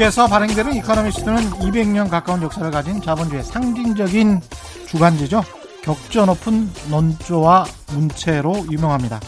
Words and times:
네, 0.00 0.04
영국에서 0.04 0.28
발행되는 0.28 0.76
이코노미스트는 0.76 1.50
200년 1.50 2.08
가까운 2.08 2.40
역사를 2.40 2.70
가진 2.70 3.02
자본주의 3.02 3.44
상징적인 3.44 4.40
주간지죠. 4.88 5.44
격조 5.82 6.24
높은 6.24 6.70
논조와 6.88 7.66
문체로 7.92 8.64
유명합니다. 8.70 9.20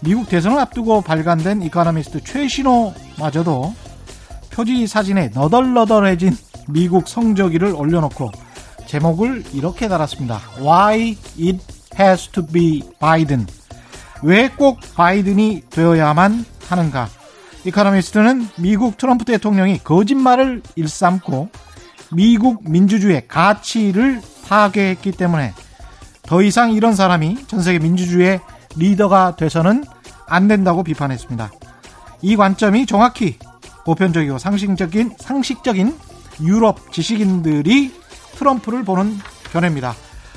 미국 0.00 0.26
대선을 0.26 0.58
앞두고 0.58 1.02
발간된 1.02 1.60
이코노미스트 1.60 2.24
최신호마저도 2.24 3.74
표지 4.50 4.86
사진에 4.86 5.32
너덜너덜해진 5.34 6.34
미국 6.68 7.08
성조기를 7.08 7.74
올려놓고 7.74 8.30
제목을 8.86 9.44
이렇게 9.52 9.86
달았습니다. 9.86 10.40
Why 10.60 11.18
it 11.38 11.58
has 12.00 12.28
to 12.28 12.46
be 12.46 12.82
Biden. 12.98 13.46
왜 14.22 14.48
꼭 14.48 14.80
바이든이 14.94 15.64
되어야만 15.68 16.46
하는가? 16.70 17.15
이카노미스트는 17.66 18.48
미국 18.58 18.96
트럼프 18.96 19.24
대통령이 19.24 19.82
거짓말을 19.82 20.62
일삼고 20.76 21.48
미국 22.12 22.62
민주주의의 22.70 23.26
가치를 23.26 24.22
파괴했기 24.46 25.10
때문에 25.10 25.52
더 26.22 26.42
이상 26.42 26.72
이런 26.72 26.94
사람이 26.94 27.48
전 27.48 27.62
세계 27.62 27.80
민주주의의 27.80 28.40
리더가 28.76 29.34
돼서는 29.34 29.84
안 30.28 30.46
된다고 30.46 30.84
비판했습니다. 30.84 31.50
이 32.22 32.36
관점이 32.36 32.86
정확히 32.86 33.36
보편적이고 33.84 34.38
상식적인 34.38 35.16
상식적인 35.18 35.98
유럽 36.42 36.92
지식인들이 36.92 37.92
트럼프를 38.36 38.84
보는 38.84 39.18
견해입니다. 39.52 39.94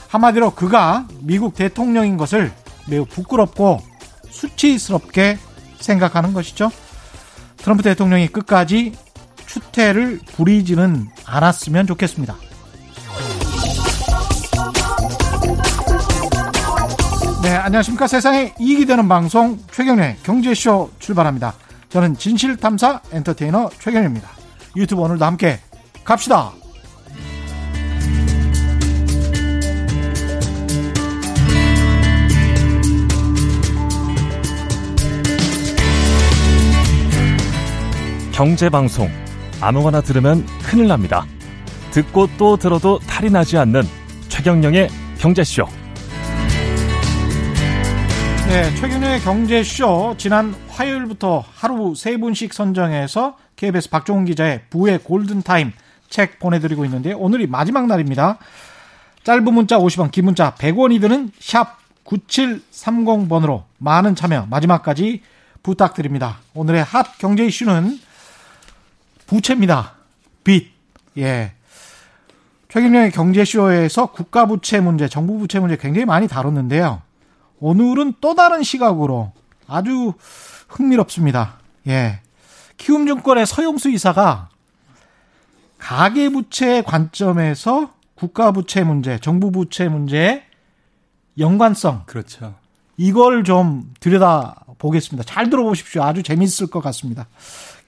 한마디로 0.08 0.56
그가 0.56 1.08
미국 1.20 1.54
대통령인 1.54 2.18
것을 2.18 2.52
매우 2.88 3.06
부끄럽고 3.06 3.82
수치스럽게 4.32 5.38
생각하는 5.80 6.34
것이죠. 6.34 6.72
트럼프 7.62 7.84
대통령이 7.84 8.28
끝까지 8.28 8.94
추태를 9.46 10.20
부리지는 10.36 11.08
않았으면 11.26 11.88
좋겠습니다. 11.88 12.36
네, 17.42 17.56
안녕하십니까. 17.56 18.06
세상에 18.08 18.54
이익이 18.60 18.86
되는 18.86 19.08
방송 19.08 19.58
최경련의 19.72 20.18
경제쇼 20.24 20.92
출발합니다. 21.00 21.54
저는 21.90 22.16
진실탐사 22.16 23.02
엔터테이너 23.12 23.70
최경련입니다. 23.80 24.30
유튜브 24.76 25.02
오늘도 25.02 25.26
함께 25.26 25.60
갑시다. 26.04 26.52
경제방송 38.40 39.10
아무거나 39.60 40.00
들으면 40.00 40.46
큰일 40.64 40.88
납니다. 40.88 41.26
듣고 41.92 42.30
또 42.38 42.56
들어도 42.56 42.98
탈이 43.00 43.30
나지 43.30 43.58
않는 43.58 43.82
최경령의 44.30 44.88
경제쇼. 45.18 45.66
네, 48.48 48.74
최경영의 48.76 49.20
경제쇼 49.20 50.16
지난 50.18 50.56
화요일부터 50.70 51.44
하루 51.54 51.94
세 51.98 52.16
분씩 52.16 52.54
선정해서 52.54 53.36
KBS 53.58 53.90
박종훈 53.90 54.24
기자의 54.24 54.62
부의 54.70 55.00
골든타임 55.00 55.74
책 56.08 56.40
보내드리고 56.40 56.86
있는데 56.86 57.12
오늘이 57.12 57.46
마지막 57.46 57.88
날입니다. 57.88 58.38
짧은 59.26 59.54
문자 59.54 59.78
50원, 59.78 60.12
긴 60.12 60.24
문자 60.24 60.56
100원이 60.56 61.02
드는 61.02 61.34
샵 61.42 61.78
9730번으로 62.06 63.64
많은 63.80 64.16
참여 64.16 64.48
마지막까지 64.50 65.24
부탁드립니다. 65.62 66.40
오늘의 66.54 66.86
핫 66.86 67.18
경제 67.18 67.46
이슈는 67.46 68.00
부채입니다. 69.30 69.94
빚. 70.44 70.72
예. 71.18 71.54
최경영의 72.70 73.12
경제쇼에서 73.12 74.08
국가 74.08 74.48
부채 74.48 74.80
문제, 74.80 75.08
정부 75.08 75.38
부채 75.38 75.60
문제 75.60 75.78
굉장히 75.78 76.06
많이 76.06 76.28
다뤘는데요. 76.28 77.02
오늘은 77.60 78.16
또 78.22 78.34
다른 78.34 78.64
시각으로 78.64 79.32
아주 79.68 80.14
흥미롭습니다. 80.68 81.60
예. 81.88 82.22
키움증권의 82.78 83.46
서용수 83.46 83.92
이사가 83.92 84.50
가계 85.78 86.30
부채 86.30 86.82
관점에서 86.82 87.94
국가 88.16 88.52
부채 88.52 88.84
문제, 88.84 89.20
정부 89.20 89.52
부채 89.52 89.88
문제의 89.88 90.44
연관성. 91.38 92.04
그렇죠. 92.08 92.56
이걸 92.98 93.44
좀 93.44 93.94
들여다 94.00 94.66
보겠습니다. 94.78 95.24
잘 95.32 95.50
들어보십시오. 95.50 96.04
아주 96.04 96.24
재밌을 96.24 96.68
것 96.68 96.82
같습니다. 96.82 97.28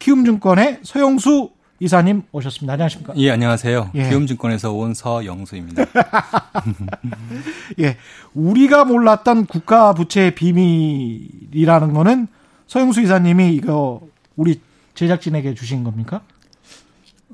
키움증권의 0.02 0.80
서영수 0.82 1.52
이사님 1.80 2.24
오셨습니다. 2.32 2.74
안녕하십니까? 2.74 3.14
예, 3.18 3.32
안녕하세요. 3.32 3.92
예. 3.96 4.10
키움증권에서 4.10 4.74
온 4.74 4.94
서영수입니다. 4.96 5.86
예, 7.80 7.98
우리가 8.34 8.86
몰랐던 8.86 9.46
국가 9.46 9.94
부채의 9.94 10.36
비밀이라는 10.36 11.94
거는 11.94 12.28
서영수 12.68 13.02
이사님이 13.02 13.54
이거 13.56 14.02
우리 14.36 14.60
제작진에게 14.96 15.54
주신 15.54 15.84
겁니까? 15.84 16.22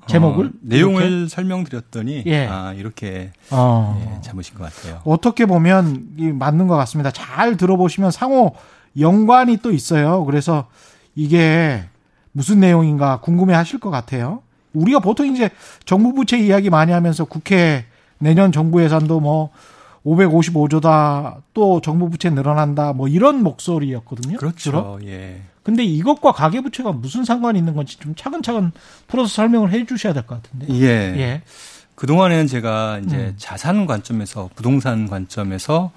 제목을 0.07 0.45
어, 0.45 0.49
내용을 0.61 1.09
이렇게? 1.09 1.27
설명드렸더니 1.29 2.23
예. 2.27 2.47
아 2.47 2.73
이렇게 2.73 3.31
어. 3.49 4.01
예, 4.17 4.21
잡으신 4.21 4.55
것 4.55 4.63
같아요. 4.73 5.01
어떻게 5.05 5.45
보면 5.45 6.15
맞는 6.33 6.67
것 6.67 6.75
같습니다. 6.77 7.11
잘 7.11 7.55
들어보시면 7.57 8.11
상호 8.11 8.55
연관이 8.99 9.57
또 9.57 9.71
있어요. 9.71 10.25
그래서 10.25 10.67
이게 11.15 11.83
무슨 12.37 12.59
내용인가 12.59 13.19
궁금해 13.19 13.55
하실 13.55 13.79
것 13.79 13.89
같아요. 13.89 14.43
우리가 14.73 14.99
보통 14.99 15.25
이제 15.25 15.49
정부 15.85 16.13
부채 16.13 16.37
이야기 16.37 16.69
많이 16.69 16.91
하면서 16.91 17.25
국회 17.25 17.85
내년 18.19 18.51
정부 18.51 18.83
예산도 18.83 19.19
뭐 19.19 19.49
555조다 20.05 21.37
또 21.55 21.81
정부 21.81 22.11
부채 22.11 22.29
늘어난다 22.29 22.93
뭐 22.93 23.07
이런 23.07 23.41
목소리였거든요. 23.41 24.37
그렇죠. 24.37 24.55
주로. 24.57 24.99
예. 25.05 25.41
근데 25.63 25.83
이것과 25.83 26.31
가계 26.31 26.61
부채가 26.61 26.91
무슨 26.91 27.25
상관이 27.25 27.57
있는 27.57 27.73
건지 27.73 27.97
좀 27.99 28.13
차근차근 28.15 28.71
풀어서 29.07 29.29
설명을 29.33 29.71
해 29.71 29.83
주셔야 29.87 30.13
될 30.13 30.27
것 30.27 30.41
같은데. 30.43 30.67
예. 30.75 30.85
예. 31.19 31.41
그동안에는 31.95 32.45
제가 32.45 32.99
이제 33.03 33.17
음. 33.17 33.33
자산 33.37 33.87
관점에서 33.87 34.51
부동산 34.55 35.07
관점에서 35.09 35.89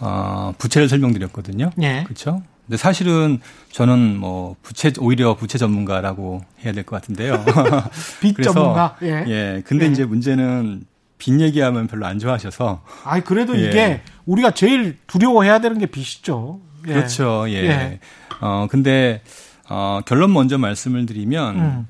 어 0.00 0.52
부채를 0.58 0.90
설명드렸거든요. 0.90 1.70
예. 1.80 2.02
그렇죠? 2.04 2.42
근데 2.72 2.80
사실은 2.80 3.38
저는 3.70 4.16
뭐 4.16 4.56
부채 4.62 4.90
오히려 4.98 5.36
부채 5.36 5.58
전문가라고 5.58 6.40
해야 6.64 6.72
될 6.72 6.84
것 6.84 6.96
같은데요. 6.96 7.44
빚 8.22 8.32
그래서, 8.32 8.54
전문가. 8.54 8.96
예. 9.02 9.24
예. 9.28 9.62
근데 9.66 9.84
예. 9.84 9.90
이제 9.90 10.06
문제는 10.06 10.84
빚 11.18 11.38
얘기하면 11.38 11.86
별로 11.86 12.06
안 12.06 12.18
좋아하셔서. 12.18 12.82
아, 13.04 13.20
그래도 13.20 13.54
예. 13.60 13.68
이게 13.68 14.00
우리가 14.24 14.52
제일 14.52 14.96
두려워해야 15.06 15.58
되는 15.58 15.76
게 15.76 15.84
빚이죠. 15.84 16.60
예. 16.88 16.94
그렇죠. 16.94 17.44
예. 17.48 17.56
예. 17.56 18.00
어 18.40 18.66
근데 18.70 19.20
어 19.68 20.00
결론 20.06 20.32
먼저 20.32 20.56
말씀을 20.56 21.04
드리면 21.04 21.56
음. 21.58 21.86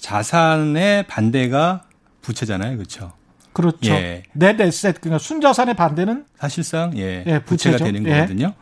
자산의 0.00 1.04
반대가 1.06 1.84
부채잖아요. 2.22 2.78
그렇죠? 2.78 3.12
그렇죠. 3.52 3.92
예. 3.92 4.24
넷 4.32 4.60
에셋 4.60 5.00
그러니까 5.00 5.18
순자산의 5.18 5.76
반대는 5.76 6.24
사실상 6.36 6.98
예, 6.98 7.22
예 7.28 7.38
부채가 7.38 7.76
되는 7.76 8.02
거거든요. 8.02 8.54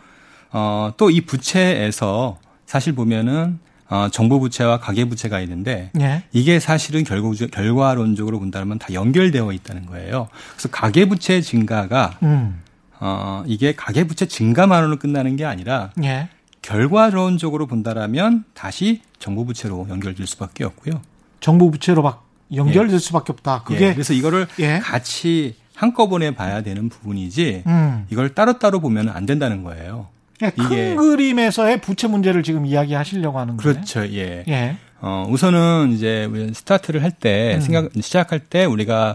어, 0.54 0.92
또 0.96 1.10
이 1.10 1.20
부채에서 1.20 2.38
사실 2.64 2.94
보면은 2.94 3.58
어, 3.90 4.08
정부 4.10 4.40
부채와 4.40 4.78
가계 4.78 5.04
부채가 5.04 5.40
있는데 5.40 5.90
예. 6.00 6.22
이게 6.32 6.58
사실은 6.58 7.04
결국 7.04 7.34
결과론적으로 7.52 8.38
본다면 8.38 8.78
다 8.78 8.88
연결되어 8.94 9.52
있다는 9.52 9.86
거예요. 9.86 10.28
그래서 10.52 10.68
가계 10.70 11.06
부채 11.06 11.40
증가가 11.40 12.18
음. 12.22 12.62
어, 13.00 13.42
이게 13.46 13.74
가계 13.74 14.04
부채 14.04 14.26
증가만으로 14.26 14.98
끝나는 14.98 15.36
게 15.36 15.44
아니라 15.44 15.90
예. 16.02 16.28
결과론적으로 16.62 17.66
본다라면 17.66 18.44
다시 18.54 19.02
정부 19.18 19.44
부채로 19.44 19.86
연결될 19.90 20.26
수밖에 20.26 20.64
없고요. 20.64 21.02
정부 21.40 21.70
부채로 21.70 22.02
막 22.02 22.26
연결될 22.54 22.94
예. 22.94 22.98
수밖에 22.98 23.32
없다. 23.32 23.64
그게 23.64 23.88
예. 23.88 23.92
그래서 23.92 24.14
이거를 24.14 24.46
예. 24.60 24.78
같이 24.78 25.56
한꺼번에 25.74 26.34
봐야 26.34 26.62
되는 26.62 26.88
부분이지 26.88 27.64
음. 27.66 28.06
이걸 28.10 28.34
따로따로 28.34 28.80
보면 28.80 29.08
안 29.10 29.26
된다는 29.26 29.62
거예요. 29.64 30.08
큰 30.38 30.96
그림에서의 30.96 31.80
부채 31.80 32.06
문제를 32.08 32.42
지금 32.42 32.66
이야기하시려고 32.66 33.38
하는 33.38 33.56
거예요. 33.56 33.74
그렇죠. 33.74 34.04
예. 34.12 34.44
예. 34.48 34.76
어, 35.00 35.26
우선은 35.28 35.92
이제 35.92 36.28
스타트를 36.54 37.02
할 37.02 37.10
때 37.12 37.54
음. 37.56 37.60
생각 37.60 37.90
시작할 38.00 38.40
때 38.40 38.64
우리가 38.64 39.14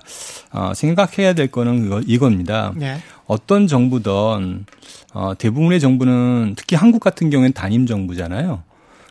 어, 0.51 0.71
생각해야 0.75 1.33
될 1.33 1.47
거는 1.47 1.85
이거, 1.85 2.01
이겁니다. 2.05 2.73
예. 2.81 2.97
어떤 3.25 3.67
정부든 3.67 4.65
어, 5.13 5.33
대부분의 5.37 5.79
정부는 5.79 6.53
특히 6.55 6.75
한국 6.75 6.99
같은 6.99 7.29
경우에는 7.29 7.53
단임 7.53 7.85
정부잖아요. 7.85 8.63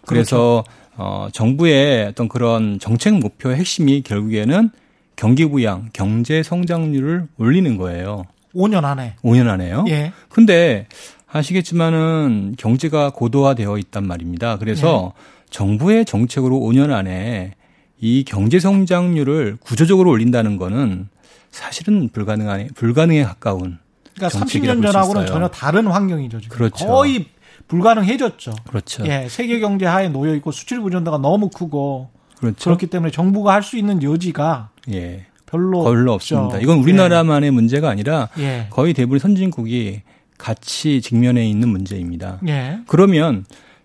그래서 0.06 0.64
그렇죠. 0.64 0.78
어, 0.96 1.28
정부의 1.32 2.06
어떤 2.06 2.28
그런 2.28 2.78
정책 2.80 3.14
목표의 3.18 3.56
핵심이 3.56 4.02
결국에는 4.02 4.70
경기 5.16 5.46
부양, 5.46 5.90
경제 5.92 6.42
성장률을 6.42 7.26
올리는 7.38 7.76
거예요. 7.76 8.24
5년 8.54 8.84
안에. 8.84 9.14
5년 9.22 9.48
안에요. 9.48 9.84
예. 9.88 10.12
근데 10.28 10.86
아시겠지만은 11.30 12.54
경제가 12.58 13.10
고도화되어 13.10 13.78
있단 13.78 14.06
말입니다. 14.06 14.58
그래서 14.58 15.12
네. 15.14 15.22
정부의 15.50 16.04
정책으로 16.04 16.58
5년 16.58 16.92
안에 16.92 17.54
이 18.00 18.24
경제 18.24 18.60
성장률을 18.60 19.58
구조적으로 19.60 20.10
올린다는 20.10 20.56
거는 20.56 21.08
사실은 21.50 22.08
불가능한 22.10 22.70
불가능에 22.74 23.24
가까운 23.24 23.78
그러니까 24.14 24.38
30년 24.38 24.82
전하고는 24.82 25.26
전혀 25.26 25.48
다른 25.48 25.86
환경이죠. 25.86 26.40
지금. 26.40 26.56
그렇죠. 26.56 26.86
거의 26.86 27.26
불가능해졌죠. 27.68 28.54
그렇죠. 28.68 29.06
예, 29.06 29.26
세계 29.28 29.60
경제 29.60 29.86
하에 29.86 30.08
놓여 30.08 30.34
있고 30.36 30.52
수출 30.52 30.80
부전도가 30.80 31.18
너무 31.18 31.50
크고 31.50 32.10
그렇죠. 32.38 32.64
그렇기 32.64 32.86
때문에 32.86 33.10
정부가 33.10 33.52
할 33.52 33.62
수 33.62 33.76
있는 33.76 34.02
여지가 34.02 34.70
예. 34.92 35.26
별로 35.46 35.82
별로 35.84 36.12
없습니다. 36.12 36.58
이건 36.58 36.78
우리나라만의 36.78 37.48
예. 37.48 37.50
문제가 37.50 37.90
아니라 37.90 38.28
예. 38.38 38.66
거의 38.70 38.94
대부분 38.94 39.18
선진국이 39.18 40.02
같이 40.38 41.00
직면해 41.02 41.46
있는 41.46 41.68
문제입니다. 41.68 42.40
예. 42.48 42.78
그러면 42.86 43.44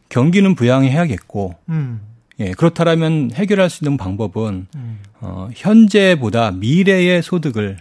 경기는 0.10 0.56
부양해야겠고, 0.56 1.56
음. 1.70 2.02
예, 2.40 2.52
그렇다면 2.52 3.32
해결할 3.34 3.70
수 3.70 3.84
있는 3.84 3.98
방법은 3.98 4.68
음. 4.76 5.00
어, 5.20 5.50
현재보다 5.54 6.52
미래의 6.52 7.22
소득을 7.22 7.78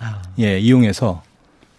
아. 0.00 0.22
예, 0.38 0.58
이용해서 0.58 1.22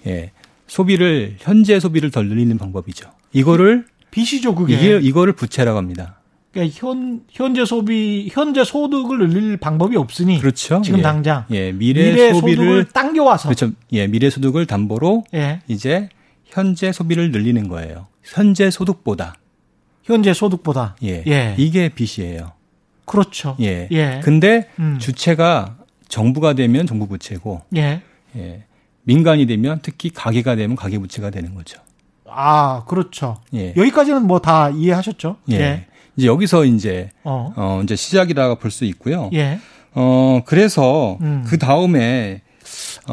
예, 0.07 0.31
소비를 0.67 1.35
현재 1.39 1.79
소비를 1.79 2.11
덜 2.11 2.27
늘리는 2.27 2.57
방법이죠. 2.57 3.09
이거를 3.33 3.85
빚이죠, 4.11 4.55
그게. 4.55 4.73
이게 4.73 4.99
이거를 4.99 5.33
부채라고 5.33 5.77
합니다. 5.77 6.17
그러니까 6.51 6.75
현 6.77 7.21
현재 7.29 7.63
소비 7.63 8.29
현재 8.29 8.63
소득을 8.65 9.29
늘릴 9.29 9.57
방법이 9.57 9.95
없으니 9.95 10.39
그렇죠. 10.39 10.81
지금 10.83 10.99
예. 10.99 11.01
당장 11.01 11.45
예, 11.51 11.71
미래, 11.71 12.11
미래 12.11 12.33
소비를 12.33 12.85
당겨 12.85 13.23
와서 13.23 13.47
그렇죠. 13.47 13.71
예, 13.93 14.07
미래 14.07 14.29
소득을 14.29 14.65
담보로 14.65 15.23
예. 15.33 15.61
이제 15.69 16.09
현재 16.51 16.91
소비를 16.91 17.31
늘리는 17.31 17.67
거예요. 17.67 18.07
현재 18.23 18.69
소득보다 18.69 19.35
현재 20.03 20.33
소득보다 20.33 20.95
예. 21.03 21.23
예. 21.27 21.55
이게 21.57 21.89
빚이에요. 21.89 22.51
그렇죠. 23.05 23.55
예. 23.61 23.87
예. 23.91 24.21
근데 24.23 24.69
음. 24.79 24.97
주체가 24.99 25.77
정부가 26.07 26.53
되면 26.53 26.85
정부 26.85 27.07
부채고 27.07 27.61
예. 27.75 28.01
예. 28.35 28.63
민간이 29.03 29.45
되면 29.47 29.79
특히 29.81 30.09
가계가 30.09 30.55
되면 30.55 30.75
가계 30.75 30.99
부채가 30.99 31.29
되는 31.29 31.55
거죠. 31.55 31.79
아, 32.29 32.83
그렇죠. 32.87 33.37
예. 33.53 33.73
여기까지는 33.75 34.27
뭐 34.27 34.39
다 34.39 34.69
이해하셨죠? 34.69 35.37
예. 35.51 35.55
예. 35.59 35.85
이제 36.17 36.27
여기서 36.27 36.65
이제 36.65 37.09
어, 37.23 37.53
어 37.55 37.81
이제 37.83 37.95
시작이라고 37.95 38.55
볼 38.55 38.71
수 38.71 38.85
있고요. 38.85 39.29
예. 39.33 39.59
어, 39.93 40.41
그래서 40.45 41.17
음. 41.21 41.43
그 41.47 41.57
다음에 41.57 42.41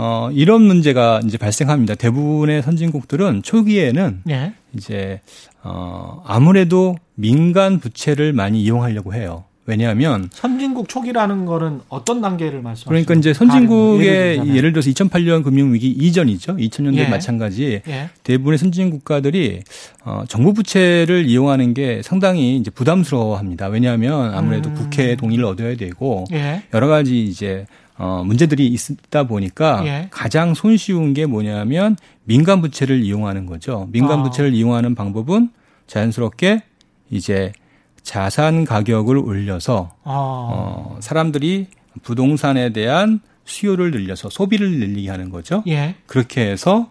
어, 0.00 0.30
이런 0.32 0.62
문제가 0.62 1.20
이제 1.24 1.36
발생합니다. 1.36 1.96
대부분의 1.96 2.62
선진국들은 2.62 3.42
초기에는 3.42 4.22
예. 4.30 4.52
이제 4.72 5.20
어, 5.64 6.22
아무래도 6.24 6.94
민간 7.16 7.80
부채를 7.80 8.32
많이 8.32 8.62
이용하려고 8.62 9.12
해요. 9.12 9.42
왜냐하면 9.66 10.30
선진국 10.32 10.88
초기라는 10.88 11.46
거는 11.46 11.80
어떤 11.88 12.22
단계를 12.22 12.62
말씀하시는 12.62 12.88
그러니까 12.88 13.14
이제 13.14 13.34
선진국의 13.34 14.06
예를, 14.38 14.56
예를, 14.56 14.72
들어서 14.72 14.88
2008년 14.88 15.42
금융위기 15.42 15.90
이전이죠. 15.90 16.56
2000년대 16.56 16.98
예. 16.98 17.08
마찬가지 17.08 17.82
예. 17.86 18.08
대부분의 18.22 18.56
선진 18.56 18.90
국가들이 18.90 19.62
어, 20.04 20.22
정부 20.28 20.54
부채를 20.54 21.26
이용하는 21.26 21.74
게 21.74 22.02
상당히 22.02 22.56
이제 22.56 22.70
부담스러워합니다. 22.70 23.66
왜냐하면 23.66 24.32
아무래도 24.32 24.70
음. 24.70 24.74
국회 24.74 25.16
동의를 25.16 25.44
얻어야 25.44 25.76
되고 25.76 26.24
예. 26.32 26.62
여러 26.72 26.86
가지 26.86 27.24
이제 27.24 27.66
어, 27.98 28.22
문제들이 28.24 28.66
있다 28.66 29.24
보니까 29.24 29.82
예. 29.86 30.08
가장 30.10 30.54
손쉬운 30.54 31.14
게 31.14 31.26
뭐냐면 31.26 31.96
민간 32.24 32.60
부채를 32.60 33.02
이용하는 33.02 33.46
거죠. 33.46 33.88
민간 33.90 34.20
아. 34.20 34.22
부채를 34.22 34.54
이용하는 34.54 34.94
방법은 34.94 35.50
자연스럽게 35.88 36.62
이제 37.10 37.52
자산 38.02 38.64
가격을 38.64 39.18
올려서 39.18 39.90
아. 40.04 40.10
어, 40.12 40.96
사람들이 41.00 41.66
부동산에 42.02 42.72
대한 42.72 43.20
수요를 43.44 43.90
늘려서 43.90 44.30
소비를 44.30 44.78
늘리게 44.78 45.10
하는 45.10 45.30
거죠. 45.30 45.64
예. 45.66 45.96
그렇게 46.06 46.42
해서 46.42 46.90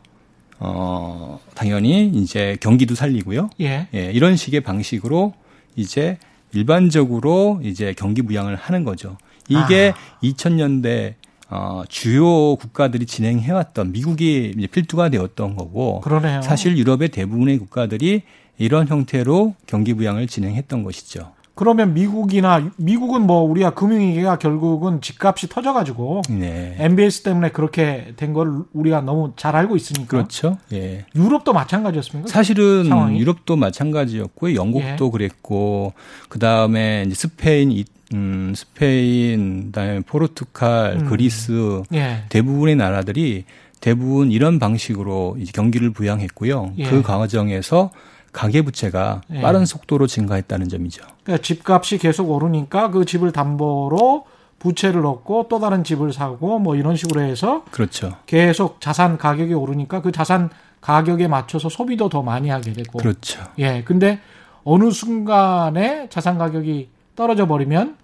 어 0.59 1.39
당연히 1.53 2.07
이제 2.07 2.57
경기도 2.59 2.95
살리고요. 2.95 3.51
예. 3.61 3.87
예. 3.93 4.11
이런 4.11 4.35
식의 4.35 4.61
방식으로 4.61 5.33
이제 5.75 6.17
일반적으로 6.53 7.61
이제 7.63 7.93
경기 7.95 8.23
부양을 8.23 8.55
하는 8.55 8.83
거죠. 8.83 9.17
이게 9.47 9.93
아. 9.95 10.19
2000년대 10.21 11.15
어, 11.49 11.83
주요 11.87 12.55
국가들이 12.57 13.05
진행해왔던 13.05 13.93
미국이 13.93 14.53
이제 14.57 14.67
필두가 14.67 15.09
되었던 15.09 15.55
거고 15.55 16.01
그러네요. 16.01 16.41
사실 16.41 16.77
유럽의 16.77 17.09
대부분의 17.09 17.57
국가들이 17.59 18.23
이런 18.57 18.87
형태로 18.87 19.55
경기 19.65 19.93
부양을 19.93 20.27
진행했던 20.27 20.83
것이죠. 20.83 21.31
그러면 21.57 21.93
미국이나 21.93 22.69
미국은 22.77 23.23
뭐 23.23 23.41
우리가 23.41 23.71
금융위기가 23.71 24.37
결국은 24.37 25.01
집값이 25.01 25.49
터져가지고 25.49 26.21
네. 26.29 26.75
MBS 26.79 27.23
때문에 27.23 27.49
그렇게 27.49 28.13
된 28.15 28.33
걸 28.33 28.61
우리가 28.73 29.01
너무 29.01 29.33
잘 29.35 29.55
알고 29.55 29.75
있으니까 29.75 30.07
그렇죠. 30.07 30.57
예. 30.71 31.05
유럽도 31.15 31.53
마찬가지였습니까? 31.53 32.29
사실은 32.29 32.85
상황이? 32.87 33.19
유럽도 33.19 33.55
마찬가지였고요. 33.55 34.53
영국도 34.55 35.05
예. 35.07 35.11
그랬고 35.11 35.93
그 36.29 36.39
다음에 36.39 37.05
스페인, 37.13 37.83
음, 38.13 38.53
스페인, 38.55 39.65
그다음에 39.67 39.99
포르투갈, 40.01 40.97
음. 41.01 41.05
그리스 41.09 41.81
예. 41.93 42.23
대부분의 42.29 42.75
나라들이 42.75 43.45
대부분 43.81 44.31
이런 44.31 44.59
방식으로 44.59 45.37
이제 45.39 45.51
경기를 45.53 45.91
부양했고요. 45.91 46.73
예. 46.77 46.83
그 46.89 47.01
과정에서 47.01 47.91
가계 48.37 48.61
부채가 48.61 49.21
예. 49.33 49.41
빠른 49.41 49.65
속도로 49.65 50.05
증가했다는 50.05 50.69
점이죠. 50.69 51.03
그러니까 51.23 51.41
집값이 51.41 51.97
계속 51.97 52.29
오르니까 52.29 52.91
그 52.91 53.03
집을 53.03 53.31
담보로 53.31 54.25
부채를 54.59 55.03
얻고 55.07 55.47
또 55.49 55.59
다른 55.59 55.83
집을 55.83 56.13
사고 56.13 56.59
뭐 56.59 56.75
이런 56.75 56.95
식으로 56.95 57.21
해서 57.21 57.65
그렇죠. 57.71 58.15
계속 58.27 58.79
자산 58.79 59.17
가격이 59.17 59.55
오르니까 59.55 60.03
그 60.03 60.11
자산 60.11 60.51
가격에 60.81 61.27
맞춰서 61.27 61.67
소비도 61.67 62.09
더 62.09 62.21
많이 62.21 62.49
하게 62.49 62.73
되고 62.73 62.99
그렇죠. 62.99 63.43
예. 63.57 63.81
근데 63.83 64.19
어느 64.63 64.91
순간에 64.91 66.07
자산 66.09 66.37
가격이 66.37 66.89
떨어져 67.15 67.47
버리면 67.47 67.97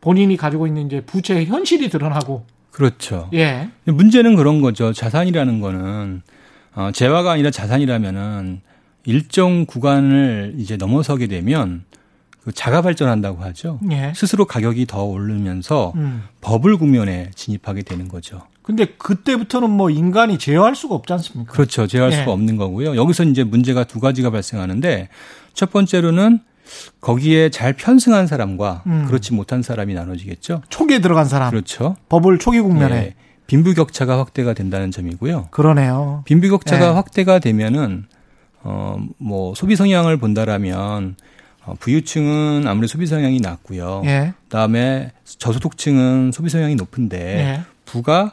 본인이 0.00 0.36
가지고 0.36 0.66
있는 0.66 0.86
이제 0.86 1.02
부채의 1.02 1.46
현실이 1.46 1.88
드러나고 1.88 2.44
그렇죠. 2.72 3.30
예. 3.32 3.70
문제는 3.84 4.34
그런 4.34 4.60
거죠. 4.60 4.92
자산이라는 4.92 5.60
거는 5.60 6.22
어, 6.74 6.90
재화가 6.92 7.30
아니라 7.30 7.52
자산이라면은 7.52 8.62
일정 9.08 9.64
구간을 9.64 10.56
이제 10.58 10.76
넘어서게 10.76 11.28
되면 11.28 11.84
그 12.44 12.52
자가 12.52 12.82
발전한다고 12.82 13.42
하죠. 13.42 13.80
예. 13.90 14.12
스스로 14.14 14.44
가격이 14.44 14.84
더 14.84 15.02
오르면서 15.02 15.94
음. 15.96 16.24
버블 16.42 16.76
국면에 16.76 17.30
진입하게 17.34 17.84
되는 17.84 18.06
거죠. 18.06 18.42
근데 18.60 18.84
그때부터는 18.84 19.70
뭐 19.70 19.88
인간이 19.88 20.36
제어할 20.36 20.74
수가 20.76 20.94
없지 20.94 21.10
않습니까? 21.14 21.50
그렇죠. 21.50 21.86
제어할 21.86 22.12
예. 22.12 22.16
수가 22.16 22.32
없는 22.32 22.58
거고요. 22.58 22.96
여기서 22.96 23.24
이제 23.24 23.44
문제가 23.44 23.84
두 23.84 23.98
가지가 23.98 24.28
발생하는데 24.28 25.08
첫 25.54 25.72
번째로는 25.72 26.40
거기에 27.00 27.48
잘 27.48 27.72
편승한 27.72 28.26
사람과 28.26 28.82
음. 28.86 29.06
그렇지 29.06 29.32
못한 29.32 29.62
사람이 29.62 29.94
나눠지겠죠. 29.94 30.60
초기에 30.68 31.00
들어간 31.00 31.24
사람. 31.24 31.48
그렇죠. 31.48 31.96
버블 32.10 32.38
초기 32.38 32.60
국면에. 32.60 32.94
예. 32.94 33.14
빈부격차가 33.46 34.18
확대가 34.18 34.52
된다는 34.52 34.90
점이고요. 34.90 35.48
그러네요. 35.50 36.22
빈부격차가 36.26 36.88
예. 36.88 36.90
확대가 36.90 37.38
되면은 37.38 38.04
어, 38.68 39.02
뭐 39.16 39.54
소비 39.54 39.76
성향을 39.76 40.18
본다라면 40.18 41.16
어, 41.64 41.74
부유층은 41.80 42.66
아무래도 42.66 42.86
소비 42.86 43.06
성향이 43.06 43.40
낮고요. 43.40 44.02
예. 44.04 44.34
그다음에 44.44 45.12
저소득층은 45.24 46.32
소비 46.32 46.50
성향이 46.50 46.74
높은데 46.74 47.18
예. 47.18 47.60
부가 47.86 48.30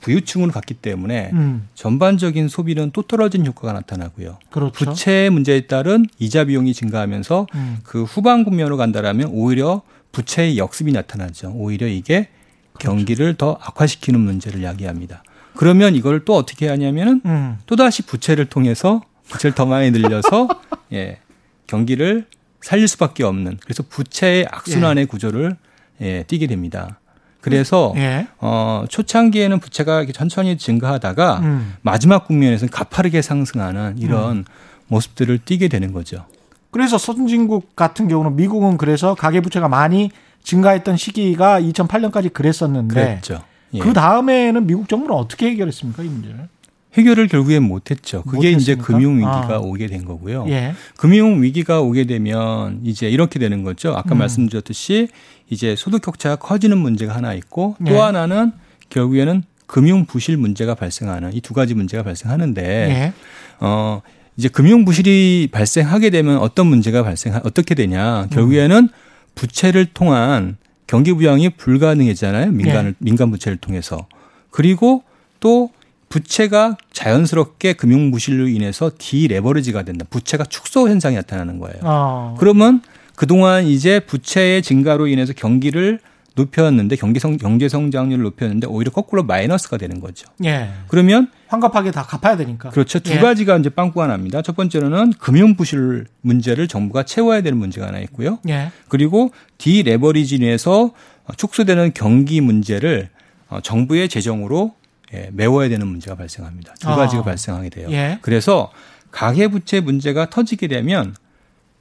부유층으로 0.00 0.50
갔기 0.52 0.74
때문에 0.74 1.30
음. 1.32 1.68
전반적인 1.74 2.48
소비는 2.48 2.92
또 2.92 3.02
떨어진 3.02 3.44
효과가 3.44 3.74
나타나고요. 3.74 4.38
그렇죠. 4.50 4.72
부채 4.72 5.28
문제에 5.30 5.62
따른 5.66 6.06
이자 6.18 6.44
비용이 6.44 6.72
증가하면서 6.72 7.46
음. 7.54 7.78
그 7.82 8.04
후반 8.04 8.44
국면으로 8.44 8.76
간다라면 8.76 9.28
오히려 9.32 9.82
부채의 10.12 10.56
역습이 10.56 10.92
나타나죠. 10.92 11.52
오히려 11.54 11.86
이게 11.86 12.28
그렇죠. 12.72 12.96
경기를 12.96 13.34
더 13.34 13.58
악화시키는 13.60 14.20
문제를 14.20 14.62
야기합니다. 14.62 15.22
그러면 15.54 15.94
이걸 15.94 16.24
또 16.24 16.36
어떻게 16.36 16.68
하냐면은 16.68 17.20
음. 17.26 17.58
또 17.66 17.76
다시 17.76 18.02
부채를 18.02 18.46
통해서 18.46 19.02
부채를 19.28 19.54
더 19.54 19.66
많이 19.66 19.90
늘려서 19.90 20.48
예, 20.92 21.18
경기를 21.66 22.26
살릴 22.60 22.88
수밖에 22.88 23.24
없는 23.24 23.58
그래서 23.62 23.82
부채의 23.88 24.46
악순환의 24.50 25.02
예. 25.02 25.06
구조를 25.06 25.56
예, 26.00 26.24
띠게 26.24 26.46
됩니다. 26.46 27.00
그래서 27.40 27.92
예. 27.96 28.26
어, 28.38 28.84
초창기에는 28.88 29.60
부채가 29.60 29.98
이렇게 29.98 30.12
천천히 30.12 30.58
증가하다가 30.58 31.38
음. 31.40 31.76
마지막 31.82 32.26
국면에서는 32.26 32.70
가파르게 32.70 33.22
상승하는 33.22 33.98
이런 33.98 34.38
음. 34.38 34.44
모습들을 34.88 35.38
띠게 35.44 35.68
되는 35.68 35.92
거죠. 35.92 36.26
그래서 36.72 36.98
선진국 36.98 37.76
같은 37.76 38.08
경우는 38.08 38.34
미국은 38.34 38.76
그래서 38.76 39.14
가계 39.14 39.40
부채가 39.40 39.68
많이 39.68 40.10
증가했던 40.42 40.96
시기가 40.96 41.60
2008년까지 41.60 42.32
그랬었는데 42.32 42.94
그랬죠. 42.94 43.42
예. 43.74 43.78
그 43.78 43.92
다음에는 43.92 44.66
미국 44.66 44.88
정부는 44.88 45.14
어떻게 45.14 45.50
해결했습니까 45.50 46.02
이 46.02 46.06
문제를? 46.08 46.48
해결을 46.96 47.28
결국엔 47.28 47.62
못했죠. 47.62 48.22
그게? 48.22 48.50
이제 48.50 48.74
금융 48.74 49.16
위기가 49.16 49.54
아. 49.54 49.58
오게 49.58 49.86
된 49.86 50.04
거고요. 50.04 50.46
예. 50.48 50.74
금융 50.96 51.42
위기가 51.42 51.80
오게 51.80 52.04
되면 52.04 52.80
이제 52.84 53.08
이렇게 53.08 53.38
되는 53.38 53.62
거죠. 53.62 53.94
아까 53.94 54.14
음. 54.14 54.18
말씀드렸듯이 54.18 55.08
이제 55.50 55.74
소득 55.76 56.02
격차가 56.02 56.36
커지는 56.36 56.78
문제가 56.78 57.14
하나 57.14 57.34
있고 57.34 57.76
또 57.86 57.92
예. 57.92 57.98
하나는 57.98 58.52
결국에는 58.88 59.42
금융 59.66 60.06
부실 60.06 60.36
문제가 60.36 60.74
발생하는 60.74 61.32
이 61.34 61.40
두 61.40 61.52
가지 61.54 61.74
문제가 61.74 62.02
발생하는데 62.02 62.62
예. 62.62 63.12
어 63.60 64.00
이제 64.36 64.48
금융 64.48 64.84
부실이 64.84 65.48
발생하게 65.52 66.10
되면 66.10 66.38
어떤 66.38 66.66
문제가 66.66 67.02
발생 67.02 67.34
어떻게 67.44 67.74
되냐 67.74 68.26
결국에는 68.32 68.76
음. 68.76 68.88
부채를 69.34 69.86
통한 69.86 70.56
경기 70.86 71.12
부양이 71.12 71.50
불가능해지잖아요 71.50 72.52
민간을 72.52 72.90
예. 72.90 72.94
민간 72.98 73.30
부채를 73.30 73.58
통해서 73.58 74.06
그리고 74.50 75.02
또 75.40 75.70
부채가 76.16 76.78
자연스럽게 76.94 77.74
금융 77.74 78.10
부실로 78.10 78.48
인해서 78.48 78.90
디레버리지가 78.96 79.82
된다 79.82 80.06
부채가 80.08 80.44
축소 80.44 80.88
현상이 80.88 81.14
나타나는 81.14 81.58
거예요. 81.58 81.76
어. 81.82 82.34
그러면 82.38 82.80
그동안 83.16 83.66
이제 83.66 84.00
부채의 84.00 84.62
증가로 84.62 85.08
인해서 85.08 85.34
경기를 85.34 86.00
높였는데 86.34 86.96
경기성 86.96 87.36
경제 87.36 87.68
성장률을 87.68 88.24
높였는데 88.24 88.66
오히려 88.66 88.90
거꾸로 88.92 89.24
마이너스가 89.24 89.76
되는 89.76 90.00
거죠. 90.00 90.26
예. 90.44 90.70
그러면 90.88 91.30
환갑하게 91.48 91.90
다 91.90 92.02
갚아야 92.02 92.38
되니까. 92.38 92.70
그렇죠. 92.70 92.98
두 92.98 93.12
예. 93.12 93.18
가지가 93.18 93.58
이제 93.58 93.68
빵꾸가 93.68 94.06
납니다. 94.06 94.40
첫 94.40 94.56
번째로는 94.56 95.12
금융 95.18 95.54
부실 95.54 96.06
문제를 96.22 96.66
정부가 96.66 97.02
채워야 97.02 97.42
되는 97.42 97.58
문제가 97.58 97.88
하나 97.88 97.98
있고요. 98.00 98.38
예. 98.48 98.70
그리고 98.88 99.32
디레버리진에서 99.58 100.92
축소되는 101.36 101.92
경기 101.94 102.40
문제를 102.40 103.10
어, 103.48 103.60
정부의 103.62 104.08
재정으로 104.08 104.74
예, 105.16 105.30
메워야 105.32 105.68
되는 105.68 105.86
문제가 105.86 106.16
발생합니다. 106.16 106.74
두 106.74 106.88
가지가 106.88 107.22
아. 107.22 107.24
발생하게 107.24 107.70
돼요. 107.70 107.88
예. 107.90 108.18
그래서 108.22 108.70
가계 109.10 109.48
부채 109.48 109.80
문제가 109.80 110.28
터지게 110.28 110.68
되면 110.68 111.14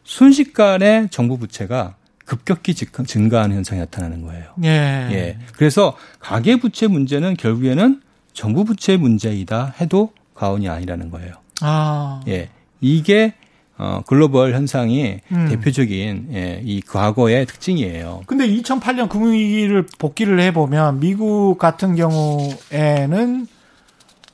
순식간에 0.03 1.07
정부 1.11 1.37
부채가 1.37 1.95
급격히 2.25 2.73
증가하는 2.73 3.57
현상이 3.57 3.79
나타나는 3.81 4.21
거예요. 4.23 4.45
예. 4.63 4.69
예. 5.11 5.37
그래서 5.53 5.95
가계 6.19 6.57
부채 6.57 6.87
문제는 6.87 7.35
결국에는 7.35 8.01
정부 8.33 8.63
부채 8.65 8.97
문제이다 8.97 9.75
해도 9.79 10.11
과언이 10.33 10.69
아니라는 10.69 11.11
거예요. 11.11 11.33
아. 11.61 12.21
예. 12.27 12.49
이게 12.81 13.33
어, 13.77 14.01
글로벌 14.07 14.53
현상이 14.53 15.19
음. 15.31 15.47
대표적인 15.49 16.29
예, 16.33 16.61
이 16.63 16.79
과거의 16.81 17.45
특징이에요. 17.45 18.21
근데 18.25 18.47
2008년 18.47 19.09
금융위기를 19.09 19.85
복귀를 19.99 20.39
해보면 20.39 20.99
미국 21.01 21.57
같은 21.57 21.95
경우에는 21.95 23.47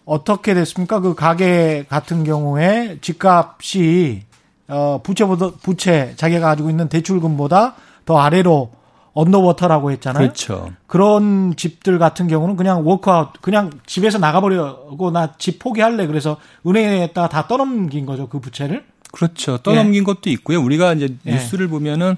어떻게 0.06 0.54
됐습니까? 0.54 1.00
그 1.00 1.16
가게 1.16 1.86
같은 1.90 2.24
경우에 2.24 2.98
집값이 3.02 4.24
어, 4.68 5.02
부채보다, 5.04 5.52
부채, 5.62 6.14
자기가 6.16 6.42
가지고 6.42 6.70
있는 6.70 6.88
대출금보다 6.88 7.76
더 8.06 8.18
아래로 8.20 8.72
underwater라고 9.14 9.92
했잖아요. 9.92 10.22
그렇죠. 10.22 10.72
그런 10.88 11.56
집들 11.58 12.00
같은 12.00 12.28
경우는 12.28 12.56
그냥 12.56 12.86
워크아웃, 12.88 13.30
그냥 13.42 13.72
집에서 13.86 14.18
나가버리고 14.20 15.12
나 15.12 15.34
집 15.38 15.60
포기할래. 15.60 16.08
그래서 16.08 16.38
은행에다 16.66 17.28
다 17.28 17.48
떠넘긴 17.48 18.06
거죠. 18.06 18.30
그 18.30 18.40
부채를. 18.40 18.86
그렇죠. 19.12 19.58
떠넘긴 19.58 20.02
예. 20.02 20.04
것도 20.04 20.30
있고요. 20.30 20.62
우리가 20.62 20.94
이제 20.94 21.16
예. 21.26 21.32
뉴스를 21.32 21.68
보면은 21.68 22.16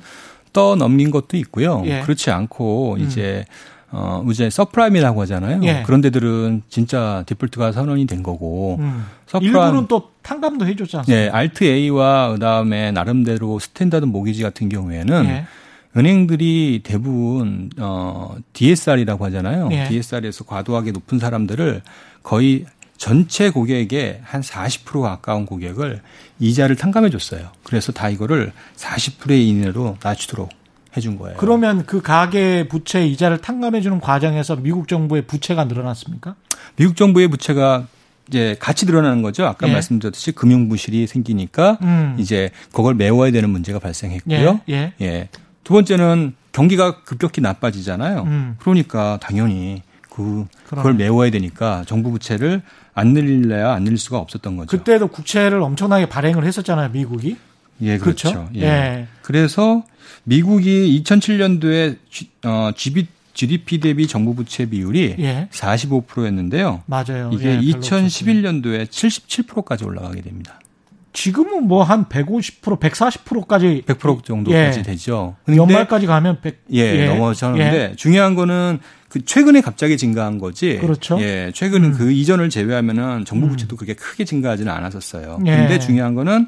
떠넘긴 0.54 1.12
것도 1.12 1.38
있고요. 1.38 1.82
예. 1.86 2.02
그렇지 2.02 2.32
않고 2.32 2.96
음. 2.96 3.00
이제 3.02 3.46
어, 3.96 4.26
이제 4.32 4.50
subprime이라고 4.50 5.22
하잖아요. 5.22 5.62
예. 5.64 5.84
그런 5.86 6.02
데들은 6.02 6.64
진짜 6.68 7.24
디폴트가 7.28 7.72
선언이 7.72 8.08
된 8.08 8.24
거고. 8.24 8.78
음. 8.80 9.06
서프라임, 9.28 9.56
일부는 9.56 9.88
또 9.88 10.12
탕감도 10.24 10.66
해줬지 10.66 10.98
않습니까? 10.98 11.24
네, 11.24 11.30
Alt 11.30 11.64
A와 11.64 12.32
그다음에 12.32 12.92
나름대로 12.92 13.60
standard 13.60 14.06
모기지 14.06 14.42
같은 14.42 14.70
경우에는 14.70 15.26
예. 15.26 15.46
은행들이 15.96 16.82
대부분 16.84 17.70
어, 17.78 18.36
DSR이라고 18.54 19.26
하잖아요. 19.26 19.70
예. 19.72 19.88
DSR에서 19.90 20.44
과도하게 20.46 20.92
높은 20.92 21.20
사람들을 21.20 21.84
거의 22.24 22.66
전체 22.98 23.50
고객의 23.50 24.22
한 24.24 24.42
40% 24.42 25.02
가까운 25.02 25.46
고객을 25.46 26.02
이자를 26.40 26.76
탕감해 26.76 27.10
줬어요. 27.10 27.50
그래서 27.64 27.92
다 27.92 28.10
이거를 28.10 28.54
40%의 28.76 29.48
이내로 29.48 29.98
낮추도록 30.02 30.50
해준 30.96 31.18
거예요. 31.18 31.38
그러면 31.38 31.86
그 31.86 32.02
가계 32.02 32.68
부채 32.68 33.06
이자를 33.06 33.40
탕감해 33.40 33.82
주는 33.82 34.00
과정에서 34.00 34.56
미국 34.56 34.88
정부의 34.88 35.24
부채가 35.24 35.66
늘어났습니까? 35.66 36.36
미국 36.76 36.96
정부의 36.96 37.28
부채가 37.28 37.88
이제 38.28 38.56
같이 38.60 38.86
늘어나는 38.86 39.22
거죠. 39.22 39.46
아까 39.46 39.68
예. 39.68 39.74
말씀드렸듯이 39.74 40.32
금융 40.32 40.70
부실이 40.70 41.08
생기니까 41.08 41.78
음. 41.82 42.16
이제 42.20 42.52
그걸 42.72 42.94
메워야 42.96 43.32
되는 43.32 43.50
문제가 43.50 43.80
발생했고요. 43.80 44.62
예. 44.70 44.74
예. 44.74 44.94
예. 45.02 45.30
두 45.64 45.74
번째는 45.74 46.36
경기가 46.52 47.04
급격히 47.04 47.42
나빠지잖아요. 47.42 48.24
음. 48.24 48.56
그러니까 48.60 49.18
당연히 49.22 49.82
그 50.10 50.46
그걸 50.68 50.94
메워야 50.94 51.32
되니까 51.32 51.84
정부 51.88 52.12
부채를 52.12 52.62
안 52.94 53.10
늘릴래야 53.14 53.74
안 53.74 53.84
늘릴 53.84 53.98
수가 53.98 54.18
없었던 54.20 54.58
거죠. 54.58 54.68
그때도 54.68 55.08
국채를 55.08 55.62
엄청나게 55.62 56.08
발행을 56.08 56.46
했었잖아요, 56.46 56.90
미국이. 56.90 57.38
예, 57.82 57.98
그렇죠. 57.98 58.32
그렇죠? 58.32 58.50
예. 58.56 58.62
예. 58.62 59.08
그래서 59.22 59.84
미국이 60.24 61.02
2007년도에 61.04 61.98
어, 62.46 62.72
GDP 63.34 63.80
대비 63.80 64.08
정부 64.08 64.36
부채 64.36 64.66
비율이 64.66 65.16
예. 65.20 65.48
45%였는데요. 65.52 66.84
맞아요. 66.86 67.32
이게 67.34 67.50
예, 67.56 67.60
2011년도에 67.60 68.88
77%까지 68.88 69.84
올라가게 69.86 70.22
됩니다. 70.22 70.60
지금은 71.14 71.68
뭐 71.68 71.84
한 71.84 72.06
150%, 72.06 72.80
140%까지 72.80 73.84
100% 73.86 74.24
정도까지 74.24 74.80
예. 74.80 74.84
되죠. 74.84 75.36
연말까지 75.48 76.06
가면 76.08 76.42
100 76.42 76.64
예, 76.74 76.80
예. 76.80 77.06
넘어서는데 77.08 77.90
예. 77.92 77.96
중요한 77.96 78.34
거는 78.36 78.80
그 79.14 79.24
최근에 79.24 79.62
갑자기 79.62 79.96
증가한 79.96 80.40
거지. 80.40 80.80
그렇죠. 80.80 81.22
예, 81.22 81.52
최근은 81.54 81.90
음. 81.90 81.94
그 81.94 82.12
이전을 82.12 82.50
제외하면은 82.50 83.26
정부 83.26 83.46
음. 83.46 83.52
부채도 83.52 83.76
그렇게 83.76 83.94
크게 83.94 84.26
증가하지는 84.26 84.72
않았었어요. 84.72 85.38
예. 85.46 85.56
근데 85.56 85.78
중요한 85.78 86.16
거는 86.16 86.48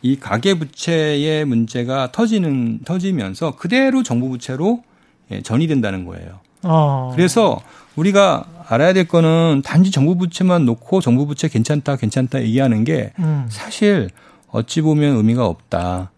이 0.00 0.18
가계 0.18 0.54
부채의 0.54 1.44
문제가 1.44 2.12
터지는 2.12 2.78
터지면서 2.86 3.56
그대로 3.56 4.02
정부 4.02 4.30
부채로 4.30 4.82
예, 5.30 5.42
전이 5.42 5.66
된다는 5.66 6.06
거예요. 6.06 6.40
어. 6.62 7.12
그래서 7.14 7.60
우리가 7.96 8.46
알아야 8.66 8.94
될 8.94 9.06
거는 9.06 9.60
단지 9.62 9.90
정부 9.90 10.16
부채만 10.16 10.64
놓고 10.64 11.02
정부 11.02 11.26
부채 11.26 11.48
괜찮다 11.48 11.96
괜찮다 11.96 12.40
얘기하는 12.44 12.84
게 12.84 13.12
음. 13.18 13.44
사실 13.50 14.08
어찌 14.48 14.80
보면 14.80 15.16
의미가 15.16 15.44
없다. 15.44 16.12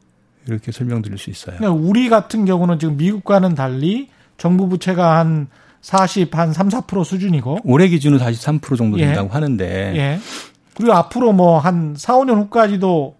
이렇게 0.46 0.70
설명드릴 0.70 1.18
수 1.18 1.28
있어요. 1.30 1.56
그러니까 1.58 1.88
우리 1.88 2.08
같은 2.08 2.44
경우는 2.44 2.78
지금 2.78 2.96
미국과는 2.96 3.56
달리 3.56 4.10
정부 4.36 4.68
부채가 4.68 5.18
한 5.18 5.48
40, 5.80 6.36
한 6.36 6.52
3, 6.52 6.68
4% 6.68 7.04
수준이고. 7.04 7.60
올해 7.64 7.88
기준으로 7.88 8.20
43% 8.22 8.76
정도 8.76 8.98
예. 8.98 9.06
된다고 9.06 9.28
예. 9.28 9.32
하는데. 9.32 9.92
예. 9.96 10.18
그리고 10.74 10.92
앞으로 10.94 11.32
뭐 11.32 11.58
한 11.58 11.94
4, 11.96 12.14
5년 12.14 12.36
후까지도 12.36 13.16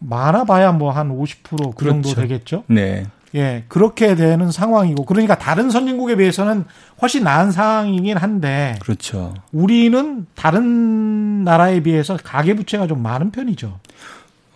많아봐야 0.00 0.72
뭐 0.72 0.90
한 0.90 1.10
50%그 1.10 1.56
그렇죠. 1.76 2.02
정도 2.02 2.14
되겠죠. 2.14 2.64
네. 2.66 3.04
예, 3.36 3.64
그렇게 3.68 4.16
되는 4.16 4.50
상황이고, 4.50 5.04
그러니까 5.04 5.38
다른 5.38 5.70
선진국에 5.70 6.16
비해서는 6.16 6.64
훨씬 7.00 7.22
나은 7.22 7.52
상황이긴 7.52 8.16
한데, 8.16 8.74
그렇죠. 8.80 9.34
우리는 9.52 10.26
다른 10.34 11.44
나라에 11.44 11.78
비해서 11.80 12.16
가계부채가 12.16 12.88
좀 12.88 13.02
많은 13.02 13.30
편이죠. 13.30 13.78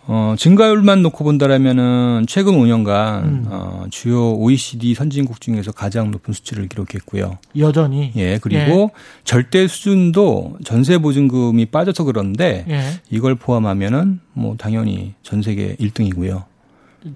어, 0.07 0.35
증가율만 0.37 1.01
놓고 1.01 1.23
본다라면은 1.23 2.25
최근 2.27 2.53
5년간 2.53 3.23
음. 3.23 3.45
어, 3.47 3.85
주요 3.89 4.33
OECD 4.33 4.93
선진국 4.93 5.41
중에서 5.41 5.71
가장 5.71 6.11
높은 6.11 6.33
수치를 6.33 6.67
기록했고요. 6.67 7.39
여전히. 7.57 8.11
예, 8.15 8.37
그리고 8.39 8.59
예. 8.59 8.89
절대 9.23 9.67
수준도 9.67 10.59
전세 10.63 10.99
보증금이 10.99 11.65
빠져서 11.67 12.03
그런데 12.03 12.65
예. 12.69 12.81
이걸 13.09 13.35
포함하면은 13.35 14.19
뭐 14.33 14.55
당연히 14.57 15.13
전 15.23 15.41
세계 15.41 15.75
1등이고요. 15.77 16.43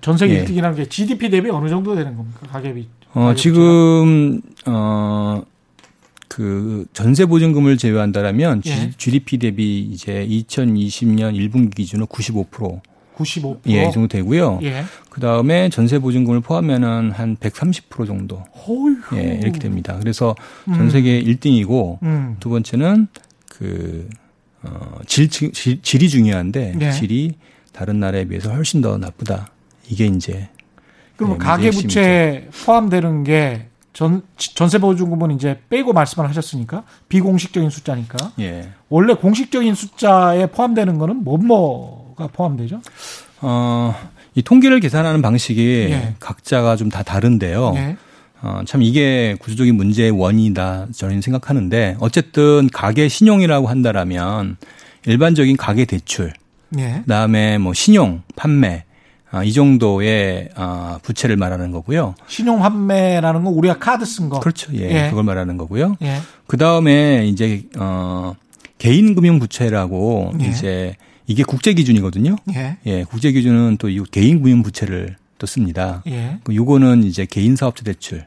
전 0.01 0.17
세계 0.17 0.39
예. 0.39 0.45
1등이라는 0.45 0.75
게 0.75 0.85
GDP 0.85 1.29
대비 1.29 1.49
어느 1.51 1.69
정도 1.69 1.95
되는 1.95 2.15
겁니까? 2.17 2.39
가계비. 2.51 2.87
어, 3.13 3.33
지금 3.35 4.41
어, 4.65 5.41
그 6.39 6.85
전세 6.93 7.25
보증금을 7.25 7.75
제외한다라면 7.75 8.61
예. 8.67 8.91
GDP 8.95 9.39
대비 9.39 9.79
이제 9.79 10.25
2020년 10.25 11.35
1분기 11.35 11.75
기준으로 11.75 12.05
95% 12.07 12.79
95%. 13.17 13.59
예, 13.67 13.83
이 13.83 13.91
정도 13.91 14.07
되고요. 14.07 14.59
예. 14.61 14.85
그 15.09 15.19
다음에 15.19 15.67
전세 15.67 15.99
보증금을 15.99 16.39
포함하면은 16.39 17.11
한 17.11 17.35
130% 17.35 18.07
정도. 18.07 18.41
어휴. 18.53 18.95
예, 19.15 19.37
이렇게 19.43 19.59
됩니다. 19.59 19.97
그래서 19.99 20.33
전 20.63 20.89
세계 20.89 21.19
음. 21.19 21.25
1등이고 21.25 22.01
음. 22.03 22.37
두 22.39 22.47
번째는 22.47 23.07
그, 23.49 24.07
어, 24.63 24.99
질, 25.07 25.27
질, 25.27 25.51
질이 25.81 26.07
중요한데 26.07 26.75
예. 26.79 26.91
질이 26.93 27.33
다른 27.73 27.99
나라에 27.99 28.23
비해서 28.23 28.49
훨씬 28.53 28.79
더 28.79 28.97
나쁘다. 28.97 29.49
이게 29.89 30.05
이제. 30.05 30.47
그럼 31.17 31.33
네, 31.33 31.37
가계부채 31.39 32.47
포함되는 32.63 33.25
게 33.25 33.68
전 33.93 34.21
전세 34.37 34.77
보증금은 34.77 35.31
이제 35.31 35.59
빼고 35.69 35.93
말씀을 35.93 36.29
하셨으니까 36.29 36.83
비공식적인 37.09 37.69
숫자니까. 37.69 38.31
예. 38.39 38.69
원래 38.89 39.13
공식적인 39.13 39.75
숫자에 39.75 40.45
포함되는 40.47 40.97
거는 40.97 41.23
뭐 41.23 41.37
뭐가 41.37 42.27
포함되죠? 42.27 42.81
어, 43.41 43.95
이 44.35 44.41
통계를 44.41 44.79
계산하는 44.79 45.21
방식이 45.21 45.87
예. 45.89 46.15
각자가 46.19 46.75
좀 46.75 46.89
다 46.89 47.03
다른데요. 47.03 47.73
예. 47.75 47.97
어, 48.41 48.61
참 48.65 48.81
이게 48.81 49.35
구조적인 49.39 49.75
문제의 49.75 50.11
원인이다 50.11 50.87
저는 50.95 51.19
생각하는데 51.21 51.97
어쨌든 51.99 52.69
가계 52.71 53.09
신용이라고 53.09 53.67
한다라면 53.67 54.55
일반적인 55.05 55.57
가계 55.57 55.85
대출, 55.85 56.33
예. 56.77 56.99
그다음에 57.01 57.57
뭐 57.57 57.73
신용 57.73 58.21
판매 58.35 58.85
아, 59.31 59.43
이 59.43 59.53
정도의 59.53 60.49
아, 60.55 60.99
부채를 61.03 61.35
말하는 61.37 61.71
거고요. 61.71 62.15
신용 62.27 62.59
판매라는 62.59 63.43
건 63.43 63.53
우리가 63.53 63.77
카드 63.77 64.03
쓴 64.05 64.29
거. 64.29 64.39
그렇죠. 64.39 64.73
예. 64.73 65.05
예. 65.05 65.09
그걸 65.09 65.23
말하는 65.23 65.57
거고요. 65.57 65.95
예. 66.01 66.17
그 66.47 66.57
다음에 66.57 67.27
이제 67.27 67.63
어 67.77 68.33
개인 68.79 69.13
금융 69.13 69.37
부채라고 69.39 70.31
예. 70.41 70.45
이제 70.47 70.95
이게 71.27 71.43
국제 71.43 71.73
기준이거든요. 71.73 72.37
예. 72.55 72.77
예. 72.87 73.03
국제 73.03 73.31
기준은 73.31 73.77
또 73.77 73.87
이 73.89 74.01
개인 74.11 74.41
금융 74.41 74.63
부채를 74.63 75.15
또 75.37 75.45
씁니다. 75.45 76.01
예. 76.07 76.39
그 76.43 76.55
요거는 76.55 77.03
이제 77.03 77.25
개인 77.29 77.55
사업자 77.55 77.83
대출. 77.83 78.25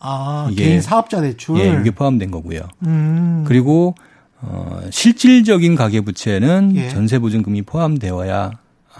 아, 0.00 0.48
이게, 0.50 0.64
개인 0.64 0.80
사업자 0.80 1.20
대출. 1.20 1.58
예, 1.60 1.78
이게 1.80 1.90
포함된 1.90 2.30
거고요. 2.30 2.62
음. 2.86 3.44
그리고 3.46 3.94
어 4.40 4.80
실질적인 4.90 5.74
가계 5.76 6.00
부채는 6.00 6.72
예. 6.76 6.88
전세 6.88 7.18
보증금이 7.18 7.62
포함되어야 7.62 8.50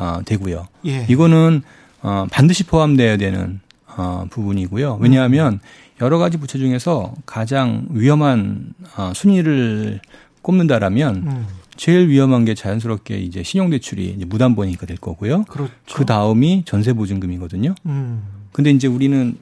어, 0.00 0.20
되고요. 0.24 0.66
예. 0.86 1.06
이거는 1.08 1.62
어, 2.02 2.26
반드시 2.30 2.64
포함돼야 2.64 3.16
되는 3.18 3.60
어, 3.86 4.26
부분이고요. 4.30 4.98
왜냐하면 5.00 5.60
여러 6.00 6.18
가지 6.18 6.38
부채 6.38 6.58
중에서 6.58 7.14
가장 7.26 7.86
위험한 7.90 8.72
어, 8.96 9.12
순위를 9.14 10.00
꼽는다라면 10.42 11.14
음. 11.16 11.46
제일 11.76 12.08
위험한 12.08 12.44
게 12.44 12.54
자연스럽게 12.54 13.18
이제 13.18 13.42
신용대출이 13.42 14.14
이제 14.16 14.24
무담보니까 14.24 14.86
될 14.86 14.96
거고요. 14.96 15.44
그렇죠. 15.44 15.72
그 15.92 16.06
다음이 16.06 16.64
전세보증금이거든요. 16.66 17.74
음. 17.86 18.22
근데 18.52 18.70
이제 18.70 18.86
우리는 18.86 19.36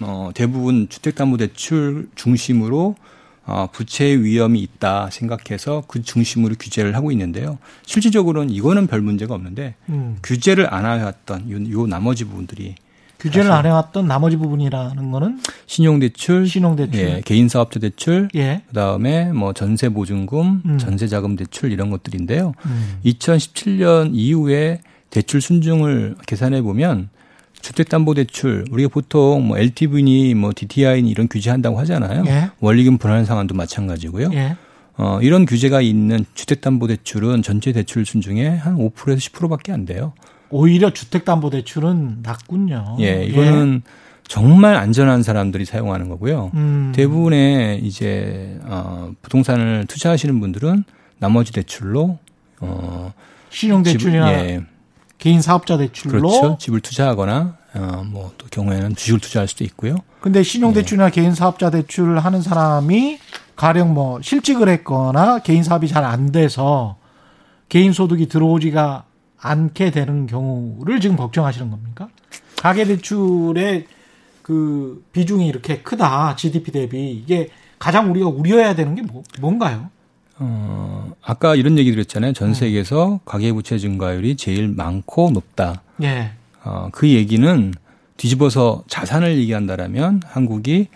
어, 0.00 0.30
대부분 0.34 0.88
주택담보대출 0.88 2.08
중심으로 2.14 2.96
어, 3.44 3.68
부채 3.72 4.04
위험이 4.06 4.60
있다 4.60 5.10
생각해서 5.10 5.82
그 5.88 6.02
중심으로 6.02 6.54
규제를 6.58 6.94
하고 6.94 7.10
있는데요. 7.10 7.58
실질적으로는 7.84 8.50
이거는 8.50 8.86
별 8.86 9.00
문제가 9.00 9.34
없는데 9.34 9.74
음. 9.88 10.18
규제를 10.22 10.72
안 10.72 10.86
해왔던 10.86 11.50
요, 11.50 11.80
요 11.80 11.86
나머지 11.86 12.24
부분들이 12.24 12.76
규제를 13.22 13.52
안 13.52 13.66
해왔던 13.66 14.06
나머지 14.06 14.36
부분이라는 14.36 15.10
거는 15.12 15.40
신용대출, 15.66 16.48
신용대출, 16.48 17.00
예, 17.00 17.22
개인사업자 17.24 17.78
대출, 17.78 18.28
예. 18.34 18.62
그다음에 18.68 19.32
뭐 19.32 19.52
전세보증금, 19.52 20.62
음. 20.64 20.78
전세자금 20.78 21.36
대출 21.36 21.70
이런 21.70 21.90
것들인데요. 21.90 22.52
음. 22.66 22.98
2017년 23.04 24.10
이후에 24.12 24.80
대출 25.10 25.40
순증을 25.40 26.16
계산해 26.26 26.62
보면 26.62 27.10
주택담보대출 27.62 28.66
우리가 28.70 28.88
보통 28.90 29.46
뭐 29.46 29.58
LTV니 29.58 30.34
뭐 30.34 30.52
DTI니 30.54 31.08
이런 31.08 31.28
규제한다고 31.28 31.78
하잖아요. 31.80 32.24
예. 32.26 32.50
원리금 32.60 32.98
분할 32.98 33.24
상환도 33.24 33.54
마찬가지고요. 33.54 34.30
예. 34.34 34.56
어, 34.98 35.18
이런 35.22 35.46
규제가 35.46 35.80
있는 35.80 36.24
주택담보대출은 36.34 37.42
전체 37.42 37.72
대출 37.72 38.04
순중에 38.04 38.48
한 38.48 38.76
5%에서 38.76 39.16
10%밖에 39.30 39.72
안 39.72 39.86
돼요. 39.86 40.12
오히려 40.50 40.90
주택담보대출은 40.90 42.18
낮군요. 42.22 42.98
예, 43.00 43.24
이거는 43.24 43.82
예. 43.86 43.90
정말 44.28 44.76
안전한 44.76 45.22
사람들이 45.22 45.64
사용하는 45.64 46.08
거고요. 46.08 46.50
음. 46.54 46.92
대부분의 46.94 47.80
이제 47.82 48.58
어, 48.64 49.12
부동산을 49.22 49.86
투자하시는 49.88 50.38
분들은 50.40 50.84
나머지 51.18 51.52
대출로 51.52 52.18
어, 52.60 53.12
신용대출이나 53.50 54.32
예, 54.32 54.62
개인 55.22 55.40
사업자 55.40 55.76
대출로 55.76 56.18
그렇죠. 56.18 56.58
집을 56.58 56.80
투자하거나 56.80 57.56
어, 57.74 58.04
뭐또 58.10 58.48
경우에는 58.50 58.96
주식을 58.96 59.20
투자할 59.20 59.46
수도 59.46 59.62
있고요. 59.62 59.94
근데 60.20 60.42
신용 60.42 60.72
대출이나 60.72 61.10
네. 61.10 61.12
개인 61.12 61.32
사업자 61.32 61.70
대출을 61.70 62.18
하는 62.18 62.42
사람이 62.42 63.20
가령 63.54 63.94
뭐 63.94 64.20
실직을 64.20 64.68
했거나 64.68 65.38
개인 65.38 65.62
사업이 65.62 65.86
잘 65.86 66.02
안 66.04 66.32
돼서 66.32 66.96
개인 67.68 67.92
소득이 67.92 68.26
들어오지가 68.26 69.04
않게 69.38 69.92
되는 69.92 70.26
경우를 70.26 71.00
지금 71.00 71.14
걱정하시는 71.16 71.70
겁니까? 71.70 72.08
가계 72.60 72.84
대출의 72.86 73.86
그 74.42 75.04
비중이 75.12 75.46
이렇게 75.46 75.82
크다 75.82 76.34
GDP 76.34 76.72
대비 76.72 77.12
이게 77.12 77.48
가장 77.78 78.10
우리가 78.10 78.26
우려해야 78.28 78.74
되는 78.74 78.96
게 78.96 79.02
뭐, 79.02 79.22
뭔가요? 79.40 79.88
어, 80.44 81.12
아까 81.22 81.54
이런 81.54 81.78
얘기 81.78 81.90
드렸잖아요. 81.92 82.32
전 82.32 82.48
음. 82.48 82.54
세계에서 82.54 83.20
가계부채 83.24 83.78
증가율이 83.78 84.36
제일 84.36 84.68
많고 84.68 85.30
높다. 85.30 85.82
예. 86.02 86.32
어, 86.64 86.88
그 86.92 87.08
얘기는 87.08 87.72
뒤집어서 88.16 88.82
자산을 88.88 89.36
얘기한다라면 89.38 90.22
한국이 90.26 90.88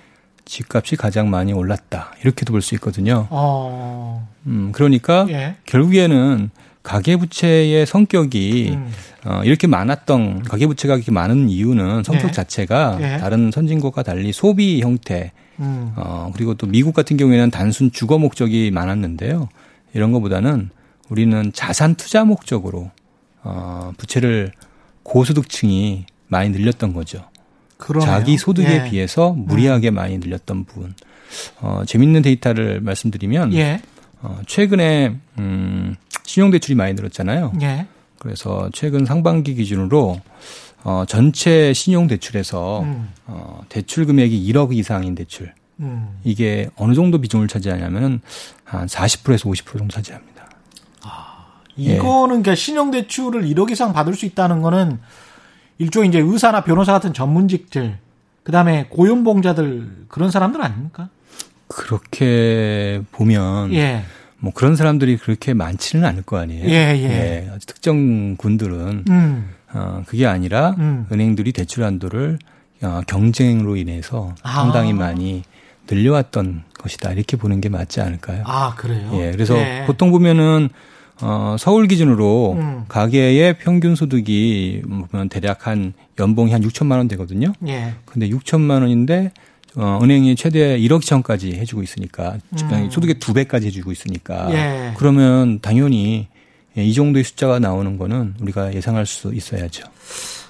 집값이 0.44 0.96
가장 0.96 1.30
많이 1.30 1.52
올랐다. 1.52 2.12
이렇게도 2.22 2.52
볼 2.52 2.60
수 2.62 2.74
있거든요. 2.76 3.26
어. 3.30 4.28
음, 4.46 4.70
그러니까 4.72 5.26
예. 5.30 5.56
결국에는 5.64 6.50
가계부채의 6.82 7.84
성격이 7.86 8.70
음. 8.74 8.92
어, 9.24 9.42
이렇게 9.44 9.66
많았던 9.66 10.42
가계부채가 10.44 10.94
이렇게 10.96 11.10
많은 11.10 11.48
이유는 11.48 12.04
성격 12.04 12.28
예. 12.28 12.32
자체가 12.32 12.98
예. 13.00 13.18
다른 13.18 13.50
선진국과 13.50 14.02
달리 14.04 14.32
소비 14.32 14.80
형태 14.80 15.32
음. 15.60 15.92
어, 15.96 16.30
그리고 16.34 16.54
또 16.54 16.66
미국 16.66 16.94
같은 16.94 17.16
경우에는 17.16 17.50
단순 17.50 17.90
주거 17.90 18.18
목적이 18.18 18.70
많았는데요. 18.70 19.48
이런 19.94 20.12
것보다는 20.12 20.70
우리는 21.08 21.52
자산 21.52 21.94
투자 21.94 22.24
목적으로 22.24 22.90
어, 23.42 23.92
부채를 23.96 24.52
고소득층이 25.02 26.06
많이 26.28 26.50
늘렸던 26.50 26.92
거죠. 26.92 27.24
그러네요. 27.78 28.10
자기 28.10 28.36
소득에 28.38 28.84
예. 28.84 28.90
비해서 28.90 29.32
무리하게 29.32 29.90
음. 29.90 29.94
많이 29.94 30.18
늘렸던 30.18 30.64
부분. 30.64 30.94
어, 31.60 31.82
재밌는 31.86 32.22
데이터를 32.22 32.80
말씀드리면 32.80 33.54
예. 33.54 33.80
어, 34.22 34.40
최근에 34.46 35.16
음, 35.38 35.94
신용대출이 36.24 36.74
많이 36.74 36.94
늘었잖아요. 36.94 37.52
예. 37.62 37.86
그래서 38.18 38.70
최근 38.72 39.04
상반기 39.04 39.54
기준으로 39.54 40.20
어, 40.84 41.04
전체 41.06 41.72
신용대출에서 41.72 42.80
음. 42.82 43.08
어, 43.26 43.62
대출 43.68 44.06
금액이 44.06 44.52
1억 44.52 44.74
이상인 44.74 45.14
대출. 45.14 45.52
음. 45.80 46.18
이게 46.24 46.68
어느 46.76 46.94
정도 46.94 47.20
비중을 47.20 47.48
차지하냐면 47.48 48.20
한 48.64 48.86
40%에서 48.86 49.48
50% 49.48 49.78
정도 49.78 49.88
차지합니다. 49.88 50.48
아, 51.02 51.46
이거는 51.76 51.94
예. 51.94 51.98
그러니까 51.98 52.54
신용대출을 52.54 53.42
1억 53.42 53.70
이상 53.70 53.92
받을 53.92 54.14
수 54.14 54.26
있다는 54.26 54.62
거는 54.62 54.98
일종의 55.78 56.08
이제 56.08 56.18
의사나 56.18 56.64
변호사 56.64 56.92
같은 56.92 57.12
전문직들, 57.12 57.98
그 58.42 58.52
다음에 58.52 58.86
고용봉자들 58.88 60.06
그런 60.08 60.30
사람들 60.30 60.62
아닙니까? 60.62 61.10
그렇게 61.68 63.02
보면 63.12 63.74
예. 63.74 64.04
뭐 64.38 64.52
그런 64.54 64.76
사람들이 64.76 65.16
그렇게 65.16 65.52
많지는 65.52 66.04
않을 66.04 66.22
거 66.22 66.38
아니에요. 66.38 66.64
예, 66.68 66.94
예. 66.96 67.04
예 67.04 67.50
특정 67.66 68.36
군들은 68.36 69.04
음. 69.08 69.50
어, 69.72 70.02
그게 70.06 70.26
아니라 70.26 70.74
음. 70.78 71.06
은행들이 71.10 71.52
대출 71.52 71.84
한도를 71.84 72.38
어, 72.82 73.00
경쟁으로 73.06 73.76
인해서 73.76 74.34
아. 74.42 74.52
상당히 74.52 74.92
많이 74.92 75.42
늘려왔던 75.88 76.64
것이다 76.78 77.12
이렇게 77.12 77.36
보는 77.36 77.60
게 77.60 77.68
맞지 77.68 78.00
않을까요? 78.00 78.42
아 78.44 78.74
그래요? 78.74 79.10
예, 79.14 79.30
그래서 79.30 79.54
네. 79.54 79.84
보통 79.86 80.10
보면은 80.10 80.68
어, 81.22 81.56
서울 81.58 81.88
기준으로 81.88 82.56
음. 82.58 82.84
가계의 82.88 83.58
평균 83.58 83.94
소득이 83.94 84.82
보면 85.10 85.28
대략 85.28 85.66
한 85.66 85.94
연봉이 86.18 86.52
한 86.52 86.62
6천만 86.62 86.98
원 86.98 87.08
되거든요. 87.08 87.52
예. 87.66 87.94
근데 88.04 88.28
6천만 88.28 88.82
원인데 88.82 89.32
어, 89.76 89.98
은행이 90.02 90.36
최대 90.36 90.78
1억 90.78 91.02
시천까지 91.02 91.54
해주고 91.54 91.82
있으니까 91.82 92.38
음. 92.72 92.90
소득의 92.90 93.14
두 93.18 93.32
배까지 93.32 93.68
해주고 93.68 93.92
있으니까 93.92 94.52
예. 94.52 94.92
그러면 94.96 95.60
당연히 95.60 96.28
예, 96.78 96.84
이 96.84 96.92
정도의 96.92 97.24
숫자가 97.24 97.58
나오는 97.58 97.96
거는 97.98 98.34
우리가 98.40 98.74
예상할 98.74 99.06
수 99.06 99.34
있어야죠. 99.34 99.88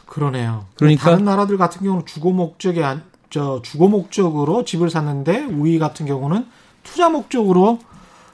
그러네요. 0.06 0.66
그러니까 0.74 1.10
다른 1.10 1.24
나라들 1.24 1.56
같은 1.58 1.82
경우는 1.82 2.06
주거 2.06 2.30
목적이 2.30 2.82
안, 2.82 3.02
저 3.30 3.60
주거 3.62 3.88
목적으로 3.88 4.64
집을 4.64 4.90
샀는데 4.90 5.44
우리 5.44 5.78
같은 5.78 6.06
경우는 6.06 6.46
투자 6.82 7.08
목적으로 7.08 7.78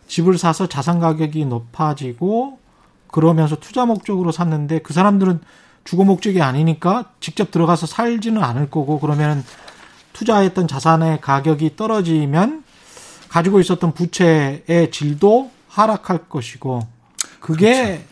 집을 0.07 0.39
사서 0.39 0.69
자산 0.69 1.01
가격이 1.01 1.45
높아지고 1.47 2.59
그러면서 3.09 3.57
투자 3.57 3.85
목적으로 3.85 4.33
샀는데 4.33 4.81
그 4.81 4.93
사람들은 4.93 5.41
주거 5.85 6.05
목적이 6.05 6.43
아니니까 6.43 7.13
직접 7.21 7.51
들어가서 7.51 7.87
살지는 7.87 8.43
않을 8.43 8.71
거고 8.71 9.01
그러면 9.01 9.45
투자했던 10.13 10.69
자산의 10.69 11.21
가격이 11.21 11.77
떨어지면 11.77 12.63
가지고 13.29 13.61
있었던 13.61 13.93
부채의 13.93 14.91
질도 14.93 15.51
하락할 15.69 16.29
것이고 16.29 16.87
그게 17.43 17.85
그렇죠. 17.85 18.03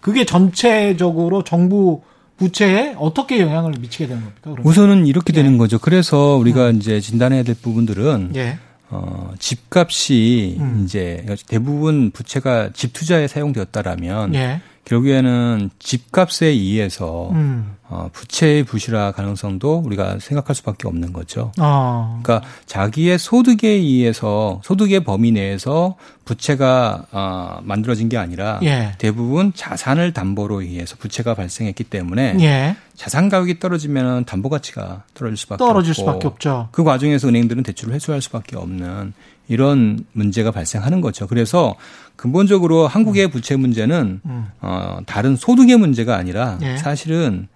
그게 0.00 0.24
전체적으로 0.24 1.42
정부 1.42 2.02
부채에 2.38 2.94
어떻게 2.98 3.40
영향을 3.40 3.72
미치게 3.80 4.06
되는 4.06 4.22
겁니까? 4.22 4.40
그러면? 4.42 4.64
우선은 4.64 5.06
이렇게 5.06 5.32
예. 5.34 5.42
되는 5.42 5.58
거죠. 5.58 5.78
그래서 5.78 6.36
우리가 6.36 6.70
음. 6.70 6.76
이제 6.76 7.00
진단해야 7.00 7.42
될 7.42 7.56
부분들은 7.60 8.32
예. 8.36 8.58
어, 8.88 9.32
집값이 9.38 10.56
음. 10.60 10.82
이제 10.84 11.26
대부분 11.48 12.12
부채가 12.12 12.70
집 12.72 12.92
투자에 12.92 13.26
사용되었다라면 13.26 14.34
예. 14.34 14.60
결국에는 14.86 15.70
집값에 15.80 16.46
의해서 16.46 17.30
음. 17.32 17.74
어, 17.88 18.08
부채의 18.12 18.64
부실화 18.64 19.12
가능성도 19.12 19.78
우리가 19.84 20.18
생각할 20.20 20.54
수밖에 20.54 20.86
없는 20.86 21.12
거죠. 21.12 21.52
어. 21.60 22.20
그러니까 22.22 22.48
자기의 22.66 23.18
소득에 23.18 23.68
의해서 23.68 24.60
소득의 24.64 25.02
범위 25.02 25.32
내에서 25.32 25.96
부채가 26.24 27.06
어, 27.10 27.58
만들어진 27.62 28.08
게 28.08 28.16
아니라 28.16 28.60
예. 28.62 28.94
대부분 28.98 29.52
자산을 29.54 30.12
담보로 30.12 30.62
의해서 30.62 30.96
부채가 30.96 31.34
발생했기 31.34 31.84
때문에 31.84 32.36
예. 32.40 32.76
자산 32.94 33.28
가격이 33.28 33.58
떨어지면 33.58 34.24
담보 34.24 34.48
가치가 34.48 35.02
떨어질 35.14 35.36
수밖에 35.36 35.58
떨어질 35.58 35.90
없고 35.90 36.00
수밖에 36.00 36.26
없죠. 36.28 36.68
그 36.70 36.84
과정에서 36.84 37.28
은행들은 37.28 37.64
대출을 37.64 37.94
회수할 37.94 38.22
수밖에 38.22 38.56
없는 38.56 39.12
이런 39.48 40.04
문제가 40.12 40.50
발생하는 40.50 41.00
거죠. 41.00 41.26
그래서 41.26 41.76
근본적으로 42.16 42.86
한국의 42.86 43.30
부채 43.30 43.56
문제는 43.56 44.20
음. 44.24 44.46
어, 44.60 44.98
다른 45.06 45.36
소득의 45.36 45.76
문제가 45.76 46.16
아니라 46.16 46.58
예. 46.62 46.76
사실은 46.78 47.48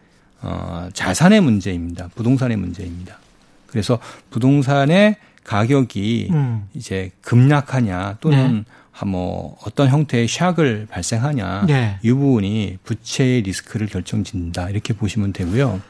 어, 0.43 0.89
자산의 0.93 1.41
문제입니다. 1.41 2.09
부동산의 2.15 2.57
문제입니다. 2.57 3.19
그래서 3.67 3.99
부동산의 4.31 5.17
가격이 5.45 6.29
음. 6.31 6.69
이제 6.75 7.11
급락하냐 7.23 8.19
또는 8.21 8.65
네. 8.67 9.07
뭐 9.07 9.57
어떤 9.67 9.89
형태의 9.89 10.29
샥을 10.29 10.89
발생하냐 10.89 11.65
네. 11.67 11.99
이 12.03 12.13
부분이 12.13 12.79
부채의 12.85 13.43
리스크를 13.43 13.87
결정짓는다 13.87 14.69
이렇게 14.69 14.93
보시면 14.93 15.33
되고요. 15.33 15.81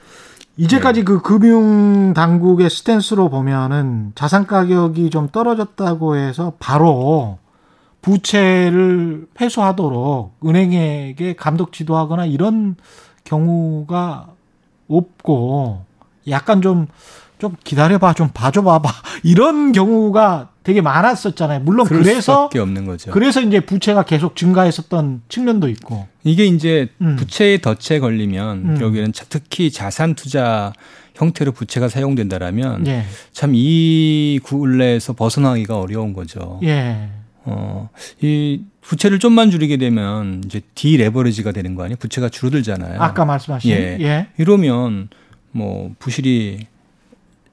이제까지 0.56 1.00
네. 1.00 1.04
그 1.04 1.20
금융 1.22 2.12
당국의 2.14 2.70
스탠스로 2.70 3.30
보면은 3.30 4.12
자산 4.14 4.46
가격이 4.46 5.10
좀 5.10 5.28
떨어졌다고 5.28 6.16
해서 6.16 6.52
바로 6.60 7.38
부채를 8.02 9.26
회수하도록 9.40 10.36
은행에게 10.44 11.34
감독 11.34 11.72
지도하거나 11.72 12.26
이런 12.26 12.76
경우가 13.24 14.28
없고 14.88 15.84
약간 16.28 16.62
좀, 16.62 16.86
좀 17.38 17.56
기다려봐, 17.62 18.14
좀 18.14 18.30
봐줘봐봐. 18.32 18.90
이런 19.22 19.72
경우가 19.72 20.48
되게 20.62 20.80
많았었잖아요. 20.80 21.60
물론 21.60 21.86
그래서 21.86 22.50
없는 22.54 22.86
거죠. 22.86 23.10
그래서 23.12 23.40
이제 23.40 23.60
부채가 23.60 24.04
계속 24.04 24.36
증가했었던 24.36 25.22
측면도 25.28 25.68
있고. 25.68 26.06
이게 26.22 26.46
이제 26.46 26.88
음. 27.00 27.16
부채의 27.16 27.60
덫에 27.60 27.98
걸리면 27.98 28.58
음. 28.58 28.78
결국에는 28.78 29.12
특히 29.28 29.70
자산 29.70 30.14
투자 30.14 30.72
형태로 31.14 31.52
부채가 31.52 31.88
사용된다라면 31.88 32.86
예. 32.86 33.04
참이 33.32 34.40
굴레에서 34.42 35.12
벗어나기가 35.14 35.78
어려운 35.78 36.12
거죠. 36.12 36.60
예. 36.62 37.08
어, 37.44 37.88
이 38.20 38.62
부채를 38.82 39.18
좀만 39.18 39.50
줄이게 39.50 39.76
되면 39.76 40.42
이제 40.44 40.60
디레버리지가 40.74 41.52
되는 41.52 41.74
거 41.74 41.84
아니에요? 41.84 41.96
부채가 41.96 42.28
줄어들잖아요. 42.28 43.00
아까 43.00 43.24
말씀하신 43.24 43.70
예. 43.70 43.98
예. 44.00 44.26
이러면 44.36 45.08
뭐 45.52 45.92
부실이 45.98 46.66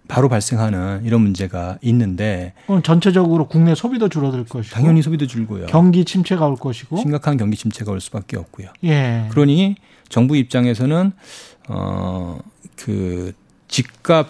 바로 0.08 0.30
발생하는 0.30 1.02
이런 1.04 1.21
문제가 1.21 1.78
있는데 1.82 2.54
그럼 2.65 2.82
전체적으로 2.82 3.47
국내 3.47 3.76
소비도 3.76 4.08
줄어들 4.10 4.45
것이고 4.45 4.73
당연히 4.73 5.02
소비도 5.02 5.28
줄고요. 5.28 5.65
경기 5.67 6.06
침체가 6.06 6.47
올 6.47 6.56
것이고 6.56 6.97
심각한 6.97 7.38
경기 7.38 7.58
침체가 7.58 7.91
올 7.91 8.00
수밖에 8.00 8.38
없고요. 8.38 8.69
예. 8.86 9.28
그러니 9.32 9.76
정부 10.10 10.38
입장에서는 10.38 11.12
어그 11.67 13.34
집값 13.67 14.30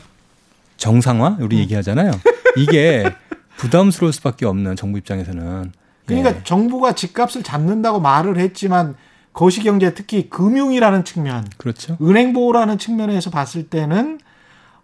정상화 0.78 1.38
우리 1.42 1.58
음. 1.58 1.62
얘기하잖아요. 1.62 2.12
이게 2.58 3.04
부담스러울 3.58 4.14
수밖에 4.14 4.46
없는 4.46 4.76
정부 4.76 4.98
입장에서는. 4.98 5.72
그러니까 6.06 6.36
예. 6.36 6.44
정부가 6.44 6.94
집값을 6.94 7.44
잡는다고 7.44 8.00
말을 8.00 8.38
했지만 8.38 8.96
거시경제 9.34 9.94
특히 9.94 10.30
금융이라는 10.30 11.04
측면, 11.04 11.46
그렇죠. 11.58 11.98
은행 12.02 12.34
보호라는 12.34 12.78
측면에서 12.78 13.30
봤을 13.30 13.70
때는 13.70 14.20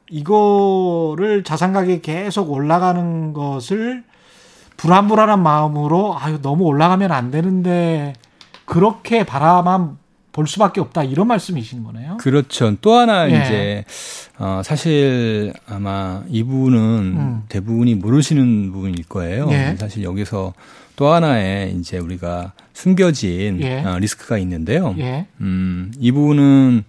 이거를 0.09 1.43
자산 1.43 1.73
가격이 1.73 2.01
계속 2.01 2.51
올라가는 2.51 3.33
것을 3.33 4.03
불안불안한 4.77 5.41
마음으로 5.41 6.17
아유 6.19 6.39
너무 6.41 6.65
올라가면 6.65 7.11
안 7.11 7.31
되는데 7.31 8.13
그렇게 8.65 9.23
바라만 9.23 9.97
볼 10.33 10.47
수밖에 10.47 10.81
없다 10.81 11.03
이런 11.03 11.27
말씀이신 11.27 11.83
거네요. 11.83 12.17
그렇죠. 12.17 12.75
또 12.81 12.93
하나 12.93 13.29
예. 13.29 13.35
이제 13.35 13.85
어 14.39 14.61
사실 14.65 15.53
아마 15.67 16.23
이분은 16.27 16.79
음. 16.79 17.43
대부분이 17.49 17.95
모르시는 17.95 18.71
부분일 18.71 19.05
거예요. 19.07 19.47
예. 19.51 19.75
사실 19.79 20.03
여기서 20.03 20.53
또 20.95 21.07
하나의 21.07 21.75
이제 21.75 21.99
우리가 21.99 22.53
숨겨진 22.73 23.61
예. 23.61 23.83
어, 23.83 23.99
리스크가 23.99 24.39
있는데요. 24.39 24.95
예. 24.97 25.27
음, 25.39 25.93
이 25.99 26.11
부분은 26.11 26.83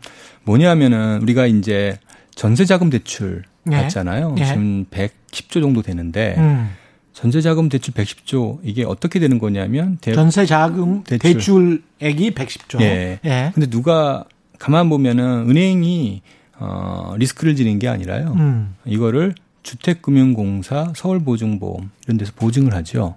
뭐냐면은 0.45 1.21
우리가 1.23 1.47
이제 1.47 1.99
전세자금 2.35 2.89
대출 2.89 3.43
예. 3.71 3.77
받잖아요. 3.77 4.37
지금 4.39 4.87
110조 4.87 5.61
정도 5.61 5.83
되는데 5.83 6.35
음. 6.39 6.71
전세자금 7.15 7.69
대출 7.71 7.95
110조 7.95 8.59
이게 8.63 8.85
어떻게 8.85 9.19
되는 9.21 9.39
거냐면 9.39 9.99
전세자금 10.03 11.05
대출. 11.05 11.83
액이 12.01 12.33
110조. 12.33 12.81
예. 12.83 13.19
예. 13.25 13.51
근데 13.55 13.71
누가 13.71 14.25
가만 14.59 14.89
보면은 14.91 15.49
은행이 15.49 16.21
어 16.59 17.15
리스크를 17.17 17.57
지는 17.57 17.79
게 17.79 17.89
아니라요. 17.89 18.35
음. 18.37 18.75
이거를 18.85 19.35
주택금융공사, 19.63 20.93
서울보증보험 20.95 21.91
이런 22.05 22.17
데서 22.19 22.33
보증을 22.37 22.75
하죠. 22.75 23.15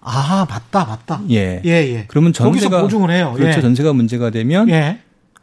아, 0.00 0.46
맞다, 0.48 0.84
맞다. 0.84 1.22
예. 1.30 1.62
예, 1.64 1.70
예. 1.70 2.04
그러면 2.08 2.32
전세가 2.32 2.82
보증을 2.82 3.10
해요. 3.10 3.32
그렇죠. 3.36 3.58
예. 3.58 3.62
전세가 3.62 3.92
문제가 3.92 4.30
되면 4.30 4.68
예. 4.70 4.98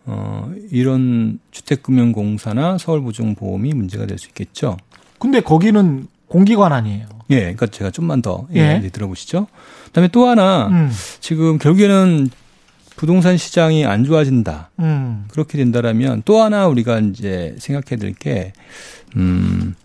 어 0.05 0.51
이런 0.71 1.39
주택금융공사나 1.51 2.77
서울보증보험이 2.79 3.73
문제가 3.73 4.05
될 4.07 4.17
수 4.17 4.27
있겠죠. 4.29 4.77
근데 5.19 5.39
거기는 5.41 6.07
공기관 6.27 6.73
아니에요. 6.73 7.05
예, 7.31 7.39
그러니까 7.39 7.67
제가 7.67 7.91
좀만 7.91 8.21
더 8.21 8.47
예. 8.53 8.81
들어보시죠. 8.91 9.47
그다음에 9.85 10.07
또 10.09 10.27
하나 10.27 10.67
음. 10.67 10.91
지금 11.19 11.57
결국에는 11.57 12.29
부동산 12.95 13.37
시장이 13.37 13.85
안 13.85 14.03
좋아진다. 14.03 14.69
음. 14.79 15.25
그렇게 15.31 15.57
된다라면 15.57 16.21
또 16.25 16.41
하나 16.41 16.67
우리가 16.67 16.99
이제 16.99 17.55
생각해야 17.57 17.99
될 17.99 18.13
게 18.13 18.53
음, 19.15 19.75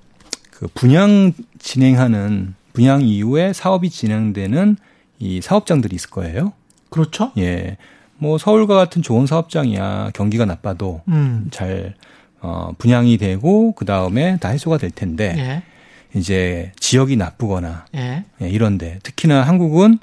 그 0.50 0.68
분양 0.74 1.32
진행하는 1.58 2.54
분양 2.72 3.02
이후에 3.02 3.52
사업이 3.52 3.90
진행되는 3.90 4.76
이 5.18 5.40
사업장들이 5.40 5.96
있을 5.96 6.10
거예요. 6.10 6.52
그렇죠. 6.90 7.32
예. 7.38 7.76
뭐 8.18 8.38
서울과 8.38 8.74
같은 8.74 9.02
좋은 9.02 9.26
사업장이야 9.26 10.10
경기가 10.14 10.44
나빠도 10.44 11.02
음. 11.08 11.48
잘 11.50 11.94
어, 12.40 12.72
분양이 12.78 13.16
되고 13.18 13.72
그 13.72 13.84
다음에 13.84 14.38
다 14.38 14.48
해소가 14.50 14.78
될 14.78 14.90
텐데 14.90 15.34
예. 15.38 15.62
이제 16.16 16.72
지역이 16.80 17.16
나쁘거나 17.16 17.86
예. 17.94 18.24
예, 18.40 18.48
이런데 18.48 18.98
특히나 19.02 19.42
한국은 19.42 19.98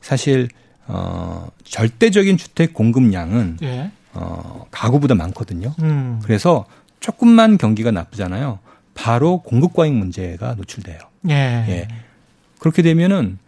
사실 0.00 0.48
어 0.86 1.48
절대적인 1.64 2.38
주택 2.38 2.72
공급량은 2.72 3.58
예. 3.62 3.90
어 4.14 4.66
가구보다 4.70 5.14
많거든요. 5.14 5.74
음. 5.80 6.20
그래서 6.24 6.64
조금만 7.00 7.58
경기가 7.58 7.90
나쁘잖아요. 7.90 8.58
바로 8.94 9.42
공급 9.42 9.74
과잉 9.74 9.98
문제가 9.98 10.54
노출돼요. 10.54 10.98
예. 11.28 11.34
예. 11.34 11.88
그렇게 12.58 12.82
되면은 12.82 13.38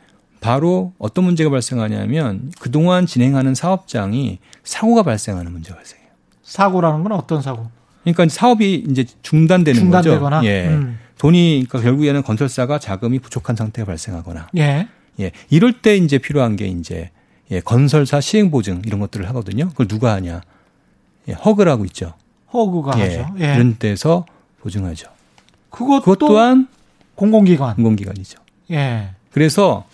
바로 0.40 0.92
어떤 0.98 1.24
문제가 1.24 1.50
발생하냐면 1.50 2.52
그동안 2.60 3.06
진행하는 3.06 3.54
사업장이 3.54 4.38
사고가 4.64 5.02
발생하는 5.02 5.52
문제가 5.52 5.76
발생해요. 5.76 6.08
사고라는 6.42 7.02
건 7.02 7.12
어떤 7.12 7.42
사고? 7.42 7.68
그러니까 8.02 8.26
사업이 8.28 8.86
이제 8.90 9.04
중단되는 9.22 9.80
중단되거나? 9.80 10.38
거죠. 10.38 10.48
예. 10.48 10.68
음. 10.68 10.98
돈이 11.20 11.66
그러니까 11.68 11.80
결국에는 11.82 12.22
건설사가 12.22 12.78
자금이 12.78 13.18
부족한 13.18 13.54
상태가 13.54 13.84
발생하거나 13.84 14.48
예. 14.56 14.88
예. 15.20 15.32
이럴 15.50 15.82
때 15.82 15.94
이제 15.98 16.16
필요한 16.16 16.56
게 16.56 16.66
이제 16.66 17.10
예, 17.50 17.60
건설사 17.60 18.22
시행 18.22 18.50
보증 18.50 18.80
이런 18.86 19.00
것들을 19.00 19.28
하거든요. 19.28 19.68
그걸 19.68 19.86
누가 19.86 20.14
하냐? 20.14 20.40
예, 21.28 21.32
허그를 21.34 21.70
하고 21.70 21.84
있죠. 21.84 22.14
허그가 22.54 22.98
예, 22.98 23.02
하죠. 23.02 23.34
예. 23.38 23.52
그런 23.52 23.76
데서 23.78 24.24
보증하죠. 24.62 25.08
그것 25.68 26.00
그것 26.00 26.18
또한 26.18 26.68
공공기관. 27.16 27.74
공공기관이죠. 27.76 28.38
예. 28.70 29.10
그래서 29.30 29.84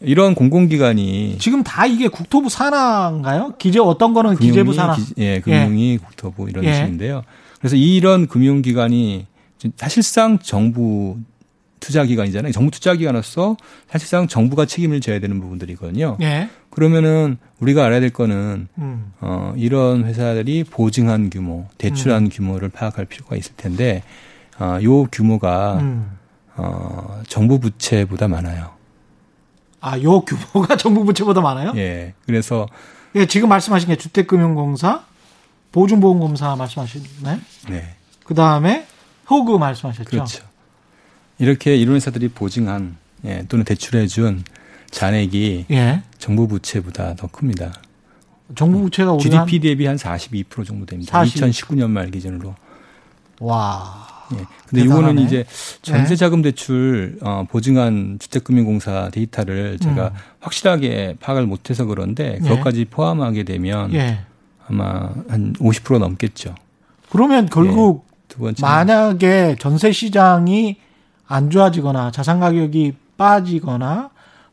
이런 0.00 0.34
공공기관이 0.34 1.36
지금 1.38 1.62
다 1.62 1.86
이게 1.86 2.08
국토부 2.08 2.48
산하인가요? 2.48 3.54
기재 3.56 3.78
어떤 3.78 4.14
거는 4.14 4.36
기재부 4.36 4.74
산하. 4.74 4.96
기, 4.96 5.02
예, 5.18 5.40
금융이 5.40 5.92
예. 5.92 5.96
국토부 5.98 6.50
이런 6.50 6.64
예. 6.64 6.74
식인데요. 6.74 7.22
그래서 7.60 7.76
이런 7.76 8.26
금융기관이 8.26 9.26
사실상 9.76 10.38
정부 10.38 11.18
투자기관이잖아요. 11.80 12.52
정부 12.52 12.70
투자기관으로서 12.70 13.56
사실상 13.88 14.26
정부가 14.28 14.66
책임을 14.66 15.00
져야 15.00 15.20
되는 15.20 15.40
부분들이거든요. 15.40 16.16
예. 16.22 16.48
그러면은 16.70 17.38
우리가 17.60 17.84
알아야 17.84 18.00
될 18.00 18.10
거는 18.10 18.68
음. 18.78 19.12
어 19.20 19.54
이런 19.56 20.04
회사들이 20.04 20.64
보증한 20.64 21.30
규모, 21.30 21.66
대출한 21.78 22.24
음. 22.24 22.28
규모를 22.30 22.68
파악할 22.70 23.04
필요가 23.06 23.36
있을 23.36 23.52
텐데 23.56 24.02
어 24.58 24.78
요 24.82 25.04
규모가 25.06 25.78
음. 25.80 26.16
어 26.56 27.22
정부 27.28 27.60
부채보다 27.60 28.28
많아요. 28.28 28.74
아, 29.80 30.00
요 30.02 30.20
규모가 30.22 30.76
정부 30.78 31.04
부채보다 31.04 31.40
많아요? 31.40 31.72
예. 31.76 32.14
그래서 32.26 32.66
예, 33.14 33.26
지금 33.26 33.48
말씀하신 33.50 33.88
게 33.88 33.96
주택금융공사, 33.96 35.04
보증보험공사 35.72 36.56
말씀하셨네. 36.56 37.40
네. 37.68 37.94
그 38.24 38.34
다음에 38.34 38.86
호그 39.28 39.58
말씀하셨죠. 39.58 40.10
그렇죠. 40.10 40.44
이렇게 41.38 41.76
이런 41.76 41.96
회사들이 41.96 42.28
보증한 42.28 42.96
예, 43.24 43.44
또는 43.48 43.64
대출해준 43.64 44.44
잔액이 44.90 45.66
예. 45.70 46.02
정부 46.18 46.46
부채보다 46.48 47.14
더 47.14 47.26
큽니다. 47.26 47.72
정부 48.54 48.80
부채가 48.82 49.16
GDP 49.18 49.60
대비 49.60 49.86
한 49.86 49.96
42% 49.96 50.64
정도 50.64 50.86
됩니다. 50.86 51.12
40. 51.12 51.42
2019년 51.42 51.90
말 51.90 52.10
기준으로. 52.10 52.54
와. 53.40 54.06
예. 54.34 54.44
근데 54.66 54.84
이거는 54.84 55.18
이제 55.18 55.44
전세 55.82 56.16
자금 56.16 56.42
대출 56.42 57.18
어, 57.22 57.44
보증한 57.48 58.18
주택금융공사 58.20 59.10
데이터를 59.10 59.78
제가 59.78 60.08
음. 60.08 60.14
확실하게 60.40 61.16
파악을 61.20 61.46
못해서 61.46 61.84
그런데 61.84 62.34
예. 62.34 62.38
그것까지 62.38 62.86
포함하게 62.86 63.44
되면 63.44 63.92
예. 63.94 64.20
아마 64.68 65.12
한 65.28 65.52
50% 65.54 65.98
넘겠죠. 65.98 66.54
그러면 67.10 67.46
결국 67.46 68.06
예. 68.40 68.52
만약에 68.60 69.56
전세 69.58 69.92
시장이 69.92 70.76
안 71.26 71.50
좋아지거나 71.50 72.10
자산 72.10 72.40
가격이 72.40 72.94
빠지거나 73.16 74.10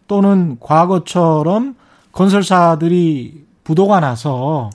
또는 0.08 0.58
과거처럼 0.60 1.76
건설사들이 2.12 3.46
부도가 3.64 4.00
나서 4.00 4.70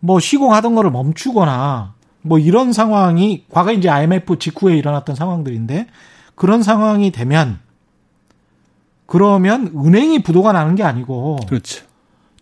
뭐 0.00 0.20
시공하던 0.20 0.74
거를 0.74 0.90
멈추거나 0.90 1.94
뭐 2.22 2.38
이런 2.38 2.72
상황이 2.72 3.44
과거 3.50 3.72
이제 3.72 3.88
IMF 3.88 4.38
직후에 4.38 4.76
일어났던 4.76 5.16
상황들인데 5.16 5.86
그런 6.34 6.62
상황이 6.62 7.10
되면 7.10 7.58
그러면 9.06 9.72
은행이 9.74 10.22
부도가 10.22 10.52
나는 10.52 10.74
게 10.74 10.82
아니고 10.82 11.38
그렇죠. 11.48 11.84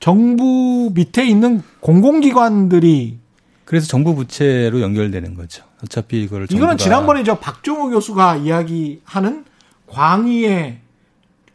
정부 0.00 0.90
밑에 0.94 1.26
있는 1.26 1.62
공공기관들이 1.80 3.18
그래서 3.64 3.86
정부 3.86 4.14
부채로 4.14 4.80
연결되는 4.80 5.34
거죠. 5.34 5.64
어차피 5.86 6.22
이거를 6.22 6.46
이거는 6.50 6.76
지난번에 6.76 7.24
저 7.24 7.38
박종호 7.38 7.90
교수가 7.90 8.36
이야기하는 8.36 9.44
광의의 9.86 10.80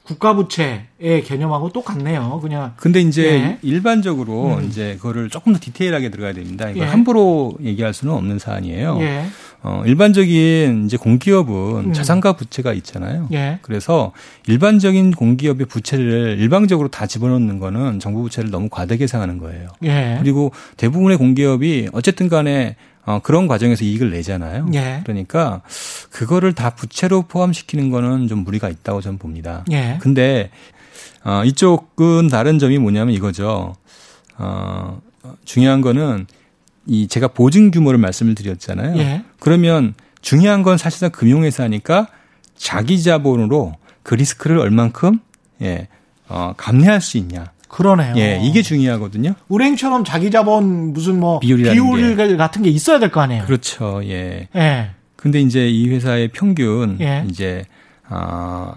국가 0.03 0.33
부채의 0.35 1.23
개념하고 1.25 1.69
똑같네요. 1.71 2.39
그냥. 2.41 2.73
근데 2.77 3.01
이제 3.01 3.23
예. 3.23 3.57
일반적으로 3.61 4.55
음. 4.55 4.65
이제 4.65 4.95
그거를 4.97 5.29
조금 5.29 5.53
더 5.53 5.59
디테일하게 5.61 6.09
들어가야 6.09 6.33
됩니다. 6.33 6.69
이걸 6.69 6.83
예. 6.83 6.89
함부로 6.89 7.53
얘기할 7.61 7.93
수는 7.93 8.13
없는 8.13 8.39
사안이에요. 8.39 8.97
예. 9.01 9.25
어, 9.63 9.83
일반적인 9.85 10.85
이제 10.85 10.97
공기업은 10.97 11.89
음. 11.89 11.93
자산과 11.93 12.33
부채가 12.33 12.73
있잖아요. 12.73 13.27
예. 13.31 13.59
그래서 13.61 14.11
일반적인 14.47 15.11
공기업의 15.11 15.67
부채를 15.67 16.37
일방적으로 16.39 16.87
다 16.87 17.05
집어넣는 17.05 17.59
거는 17.59 17.99
정부 17.99 18.23
부채를 18.23 18.49
너무 18.49 18.69
과대 18.69 18.97
계 18.97 19.05
상하는 19.05 19.37
거예요. 19.37 19.67
예. 19.83 20.17
그리고 20.19 20.51
대부분의 20.77 21.17
공기업이 21.17 21.89
어쨌든 21.93 22.27
간에 22.27 22.75
어, 23.05 23.19
그런 23.21 23.47
과정에서 23.47 23.83
이익을 23.83 24.11
내잖아요. 24.11 24.67
예. 24.73 25.01
그러니까 25.03 25.61
그거를 26.09 26.53
다 26.53 26.71
부채로 26.71 27.23
포함시키는 27.23 27.91
거는 27.91 28.27
좀 28.27 28.39
무리가 28.39 28.69
있다고 28.69 29.01
저는 29.01 29.19
봅니다. 29.19 29.63
예. 29.71 29.99
근데 30.01 30.49
어, 31.23 31.43
이쪽은 31.45 32.29
다른 32.29 32.57
점이 32.57 32.79
뭐냐면 32.79 33.13
이거죠. 33.13 33.75
어, 34.37 35.01
중요한 35.45 35.81
거는 35.81 36.25
이 36.87 37.07
제가 37.07 37.27
보증 37.29 37.71
규모를 37.71 37.99
말씀을 37.99 38.35
드렸잖아요. 38.35 38.97
예. 38.97 39.23
그러면 39.39 39.93
중요한 40.21 40.63
건 40.63 40.77
사실상 40.77 41.09
금융회사니까 41.11 42.07
자기 42.55 43.01
자본으로 43.01 43.75
그 44.03 44.15
리스크를 44.15 44.57
얼만큼 44.59 45.19
예, 45.61 45.87
어, 46.27 46.53
감내할 46.57 47.01
수 47.01 47.17
있냐. 47.17 47.51
그러네요. 47.67 48.15
예, 48.17 48.39
이게 48.43 48.61
중요하거든요. 48.61 49.33
은행처럼 49.51 50.03
자기 50.03 50.29
자본 50.29 50.91
무슨 50.93 51.19
뭐 51.19 51.39
비율 51.39 51.63
게. 51.63 52.35
같은 52.35 52.63
게 52.63 52.69
있어야 52.69 52.99
될 52.99 53.09
거 53.11 53.21
아니에요. 53.21 53.45
그렇죠. 53.45 54.01
예. 54.03 54.47
예. 54.55 54.89
근데 55.15 55.39
이제 55.39 55.69
이 55.69 55.87
회사의 55.89 56.29
평균 56.29 56.97
예. 56.99 57.23
이제 57.29 57.63
아 58.09 58.73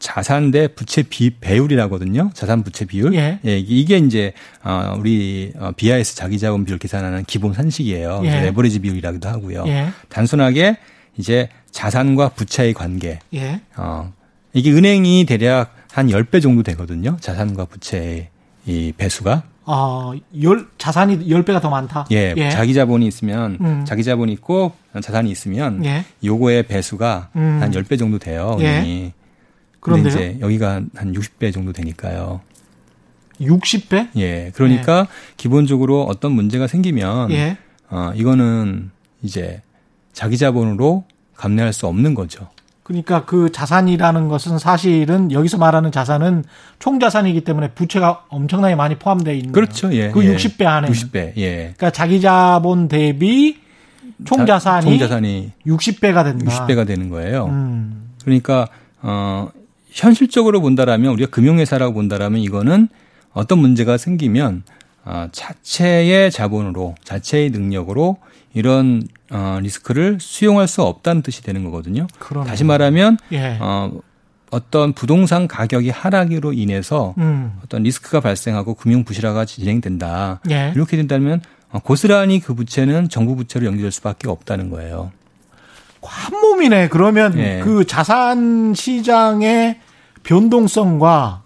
자산 0.00 0.50
대 0.50 0.66
부채 0.66 1.02
비 1.02 1.30
배율이라거든요. 1.30 2.30
자산 2.34 2.64
부채 2.64 2.86
비율. 2.86 3.14
예. 3.14 3.38
예 3.44 3.58
이게 3.58 3.98
이제 3.98 4.32
어 4.64 4.96
우리 4.98 5.52
어 5.56 5.70
BIS 5.76 6.16
자기 6.16 6.38
자본 6.38 6.64
비율 6.64 6.78
계산하는 6.78 7.24
기본 7.26 7.52
산식이에요. 7.52 8.22
예. 8.24 8.40
레버리지 8.40 8.80
비율이라고도 8.80 9.28
하고요. 9.28 9.64
예. 9.68 9.90
단순하게 10.08 10.78
이제 11.18 11.48
자산과 11.70 12.30
부채의 12.30 12.74
관계. 12.74 13.20
예. 13.34 13.60
어 13.76 14.12
이게 14.54 14.72
은행이 14.72 15.26
대략 15.26 15.76
한 15.92 16.08
10배 16.08 16.42
정도 16.42 16.62
되거든요. 16.62 17.16
자산과 17.20 17.66
부채의 17.66 18.28
이 18.66 18.92
배수가. 18.96 19.42
아, 19.66 20.12
열, 20.42 20.66
자산이 20.78 21.28
10배가 21.28 21.60
더 21.60 21.70
많다? 21.70 22.06
예, 22.10 22.34
예. 22.36 22.50
자기 22.50 22.74
자본이 22.74 23.06
있으면, 23.06 23.58
음. 23.60 23.84
자기 23.86 24.02
자본이 24.02 24.32
있고, 24.32 24.72
자산이 25.00 25.30
있으면, 25.30 25.84
예. 25.84 26.04
요거의 26.24 26.64
배수가 26.64 27.28
음. 27.36 27.58
한 27.60 27.70
10배 27.70 27.96
정도 27.98 28.18
돼요, 28.18 28.56
예. 28.60 29.12
그런데 29.80 30.08
이제 30.08 30.38
여기가 30.40 30.82
한 30.94 31.12
60배 31.12 31.52
정도 31.52 31.72
되니까요. 31.72 32.40
60배? 33.40 34.10
예. 34.16 34.52
그러니까 34.54 35.00
예. 35.00 35.06
기본적으로 35.36 36.04
어떤 36.04 36.32
문제가 36.32 36.66
생기면, 36.66 37.30
예. 37.32 37.56
어, 37.88 38.12
이거는 38.14 38.90
이제 39.22 39.62
자기 40.12 40.36
자본으로 40.36 41.04
감내할 41.36 41.72
수 41.72 41.86
없는 41.86 42.14
거죠. 42.14 42.48
그러니까 42.82 43.24
그 43.24 43.52
자산이라는 43.52 44.28
것은 44.28 44.58
사실은 44.58 45.30
여기서 45.30 45.58
말하는 45.58 45.92
자산은 45.92 46.44
총 46.80 46.98
자산이기 46.98 47.42
때문에 47.42 47.70
부채가 47.70 48.24
엄청나게 48.28 48.74
많이 48.74 48.96
포함되어 48.96 49.32
있는 49.32 49.52
그렇죠. 49.52 49.94
예. 49.94 50.10
그 50.10 50.24
예. 50.24 50.34
60배 50.34 50.66
안에 50.66 50.88
60배. 50.88 51.36
예. 51.36 51.56
그러니까 51.56 51.90
자기 51.90 52.20
자본 52.20 52.88
대비 52.88 53.58
총 54.24 54.44
자산이, 54.44 54.84
총 54.84 54.98
자산이 54.98 55.52
60배가 55.66 56.24
된다. 56.24 56.66
60배가 56.66 56.86
되는 56.86 57.08
거예요. 57.08 57.46
음. 57.46 58.10
그러니까 58.24 58.66
어 59.00 59.48
현실적으로 59.90 60.60
본다라면 60.60 61.12
우리가 61.12 61.30
금융회사라고 61.30 61.94
본다라면 61.94 62.40
이거는 62.40 62.88
어떤 63.32 63.58
문제가 63.58 63.96
생기면 63.96 64.62
어, 65.04 65.28
자체의 65.32 66.30
자본으로 66.30 66.94
자체의 67.04 67.50
능력으로 67.50 68.18
이런 68.54 69.02
어, 69.30 69.58
리스크를 69.62 70.18
수용할 70.20 70.68
수 70.68 70.82
없다는 70.82 71.22
뜻이 71.22 71.42
되는 71.42 71.64
거거든요. 71.64 72.06
그러네요. 72.18 72.50
다시 72.50 72.64
말하면 72.64 73.16
예. 73.32 73.58
어, 73.60 73.92
어떤 74.50 74.92
부동산 74.92 75.46
가격이 75.46 75.90
하락으로 75.90 76.52
인해서 76.52 77.14
음. 77.18 77.52
어떤 77.64 77.84
리스크가 77.84 78.20
발생하고 78.20 78.74
금융 78.74 79.04
부실화가 79.04 79.44
진행된다. 79.44 80.40
예. 80.50 80.72
이렇게 80.74 80.96
된다면 80.96 81.40
어, 81.70 81.78
고스란히 81.78 82.40
그 82.40 82.54
부채는 82.54 83.08
정부 83.08 83.36
부채로 83.36 83.66
연결될 83.66 83.92
수밖에 83.92 84.28
없다는 84.28 84.70
거예요. 84.70 85.12
한 86.02 86.40
몸이네. 86.40 86.88
그러면 86.88 87.36
예. 87.38 87.60
그 87.62 87.84
자산 87.86 88.74
시장의 88.74 89.78
변동성과 90.22 91.42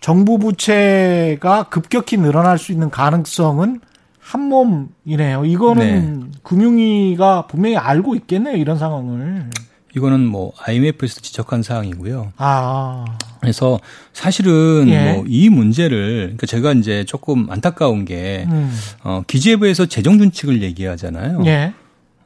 정부 0.00 0.38
부채가 0.38 1.64
급격히 1.64 2.16
늘어날 2.16 2.58
수 2.58 2.72
있는 2.72 2.90
가능성은 2.90 3.80
한 4.20 4.40
몸이네요. 4.40 5.44
이거는 5.44 6.20
네. 6.20 6.38
금융위가 6.42 7.46
분명히 7.46 7.76
알고 7.76 8.16
있겠네요. 8.16 8.56
이런 8.56 8.78
상황을. 8.78 9.50
이거는 9.96 10.26
뭐 10.26 10.52
IMF에서 10.62 11.20
지적한 11.20 11.62
사항이고요. 11.62 12.32
아. 12.36 13.04
그래서 13.40 13.78
사실은 14.12 14.86
예. 14.88 15.14
뭐이 15.14 15.48
문제를 15.48 16.18
그러니까 16.24 16.46
제가 16.46 16.72
이제 16.72 17.04
조금 17.04 17.48
안타까운 17.50 18.04
게 18.04 18.46
음. 18.48 18.70
어, 19.04 19.22
기재부에서 19.26 19.86
재정 19.86 20.18
준칙을 20.18 20.60
얘기하잖아요. 20.62 21.42
예. 21.46 21.72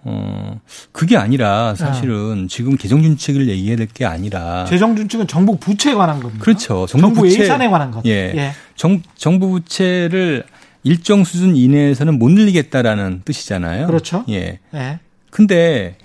어, 0.03 0.61
그게 0.93 1.17
아니라 1.17 1.75
사실은 1.75 2.45
아. 2.45 2.47
지금 2.49 2.79
재정 2.79 3.03
준칙을 3.03 3.49
얘기해야 3.49 3.77
될 3.77 3.87
게 3.93 4.05
아니라 4.07 4.65
재정 4.65 4.97
준칙은 4.97 5.27
정부 5.27 5.59
부채에 5.59 5.95
관한 5.95 6.21
겁니다. 6.21 6.43
그렇죠. 6.45 6.87
정부, 6.87 7.09
정부 7.09 7.21
부채, 7.23 7.41
예산에 7.41 7.69
관한 7.69 7.91
것. 7.91 8.05
예. 8.07 8.33
예. 8.35 8.53
정, 8.77 9.03
정부 9.17 9.49
부채를 9.51 10.45
일정 10.85 11.25
수준 11.25 11.55
이내에서는 11.57 12.19
못 12.19 12.31
늘리겠다라는 12.31 13.23
뜻이잖아요. 13.25 13.87
그렇죠. 13.87 14.25
예. 14.31 14.61
네. 14.71 15.01
근데 15.31 15.97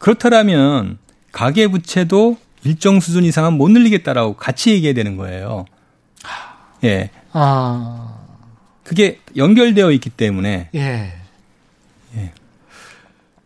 그렇다면 0.00 0.98
가계 1.30 1.68
부채도 1.68 2.36
일정 2.64 2.98
수준 3.00 3.24
이상은 3.24 3.52
못 3.54 3.68
늘리겠다라고 3.70 4.34
같이 4.36 4.70
얘기해야 4.72 4.94
되는 4.94 5.16
거예요. 5.16 5.66
예. 6.82 7.10
아. 7.32 8.16
그게 8.82 9.20
연결되어 9.36 9.90
있기 9.92 10.10
때문에. 10.10 10.70
예. 10.74 10.78
예. 10.80 11.12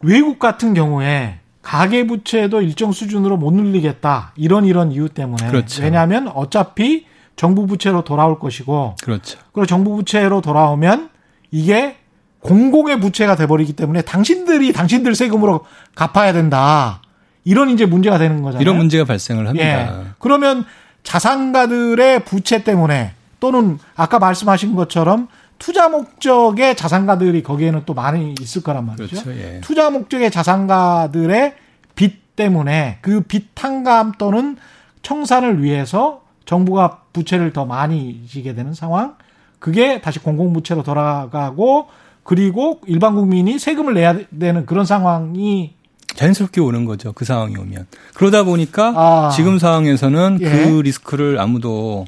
외국 0.00 0.38
같은 0.38 0.74
경우에 0.74 1.38
가계 1.62 2.06
부채도 2.06 2.62
일정 2.62 2.92
수준으로 2.92 3.36
못 3.36 3.52
늘리겠다. 3.52 4.32
이런 4.36 4.64
이런 4.64 4.92
이유 4.92 5.08
때문에. 5.08 5.48
그렇죠. 5.48 5.82
왜냐하면 5.82 6.28
어차피 6.28 7.06
정부 7.36 7.66
부채로 7.66 8.04
돌아올 8.04 8.38
것이고 8.38 8.96
그렇죠. 9.02 9.38
그리고 9.52 9.66
정부 9.66 9.94
부채로 9.96 10.40
돌아오면 10.40 11.10
이게 11.50 11.96
공공의 12.40 13.00
부채가 13.00 13.36
돼버리기 13.36 13.74
때문에 13.74 14.02
당신들이 14.02 14.72
당신들 14.72 15.14
세금으로 15.14 15.64
갚아야 15.94 16.32
된다. 16.32 17.02
이런 17.44 17.70
이제 17.70 17.86
문제가 17.86 18.18
되는 18.18 18.42
거잖아요. 18.42 18.60
이런 18.60 18.76
문제가 18.76 19.04
발생을 19.04 19.48
합니다. 19.48 19.66
예. 19.66 20.06
그러면 20.18 20.64
자산가들의 21.02 22.24
부채 22.24 22.62
때문에 22.62 23.12
또는 23.40 23.78
아까 23.96 24.18
말씀하신 24.18 24.74
것처럼 24.74 25.28
투자 25.58 25.88
목적의 25.88 26.76
자산가들이 26.76 27.42
거기에는 27.42 27.82
또 27.86 27.94
많이 27.94 28.34
있을 28.40 28.62
거란 28.62 28.86
말이죠. 28.86 29.22
그렇죠. 29.22 29.32
예. 29.40 29.60
투자 29.60 29.90
목적의 29.90 30.30
자산가들의 30.30 31.54
빚 31.94 32.36
때문에 32.36 32.98
그 33.02 33.20
빚 33.22 33.48
탕감 33.54 34.12
또는 34.18 34.56
청산을 35.02 35.62
위해서 35.62 36.22
정부가 36.44 37.02
부채를 37.12 37.52
더 37.52 37.64
많이 37.66 38.22
지게 38.28 38.54
되는 38.54 38.72
상황. 38.72 39.16
그게 39.58 40.00
다시 40.00 40.20
공공부채로 40.20 40.84
돌아가고 40.84 41.88
그리고 42.22 42.80
일반 42.86 43.14
국민이 43.14 43.58
세금을 43.58 43.94
내야 43.94 44.16
되는 44.38 44.64
그런 44.66 44.84
상황이 44.84 45.74
자연스럽게 46.14 46.60
오는 46.60 46.84
거죠. 46.84 47.12
그 47.12 47.24
상황이 47.24 47.56
오면. 47.56 47.86
그러다 48.14 48.44
보니까 48.44 48.92
아. 48.96 49.30
지금 49.30 49.58
상황에서는 49.58 50.38
예. 50.40 50.48
그 50.48 50.80
리스크를 50.80 51.40
아무도 51.40 52.06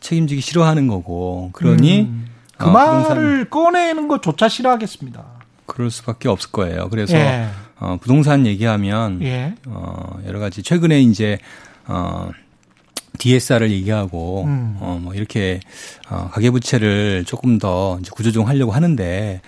책임지기 0.00 0.40
싫어하는 0.40 0.86
거고. 0.88 1.50
그러니 1.52 2.02
음. 2.02 2.26
그 2.58 2.66
어, 2.66 2.70
말을 2.70 3.44
부동산... 3.44 3.50
꺼내는 3.50 4.08
것조차 4.08 4.48
싫어하겠습니다. 4.48 5.24
그럴 5.66 5.90
수밖에 5.90 6.28
없을 6.28 6.50
거예요. 6.50 6.88
그래서 6.88 7.16
예. 7.16 7.48
어, 7.78 7.98
부동산 8.00 8.46
얘기하면 8.46 9.22
예. 9.22 9.54
어, 9.66 10.18
여러 10.26 10.40
가지 10.40 10.62
최근에 10.62 11.00
이제 11.00 11.38
어, 11.86 12.30
DSR을 13.18 13.70
얘기하고 13.70 14.44
음. 14.44 14.76
어, 14.80 14.98
뭐 15.00 15.14
이렇게 15.14 15.60
어, 16.10 16.28
가계부채를 16.32 17.24
조금 17.26 17.58
더 17.58 17.98
이제 18.00 18.10
구조조정하려고 18.12 18.72
하는데 18.72 19.40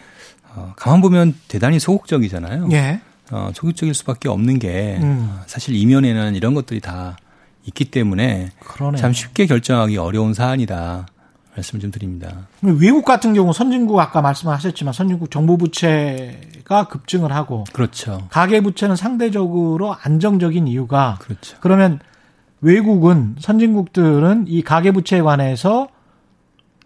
어, 0.54 0.72
가만 0.76 1.00
보면 1.00 1.34
대단히 1.48 1.78
소극적이잖아요. 1.78 2.68
예. 2.72 3.00
어, 3.32 3.50
소극적일 3.54 3.94
수밖에 3.94 4.28
없는 4.28 4.58
게 4.58 4.98
음. 5.00 5.40
사실 5.46 5.74
이면에는 5.74 6.34
이런 6.34 6.54
것들이 6.54 6.80
다 6.80 7.16
있기 7.64 7.86
때문에 7.86 8.50
그러네요. 8.60 9.00
참 9.00 9.12
쉽게 9.12 9.46
결정하기 9.46 9.96
어려운 9.96 10.34
사안이다. 10.34 11.06
말씀을 11.60 11.80
좀 11.80 11.90
드립니다. 11.90 12.48
외국 12.62 13.04
같은 13.04 13.34
경우 13.34 13.52
선진국 13.52 13.98
아까 13.98 14.20
말씀하셨지만 14.20 14.92
선진국 14.92 15.30
정부 15.30 15.56
부채가 15.56 16.88
급증을 16.88 17.32
하고 17.32 17.64
그렇죠. 17.72 18.26
가계 18.30 18.60
부채는 18.60 18.96
상대적으로 18.96 19.94
안정적인 20.02 20.66
이유가 20.66 21.18
그렇죠. 21.20 21.56
그러면 21.60 22.00
외국은 22.60 23.36
선진국들은 23.38 24.46
이 24.48 24.62
가계 24.62 24.90
부채에 24.92 25.22
관해서 25.22 25.88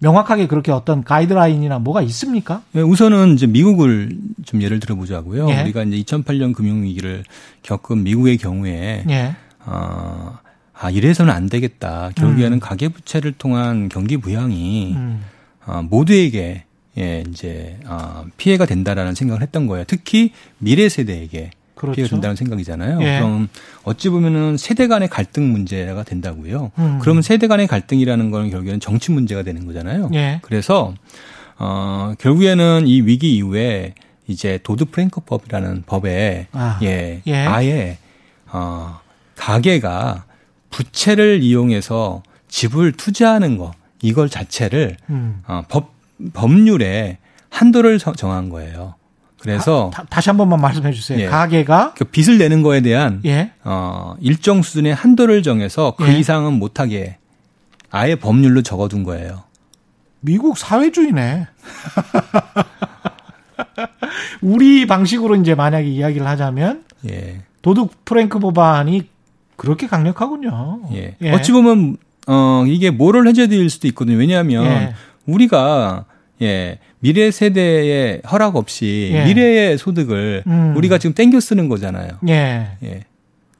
명확하게 0.01 0.49
그렇게 0.49 0.71
어떤 0.71 1.03
가이드라인이나 1.03 1.79
뭐가 1.79 2.03
있습니까? 2.03 2.63
네, 2.73 2.83
우선은 2.83 3.35
이제 3.35 3.47
미국을 3.47 4.19
좀 4.45 4.61
예를 4.61 4.79
들어 4.81 4.97
보자고요. 4.97 5.49
예. 5.49 5.63
우리가 5.63 5.85
이제 5.85 5.97
2008년 6.03 6.55
금융위기를 6.55 7.25
겪은 7.63 8.03
미국의 8.03 8.37
경우에 8.37 9.05
예. 9.09 9.37
어, 9.65 10.39
아 10.77 10.91
이래서는 10.91 11.33
안 11.33 11.49
되겠다. 11.49 12.11
결국에는 12.17 12.55
음. 12.55 12.61
가계 12.61 12.89
부채를 12.89 13.33
통한 13.33 13.89
경기 13.89 14.17
부양이 14.17 14.95
음. 14.95 15.23
어, 15.67 15.83
모두에게 15.83 16.65
예, 16.99 17.25
이제 17.29 17.79
어, 17.87 18.25
피해가 18.37 18.67
된다라는 18.67 19.15
생각을 19.15 19.43
했던 19.43 19.67
거예요. 19.67 19.85
특히 19.87 20.33
미래 20.59 20.89
세대에게 20.89 21.51
그렇죠. 21.75 21.97
피해가 21.97 22.11
된다는 22.11 22.37
생각이잖아요. 22.37 23.03
예. 23.03 23.19
그럼 23.19 23.49
어찌 23.83 24.09
보면은 24.09 24.57
세대 24.57 24.87
간의 24.87 25.09
갈등 25.09 25.51
문제가 25.51 26.05
된다고요. 26.05 26.71
음. 26.79 26.99
그러면 27.01 27.23
세대 27.23 27.47
간의 27.47 27.67
갈등이라는 27.67 28.31
건 28.31 28.51
결국에는 28.51 28.81
정치 28.81 29.11
문제가 29.11 29.43
되는 29.43 29.67
거잖아요. 29.67 30.11
예. 30.15 30.41
그래서 30.43 30.95
어 31.59 32.15
결국에는 32.19 32.87
이 32.87 33.01
위기 33.03 33.37
이후에 33.37 33.95
이제 34.27 34.59
도드 34.63 34.87
프랭크법이라는 34.87 35.85
법에 35.87 36.47
아. 36.53 36.79
예, 36.83 37.23
예. 37.27 37.37
아예 37.37 37.99
어 38.47 39.01
가게가 39.37 40.25
부채를 40.75 41.41
이용해서 41.43 42.25
집을 42.49 42.93
투자하는 42.93 43.59
거 43.59 43.73
이걸 44.03 44.29
자체를 44.29 44.97
음. 45.09 45.43
어, 45.47 45.63
법 45.69 45.95
법률에 46.33 47.19
한도를 47.49 47.99
정한 47.99 48.49
거예요. 48.49 48.95
그래서 49.39 49.91
다, 50.11 50.21
시한 50.21 50.37
번만 50.37 50.61
말씀해 50.61 50.93
주세요. 50.93 51.21
예. 51.21 51.27
가계가 51.27 51.95
그 51.95 52.05
빚을 52.05 52.39
내는 52.39 52.63
거에 52.63 52.81
대한 52.81 53.21
예. 53.25 53.53
어, 53.63 54.17
일정 54.21 54.63
수준의 54.63 54.95
한도를 54.95 55.43
정해서 55.43 55.95
그 55.97 56.09
예. 56.09 56.19
이상은 56.19 56.55
못하게 56.55 57.19
아예 57.91 58.17
법률로 58.17 58.63
적어둔 58.63 59.05
거예요. 59.05 59.45
미국 60.21 60.59
사회주의네. 60.59 61.47
우리 64.41 64.87
방식으로 64.87 65.37
이제 65.37 65.55
만약에 65.55 65.87
이야기를 65.87 66.27
하자면 66.27 66.85
예. 67.09 67.43
도둑 67.63 68.05
프랭크 68.05 68.41
법안이 68.41 69.14
그렇게 69.57 69.87
강력하군요. 69.87 70.83
예. 70.93 71.15
예. 71.23 71.31
어찌 71.33 71.53
보면 71.53 71.97
어 72.27 72.65
이게 72.67 72.91
모럴 72.91 73.27
해제될 73.29 73.69
수도 73.71 73.87
있거든요. 73.89 74.17
왜냐하면 74.17 74.65
예. 74.65 74.95
우리가 75.27 76.05
예 76.43 76.79
미래 77.01 77.31
세대의 77.31 78.23
허락 78.31 78.57
없이 78.57 79.11
예. 79.13 79.25
미래의 79.25 79.79
소득을 79.79 80.45
음. 80.47 80.75
우리가 80.77 80.99
지금 80.99 81.15
땡겨 81.15 81.41
쓰는 81.41 81.69
거잖아요. 81.69 82.13
예. 82.29 82.69
예. 82.83 83.05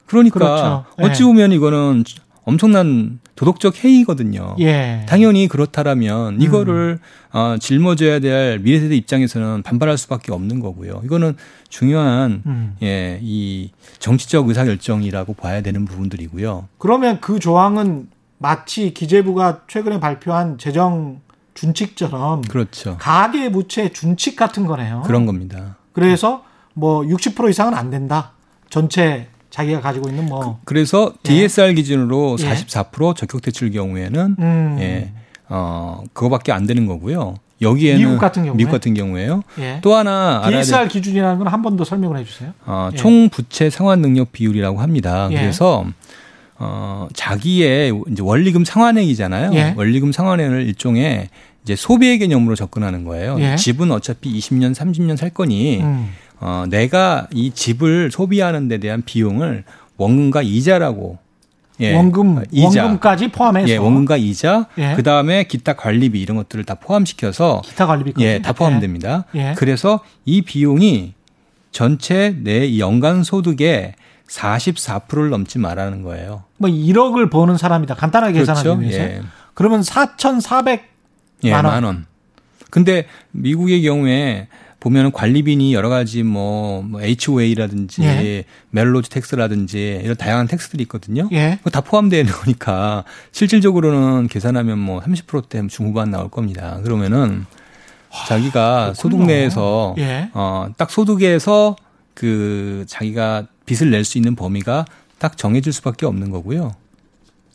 그러니까 0.05 0.39
그렇죠. 0.39 0.85
어찌 0.99 1.23
예. 1.23 1.25
보면 1.25 1.51
이거는 1.51 2.03
엄청난 2.43 3.19
도덕적 3.35 3.83
해이거든요. 3.83 4.55
예. 4.59 5.05
당연히 5.07 5.47
그렇다라면 5.47 6.41
이거를 6.41 6.99
음. 7.33 7.37
어, 7.37 7.57
짊어져야 7.59 8.19
될 8.19 8.59
미래 8.59 8.79
세대 8.79 8.95
입장에서는 8.95 9.61
반발할 9.61 9.97
수밖에 9.97 10.31
없는 10.31 10.61
거고요. 10.61 11.01
이거는 11.03 11.35
중요한 11.69 12.43
음. 12.45 12.75
예, 12.81 13.19
이 13.21 13.71
정치적 13.99 14.47
의사 14.47 14.63
결정이라고 14.63 15.33
봐야 15.33 15.61
되는 15.61 15.83
부분들이고요. 15.85 16.69
그러면 16.77 17.19
그 17.19 17.39
조항은 17.39 18.07
마치 18.37 18.93
기재부가 18.93 19.63
최근에 19.67 19.99
발표한 19.99 20.57
재정 20.57 21.19
준칙처럼 21.55 22.41
그렇죠. 22.43 22.97
가계 22.99 23.51
부채 23.51 23.89
준칙 23.91 24.35
같은 24.35 24.65
거네요. 24.65 25.03
그런 25.05 25.25
겁니다. 25.25 25.77
그래서 25.93 26.43
뭐 26.73 27.01
60% 27.01 27.49
이상은 27.49 27.73
안 27.73 27.89
된다. 27.89 28.31
전체 28.69 29.29
자기가 29.55 29.79
가지고 29.79 30.09
있는 30.09 30.25
뭐 30.25 30.59
그, 30.65 30.73
래서 30.73 31.13
DSR 31.23 31.69
예. 31.69 31.73
기준으로 31.75 32.35
44% 32.37 33.09
예. 33.11 33.13
적격 33.15 33.41
대출 33.41 33.71
경우에는 33.71 34.35
음. 34.37 34.77
예. 34.81 35.11
어, 35.47 36.03
그거밖에 36.11 36.51
안 36.51 36.65
되는 36.67 36.85
거고요. 36.85 37.35
여기에는 37.61 37.99
미국 38.05 38.19
같은 38.19 38.43
경우에 38.43 38.57
미국 38.57 38.71
같은 38.73 38.93
경우에요. 38.93 39.43
예. 39.59 39.79
또 39.81 39.95
하나 39.95 40.43
DSR 40.49 40.89
기준이라는 40.89 41.37
건 41.39 41.47
한 41.47 41.61
번 41.61 41.77
더 41.77 41.85
설명을 41.85 42.17
해 42.19 42.25
주세요. 42.25 42.51
어, 42.65 42.89
예. 42.91 42.97
총 42.97 43.29
부채 43.29 43.69
상환 43.69 44.01
능력 44.01 44.33
비율이라고 44.33 44.81
합니다. 44.81 45.29
예. 45.31 45.35
그래서 45.35 45.85
어, 46.57 47.07
자기의 47.13 47.93
이제 48.11 48.21
원리금 48.21 48.65
상환액이잖아요. 48.65 49.53
예. 49.53 49.73
원리금 49.77 50.11
상환액을 50.11 50.63
일종의 50.67 51.29
이제 51.63 51.77
소비의 51.77 52.19
개념으로 52.19 52.55
접근하는 52.55 53.05
거예요. 53.05 53.37
예. 53.39 53.55
집은 53.55 53.89
어차피 53.91 54.37
20년, 54.37 54.75
30년 54.75 55.15
살 55.15 55.29
거니 55.29 55.79
음. 55.81 56.09
어, 56.39 56.65
내가 56.69 57.27
이 57.31 57.51
집을 57.51 58.11
소비하는 58.11 58.67
데 58.67 58.77
대한 58.77 59.01
비용을 59.03 59.63
원금과 59.97 60.41
이자라고 60.41 61.17
예. 61.81 61.93
원금 61.95 62.43
이자. 62.51 62.83
원금까지 62.83 63.29
포함해서 63.29 63.67
예, 63.69 63.77
원금과 63.77 64.17
이자 64.17 64.67
예. 64.77 64.93
그다음에 64.95 65.43
기타 65.43 65.73
관리비 65.73 66.19
이런 66.21 66.37
것들을 66.37 66.63
다 66.63 66.75
포함시켜서 66.75 67.61
기타 67.65 67.85
관리비 67.85 68.13
예, 68.23 68.41
다 68.41 68.53
포함됩니다. 68.53 69.25
예. 69.35 69.49
예. 69.49 69.53
그래서 69.57 69.99
이 70.23 70.41
비용이 70.41 71.13
전체 71.71 72.35
내 72.41 72.79
연간 72.79 73.23
소득의 73.23 73.95
44%를 74.29 75.29
넘지 75.29 75.59
말라는 75.59 76.01
거예요. 76.03 76.43
뭐 76.57 76.69
1억을 76.69 77.29
버는 77.29 77.57
사람이다. 77.57 77.95
간단하게 77.95 78.33
그렇죠? 78.41 78.53
계산하기 78.53 78.81
위해서. 78.81 78.99
예. 78.99 79.21
그러면 79.53 79.83
4,400 79.83 80.89
예, 81.43 81.51
만 81.51 81.65
원. 81.65 81.73
만 81.73 81.83
원. 81.83 82.05
근데 82.71 83.07
미국의 83.31 83.81
경우에 83.83 84.47
보면은 84.85 85.11
관리비니 85.11 85.73
여러 85.73 85.89
가지 85.89 86.21
뭐, 86.21 86.83
뭐 86.83 87.01
HOA라든지 87.01 88.03
예. 88.03 88.43
Mello-Roos 88.69 89.09
tax라든지 89.09 89.99
이런 90.03 90.15
다양한 90.15 90.47
tax들이 90.47 90.83
있거든요. 90.83 91.27
예. 91.31 91.55
그거 91.57 91.71
다 91.71 91.81
포함되는 91.81 92.31
거니까 92.31 93.03
실질적으로는 93.31 94.27
계산하면 94.27 94.77
뭐 94.77 95.01
30%대 95.01 95.65
중후반 95.69 96.11
나올 96.11 96.29
겁니다. 96.29 96.79
그러면은 96.83 97.47
자기가 98.27 98.93
소득 98.93 99.25
내에서 99.25 99.95
예. 99.97 100.29
어 100.35 100.67
딱 100.77 100.91
소득에서 100.91 101.75
그 102.13 102.85
자기가 102.87 103.47
빚을 103.65 103.89
낼 103.89 104.03
수 104.05 104.19
있는 104.19 104.35
범위가 104.35 104.85
딱 105.17 105.35
정해질 105.35 105.73
수밖에 105.73 106.05
없는 106.05 106.29
거고요. 106.29 106.75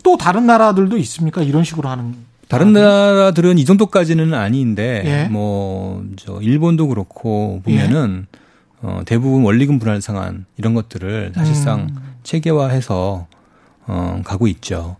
또 0.02 0.16
다른 0.16 0.46
나라들도 0.46 0.96
있습니까? 0.96 1.42
이런 1.42 1.62
식으로 1.62 1.88
하는 1.88 2.16
다른 2.50 2.76
아, 2.76 2.80
네. 2.80 2.80
나라들은 2.80 3.58
이 3.58 3.64
정도까지는 3.64 4.34
아닌데 4.34 5.02
예. 5.06 5.28
뭐저 5.28 6.40
일본도 6.42 6.88
그렇고 6.88 7.62
보면은 7.64 8.26
예. 8.34 8.38
어 8.82 9.02
대부분 9.06 9.44
원리금 9.44 9.78
분할 9.78 10.02
상한 10.02 10.46
이런 10.56 10.74
것들을 10.74 11.32
사실상 11.34 11.82
음. 11.82 11.96
체계화해서 12.24 13.28
어 13.86 14.22
가고 14.24 14.48
있죠. 14.48 14.96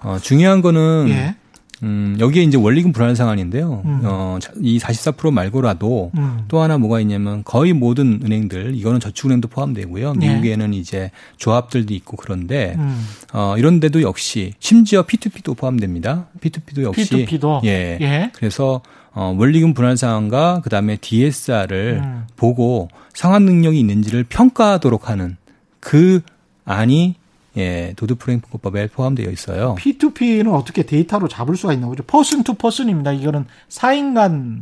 어 0.00 0.18
중요한 0.22 0.62
거는 0.62 1.06
예. 1.08 1.34
음, 1.82 2.16
여기에 2.20 2.44
이제 2.44 2.56
원리금 2.56 2.92
불안 2.92 3.14
상한인데요. 3.14 3.82
음. 3.84 4.00
어, 4.04 4.38
이 4.60 4.78
44% 4.78 5.32
말고라도 5.32 6.12
음. 6.16 6.44
또 6.48 6.60
하나 6.60 6.78
뭐가 6.78 7.00
있냐면 7.00 7.42
거의 7.44 7.72
모든 7.72 8.20
은행들 8.24 8.74
이거는 8.76 9.00
저축은행도 9.00 9.48
포함되고요. 9.48 10.14
네. 10.14 10.28
미국에는 10.28 10.74
이제 10.74 11.10
조합들도 11.38 11.92
있고 11.94 12.16
그런데 12.16 12.76
음. 12.78 13.04
어, 13.32 13.56
이런 13.58 13.80
데도 13.80 14.02
역시 14.02 14.52
심지어 14.60 15.02
P2P도 15.02 15.56
포함됩니다. 15.56 16.26
P2P도 16.40 16.82
역시 16.82 17.26
P2P도 17.26 17.64
예. 17.64 17.98
예. 18.00 18.30
그래서 18.34 18.80
어, 19.12 19.34
원리금 19.36 19.74
분할 19.74 19.96
상환과 19.96 20.60
그 20.62 20.70
다음에 20.70 20.96
DSR을 20.96 22.00
음. 22.02 22.26
보고 22.36 22.88
상환 23.12 23.42
능력이 23.42 23.78
있는지를 23.78 24.24
평가하도록 24.24 25.10
하는 25.10 25.36
그 25.80 26.20
안이 26.64 27.16
예, 27.56 27.92
도드 27.96 28.14
프랭크법에 28.14 28.88
포함되어 28.88 29.30
있어요. 29.30 29.74
P2P는 29.78 30.52
어떻게 30.54 30.84
데이터로 30.84 31.28
잡을 31.28 31.56
수가 31.56 31.74
있나 31.74 31.86
보죠? 31.86 32.02
person 32.04 32.42
to 32.42 32.54
person입니다. 32.54 33.12
이거는 33.12 33.44
사인 33.68 34.21
간 34.21 34.60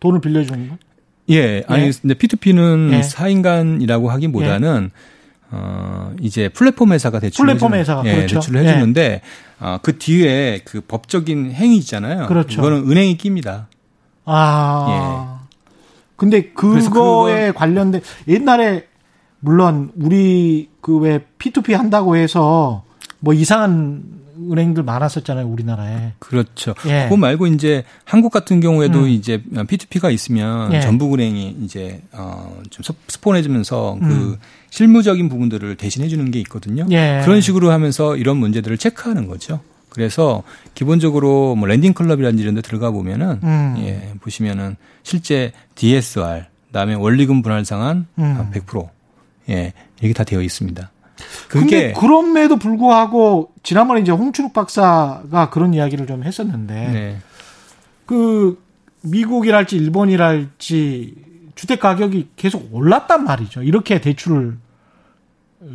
돈을 0.00 0.20
빌려주는 0.20 0.68
거? 0.68 0.76
예, 1.30 1.62
아니 1.68 1.86
예. 1.86 1.92
근데 2.00 2.14
P2P는 2.14 2.92
예. 2.92 3.00
4인간이라고 3.00 4.06
하기보다는 4.06 4.90
예. 4.92 5.16
어, 5.52 6.12
이제 6.20 6.48
플랫폼 6.48 6.92
회사가 6.92 7.20
대출을 7.20 7.46
플랫폼 7.46 7.74
해주는, 7.74 7.80
회사가 7.80 8.06
예, 8.06 8.16
그렇죠. 8.16 8.34
대출을 8.36 8.64
해 8.64 8.72
주는데 8.72 9.02
예. 9.02 9.20
어, 9.64 9.78
그 9.80 9.98
뒤에 9.98 10.62
그 10.64 10.80
법적인 10.80 11.52
행위 11.52 11.76
있잖아요. 11.78 12.26
그렇죠. 12.26 12.60
그거는 12.60 12.90
은행이 12.90 13.16
낍니다. 13.18 13.68
아. 14.24 15.38
예. 15.40 15.46
근데 16.16 16.50
그거에 16.52 17.52
관련된 17.52 18.00
옛날에 18.26 18.86
물론 19.40 19.92
우리 19.96 20.68
그 20.86 20.98
왜 21.00 21.18
P2P 21.38 21.72
한다고 21.72 22.16
해서 22.16 22.84
뭐 23.18 23.34
이상한 23.34 24.04
은행들 24.52 24.84
많았었잖아요, 24.84 25.48
우리나라에. 25.48 26.12
그렇죠. 26.20 26.74
예. 26.86 27.04
그거 27.04 27.16
말고 27.16 27.48
이제 27.48 27.82
한국 28.04 28.30
같은 28.30 28.60
경우에도 28.60 29.00
음. 29.00 29.08
이제 29.08 29.42
P2P가 29.52 30.12
있으면 30.12 30.72
예. 30.74 30.80
전북은행이 30.80 31.56
이제 31.64 32.02
어좀 32.12 32.94
스폰해 33.08 33.42
주면서 33.42 33.96
그 33.98 34.04
음. 34.04 34.08
그 34.08 34.38
실무적인 34.70 35.28
부분들을 35.28 35.74
대신해 35.74 36.06
주는 36.06 36.30
게 36.30 36.38
있거든요. 36.40 36.86
예. 36.92 37.22
그런 37.24 37.40
식으로 37.40 37.72
하면서 37.72 38.14
이런 38.16 38.36
문제들을 38.36 38.78
체크하는 38.78 39.26
거죠. 39.26 39.58
그래서 39.88 40.44
기본적으로 40.74 41.56
뭐 41.56 41.66
Lending 41.66 41.94
Club이라든지 41.94 42.42
이런 42.44 42.54
데 42.54 42.60
들어가 42.60 42.92
보면은 42.92 43.40
음. 43.42 43.74
예, 43.78 44.12
보시면은 44.20 44.76
실제 45.02 45.50
DSR 45.74 46.44
그다음에 46.68 46.94
원리금 46.94 47.42
분할 47.42 47.64
상환 47.64 48.06
음. 48.18 48.50
100% 48.52 48.95
예, 49.48 49.72
이게 50.00 50.12
다 50.12 50.24
되어 50.24 50.42
있습니다. 50.42 50.90
그게 51.48 51.92
그럼에도 51.92 52.56
불구하고 52.56 53.52
지난번에 53.62 54.00
이제 54.00 54.12
홍춘욱 54.12 54.52
박사가 54.52 55.50
그런 55.50 55.72
이야기를 55.72 56.06
좀 56.06 56.24
했었는데 56.24 56.74
네. 56.74 57.18
그 58.04 58.62
미국이랄지 59.02 59.76
일본이랄지 59.76 61.14
주택 61.54 61.80
가격이 61.80 62.28
계속 62.36 62.68
올랐단 62.72 63.24
말이죠. 63.24 63.62
이렇게 63.62 64.00
대출을 64.00 64.58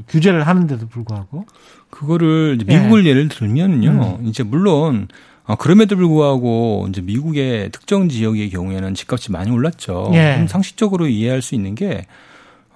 규제를 0.08 0.48
하는데도 0.48 0.88
불구하고 0.88 1.46
그거를 1.90 2.58
미국을 2.66 3.06
예. 3.06 3.14
를 3.14 3.28
들면요. 3.28 4.18
음. 4.22 4.28
이제 4.28 4.44
물론 4.44 5.08
아, 5.44 5.56
그럼에도 5.56 5.96
불구하고 5.96 6.86
이제 6.90 7.02
미국의 7.02 7.72
특정 7.72 8.08
지역의 8.08 8.52
경우에는 8.52 8.94
집값이 8.94 9.32
많이 9.32 9.52
올랐죠. 9.52 10.12
예. 10.14 10.46
상식적으로 10.48 11.08
이해할 11.08 11.42
수 11.42 11.56
있는 11.56 11.76
게 11.76 12.06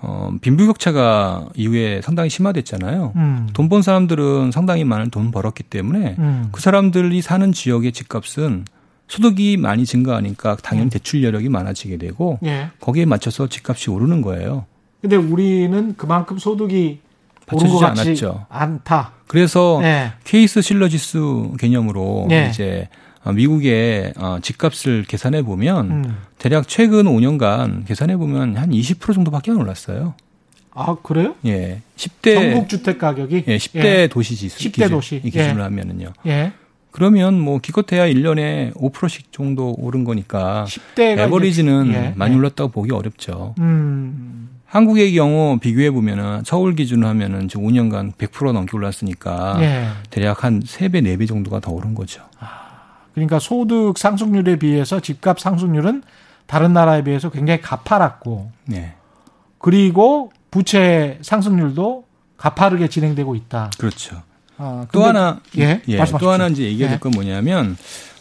어, 0.02 0.32
빈부격차가 0.42 1.48
이후에 1.56 2.02
상당히 2.02 2.30
심화됐잖아요. 2.30 3.14
음. 3.16 3.50
돈번 3.54 3.82
사람들은 3.82 4.52
상당히 4.52 4.84
많은 4.84 5.10
돈 5.10 5.32
벌었기 5.32 5.64
때문에 5.64 6.16
음. 6.20 6.50
그 6.52 6.62
사람들이 6.62 7.22
사는 7.22 7.52
지역의 7.52 7.92
집값은 7.92 8.66
소득이 9.08 9.58
많이 9.58 9.86
증가하니까 9.86 10.58
당연히 10.58 10.88
음. 10.88 10.90
대출 10.90 11.24
여력이 11.24 11.50
많아지게 11.50 11.98
되고 11.98 12.40
예. 12.44 12.70
거기에 12.80 13.06
맞춰서 13.06 13.48
집값이 13.48 13.90
오르는 13.90 14.22
거예요. 14.22 14.66
근데 15.02 15.16
우리는 15.16 15.96
그만큼 15.96 16.38
소득이 16.40 17.00
받쳐주지 17.46 17.86
않았죠. 17.86 18.46
않다. 18.50 19.12
그래서 19.28 19.80
예. 19.84 20.14
케이스 20.24 20.62
실러 20.62 20.90
지수 20.90 21.54
개념으로 21.60 22.28
예. 22.32 22.48
이제 22.50 22.90
어, 22.92 23.05
미국의 23.32 24.14
어, 24.18 24.40
집값을 24.42 25.04
계산해 25.08 25.42
보면 25.44 25.92
음. 25.92 26.18
대략 26.38 26.68
최근 26.68 27.06
5년간 27.06 27.86
계산해 27.86 28.18
보면 28.18 28.58
한 28.58 28.70
20% 28.70 29.14
정도밖에 29.14 29.52
안 29.52 29.58
올랐어요. 29.58 30.14
아 30.76 30.96
그래요? 31.02 31.36
예, 31.46 31.82
10대 31.96 32.36
전국 32.36 32.70
주택 32.70 33.00
가격이 33.00 33.46
예, 33.48 33.58
10대 33.58 33.86
예. 33.86 34.08
도시 34.08 34.36
지수 34.36 34.60
10대 34.60 34.74
기준, 34.74 34.90
도시 34.90 35.16
이 35.24 35.32
기준으로 35.32 35.60
예. 35.60 35.64
하면은요. 35.64 36.14
예. 36.28 36.52
그러면 36.92 37.40
뭐 37.40 37.60
기껏해야 37.60 38.08
1년에 38.08 38.74
5%씩 38.74 39.32
정도 39.32 39.76
오른 39.78 40.04
거니까 40.04 40.66
10대가 40.68 41.20
에버리지는 41.20 41.92
예. 41.94 42.14
많이 42.16 42.34
예. 42.34 42.38
올랐다고 42.38 42.72
보기 42.72 42.92
어렵죠. 42.92 43.56
음. 43.60 44.50
한국의 44.66 45.14
경우 45.14 45.58
비교해 45.60 45.92
보면은 45.92 46.42
서울 46.46 46.76
기준으로 46.76 47.08
하면은 47.08 47.48
지금 47.48 47.66
5년간 47.68 48.16
100% 48.16 48.52
넘게 48.52 48.76
올랐으니까 48.76 49.58
예. 49.62 49.88
대략 50.10 50.44
한 50.44 50.62
3배, 50.62 51.02
4배 51.02 51.28
정도가 51.28 51.62
더 51.62 51.72
오른 51.72 51.96
거죠. 51.96 52.22
아. 52.40 52.65
그러니까 53.16 53.40
소득 53.40 53.98
상승률에 53.98 54.58
비해서 54.58 55.00
집값 55.00 55.40
상승률은 55.40 56.04
다른 56.46 56.74
나라에 56.74 57.04
비해서 57.04 57.32
굉장히 57.32 57.62
가파랐고, 57.62 58.52
네. 58.66 58.94
그리고 59.58 60.32
부채 60.52 61.18
상승률도 61.22 62.04
가파르게 62.38 62.88
진행되고 62.90 63.36
있다. 63.36 63.72
그렇죠. 63.80 64.22
아, 64.58 64.86
또 64.92 65.04
하나 65.04 65.42
예, 65.58 65.82
예 65.88 65.98
또 66.20 66.30
하나 66.30 66.48
이제 66.48 66.64
얘기해야 66.64 66.90
될건 66.92 67.14
예. 67.14 67.18
뭐냐면 67.18 67.76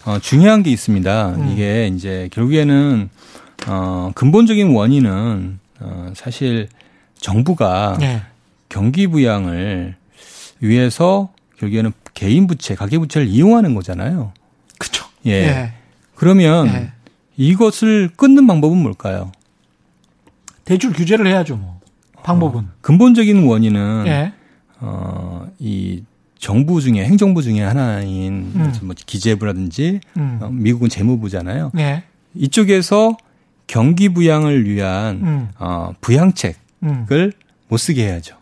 어, 0.05 0.19
중요한 0.19 0.63
게 0.63 0.71
있습니다. 0.71 1.29
음. 1.29 1.51
이게 1.53 1.87
이제 1.89 2.29
결국에는 2.33 3.09
어, 3.69 4.11
근본적인 4.15 4.75
원인은 4.75 5.59
어, 5.81 6.13
사실 6.17 6.69
정부가 7.19 7.99
예. 8.03 8.23
경기 8.69 9.07
부양을 9.07 9.97
위해서 10.61 11.31
결국에는 11.59 11.93
개인 12.15 12.47
부채, 12.47 12.75
가계 12.75 12.99
부채를 12.99 13.27
이용하는 13.29 13.75
거잖아요. 13.75 14.33
그렇죠. 14.79 15.07
예. 15.27 15.33
예. 15.33 15.73
그러면 16.15 16.69
예. 16.69 16.93
이것을 17.37 18.11
끊는 18.17 18.47
방법은 18.47 18.79
뭘까요? 18.79 19.33
대출 20.65 20.93
규제를 20.93 21.27
해야죠, 21.27 21.57
뭐. 21.57 21.81
방법은. 22.23 22.61
어, 22.61 22.69
근본적인 22.81 23.45
원인은 23.47 24.05
예. 24.07 24.33
어, 24.81 25.47
이 25.59 26.03
정부 26.39 26.81
중에 26.81 27.05
행정부 27.05 27.43
중에 27.43 27.63
하나인 27.63 28.53
음. 28.55 28.73
뭐 28.83 28.95
기재부라든지 28.95 30.01
음. 30.17 30.39
어, 30.43 30.49
미국은 30.49 30.89
재무부잖아요. 30.89 31.73
예. 31.79 32.05
이쪽에서 32.35 33.17
경기 33.67 34.09
부양을 34.09 34.69
위한 34.69 35.17
음. 35.23 35.49
어, 35.59 35.93
부양책을 36.01 36.57
음. 36.83 37.07
못 37.69 37.77
쓰게 37.79 38.05
해야죠. 38.07 38.37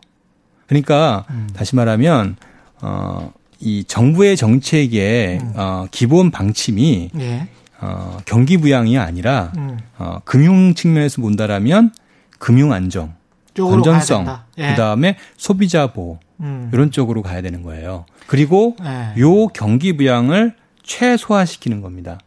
그러니까 0.67 1.27
음. 1.31 1.49
다시 1.55 1.77
말하면 1.77 2.37
어 2.81 3.33
이 3.63 3.85
정부의 3.85 4.37
정책의 4.37 5.39
음. 5.39 5.53
어, 5.55 5.87
기본 5.93 6.33
방침이 6.33 7.11
예. 7.21 7.49
어, 7.81 8.19
경기 8.25 8.57
부양이 8.57 8.99
아니라 8.99 9.53
음. 9.57 9.79
어, 9.99 10.19
금융 10.25 10.75
측면에서 10.75 11.23
본다라면 11.23 11.93
금융 12.41 12.73
안정, 12.73 13.15
건전성, 13.55 14.27
예. 14.59 14.71
그다음에 14.71 15.17
소비자 15.37 15.93
보호 15.93 16.19
음. 16.41 16.71
이런 16.73 16.91
쪽으로 16.91 17.23
가야 17.23 17.41
되는 17.41 17.63
거예요. 17.63 18.05
그리고 18.27 18.77
예. 18.83 19.21
요 19.21 19.47
경기 19.49 19.97
부양을 19.97 20.55
최소화시키는 20.83 21.83
겁니다. 21.83 22.19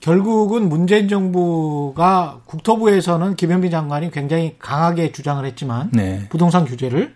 결국은 0.00 0.70
문재인 0.70 1.08
정부가 1.08 2.40
국토부에서는 2.46 3.36
김현미 3.36 3.70
장관이 3.70 4.10
굉장히 4.12 4.54
강하게 4.58 5.12
주장을 5.12 5.44
했지만 5.44 5.90
네. 5.92 6.26
부동산 6.30 6.64
규제를 6.64 7.14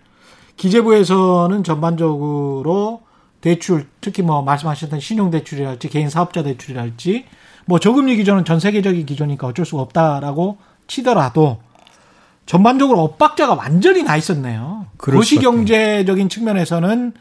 기재부에서는 0.57 1.65
전반적으로 1.65 3.01
대출 3.43 3.87
특히 4.01 4.23
뭐 4.23 4.41
말씀하셨던 4.41 5.01
신용 5.01 5.31
대출이랄지 5.31 5.89
개인 5.91 6.09
사업자 6.09 6.43
대출이랄지 6.43 7.27
뭐 7.67 7.79
저금리 7.79 8.17
기준은 8.17 8.47
전 8.47 8.59
세계적인 8.59 9.05
기준이니까 9.05 9.49
어쩔 9.49 9.67
수가 9.67 9.83
없다라고 9.83 10.57
치더라도 10.87 11.61
전반적으로 12.47 13.03
엇박자가 13.03 13.55
완전히 13.55 14.03
나 14.03 14.17
있었네요. 14.17 14.87
거시 14.97 15.37
경제적인 15.37 16.29
측면에서는 16.29 17.13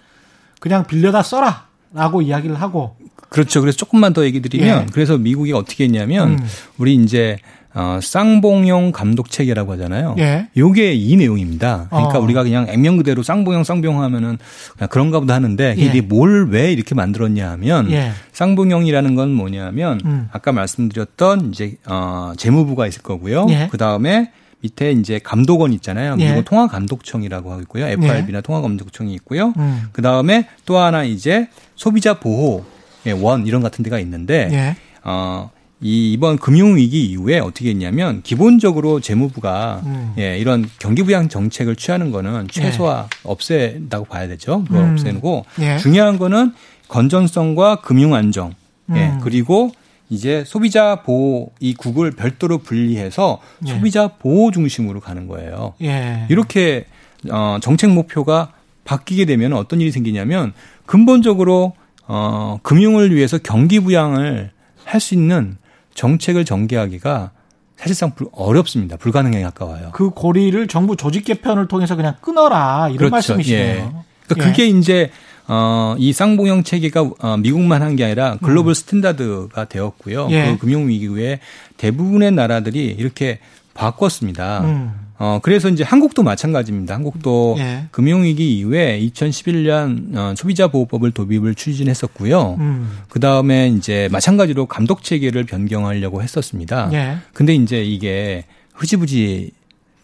그냥 0.60 0.86
빌려다 0.86 1.24
써라 1.24 1.68
라고 1.94 2.22
이야기를 2.22 2.56
하고 2.56 2.96
그렇죠. 3.30 3.62
그래서 3.62 3.78
조금만 3.78 4.14
더 4.14 4.24
얘기 4.24 4.42
드리면 4.42 4.82
예. 4.82 4.86
그래서 4.92 5.18
미국이 5.18 5.54
어떻게 5.54 5.86
했냐면 5.86 6.34
음. 6.34 6.48
우리 6.78 6.96
이제 6.96 7.38
어, 7.74 8.00
쌍봉용 8.02 8.92
감독 8.92 9.30
체계라고 9.32 9.72
하잖아요. 9.74 10.16
예. 10.20 10.48
요게 10.58 10.94
이 10.94 11.16
내용입니다. 11.16 11.88
그러니까 11.90 12.20
어. 12.20 12.22
우리가 12.22 12.44
그냥 12.44 12.68
액면 12.68 12.98
그대로 12.98 13.24
쌍봉용 13.24 13.64
쌍봉 13.64 14.02
하면은 14.04 14.38
그냥 14.74 14.90
그런가 14.90 15.20
보다 15.20 15.34
하는데 15.36 15.76
예. 15.78 15.82
이게 15.82 16.02
뭘 16.02 16.42
왜 16.52 16.72
이렇게 16.72 16.96
만들었냐 16.96 17.50
하면 17.52 17.92
예. 17.92 18.12
쌍봉용이라는 18.34 19.16
건 19.16 19.32
뭐냐면 19.34 20.00
음. 20.06 20.30
아까 20.32 20.52
말씀드렸던 20.52 21.52
이제 21.52 21.76
어 21.86 22.34
재무부가 22.38 22.88
있을 22.88 23.02
거고요. 23.02 23.48
예. 23.50 23.68
그다음에 23.72 24.32
밑에 24.62 24.92
이제 24.92 25.20
감독원 25.24 25.74
있잖아요. 25.74 26.16
미국 26.18 26.38
예. 26.38 26.44
통화감독청이라고 26.44 27.52
하고 27.52 27.62
있고요. 27.62 27.88
FRB나 27.88 28.38
예. 28.38 28.42
통화감독청이 28.42 29.14
있고요. 29.16 29.54
음. 29.58 29.84
그 29.92 30.02
다음에 30.02 30.48
또 30.66 30.78
하나 30.78 31.04
이제 31.04 31.48
소비자 31.76 32.20
보호 32.20 32.64
예, 33.08 33.12
원 33.12 33.48
이런 33.48 33.62
같은 33.64 33.84
데가 33.84 34.00
있는데 34.00 34.50
예. 34.52 34.76
어, 35.04 35.50
이 35.84 36.14
이번 36.14 36.38
금융 36.38 36.78
위기 36.78 37.06
이후에 37.06 37.40
어떻게 37.40 37.70
했냐면 37.70 38.22
기본적으로 38.22 39.00
재무부가 39.00 39.82
음. 39.86 40.14
예, 40.20 40.38
이런 40.38 40.70
경기 40.78 41.02
부양 41.02 41.28
정책을 41.28 41.76
취하는 41.76 42.12
거는 42.12 42.48
최소화 42.52 43.08
예. 43.12 43.20
없앤다고 43.24 44.06
봐야 44.06 44.28
되죠. 44.28 44.64
그걸 44.66 44.84
음. 44.84 44.92
없애고 44.94 45.46
예. 45.60 45.78
중요한 45.80 46.20
거는 46.20 46.54
건전성과 46.88 47.78
금융 47.78 48.14
안정 48.14 48.54
예, 48.94 49.08
음. 49.08 49.20
그리고 49.24 49.72
이제 50.10 50.44
소비자 50.46 51.02
보호 51.02 51.52
이 51.60 51.74
국을 51.74 52.12
별도로 52.12 52.60
분리해서 52.60 53.40
예. 53.66 53.74
소비자 53.74 54.08
보호 54.08 54.52
중심으로 54.52 55.00
가는 55.00 55.28
거예요. 55.28 55.74
예. 55.82 56.28
이렇게 56.30 56.86
어 57.32 57.58
정책 57.60 57.90
목표가 57.90 58.52
바뀌게 58.84 59.26
되면 59.26 59.54
어떤 59.54 59.82
일이 59.82 59.92
생기냐면 59.92 60.54
근본적으로 60.86 61.74
어 62.08 62.60
금융을 62.62 63.16
위해서 63.16 63.40
경기 63.40 63.80
부양을 63.80 64.52
할 64.84 65.00
수 65.00 65.14
있는 65.16 65.58
정책을 65.94 66.46
전개하기가 66.46 67.32
사실상 67.78 68.12
어렵습니다. 68.32 68.96
불가능에 68.98 69.42
가까워요. 69.42 69.90
그 69.94 70.12
고리를 70.12 70.68
정부 70.68 70.96
조직 70.96 71.26
개편을 71.26 71.68
통해서 71.68 71.96
그냥 71.96 72.16
끊어라 72.22 72.88
이런 72.90 72.98
그렇죠. 72.98 73.12
말씀이시네요. 73.12 73.76
예. 73.76 73.92
그러니까 74.28 74.48
예. 74.48 74.52
그게 74.52 74.68
이제 74.68 75.10
어, 75.48 75.96
이 75.98 76.14
쌍봉형 76.14 76.64
체계가 76.64 77.10
어, 77.20 77.38
미국만 77.38 77.82
한 77.82 77.96
게 77.96 78.06
아니라 78.06 78.38
글로벌 78.42 78.72
음. 78.72 78.74
standard가 78.76 79.66
되었고요. 79.66 80.28
예. 80.32 80.52
그 80.52 80.60
금융 80.60 80.88
위기 80.88 81.08
후에 81.08 81.40
대부분의 81.78 82.32
나라들이 82.32 82.86
이렇게 82.98 83.40
바꿨습니다. 83.74 84.62
음. 84.62 84.94
어, 85.24 85.38
그래서 85.40 85.70
이제 85.70 85.84
한국도 85.84 86.24
마찬가지입니다. 86.24 86.96
한국도 86.96 87.56
예. 87.60 87.86
금융위기 87.92 88.58
이후에 88.58 89.00
2011년 89.02 90.18
어, 90.18 90.34
소비자보호법을 90.36 91.12
도입을 91.12 91.54
추진했었고요. 91.54 92.56
음. 92.60 92.90
그 93.08 93.20
다음에 93.20 93.68
이제 93.68 94.10
마찬가지로 94.12 94.66
감독 94.66 95.04
체계를 95.04 95.44
변경하려고 95.44 96.24
했었습니다. 96.24 96.90
예. 96.94 97.18
근데 97.34 97.54
이제 97.54 97.84
이게 97.84 98.46
흐지부지 98.74 99.52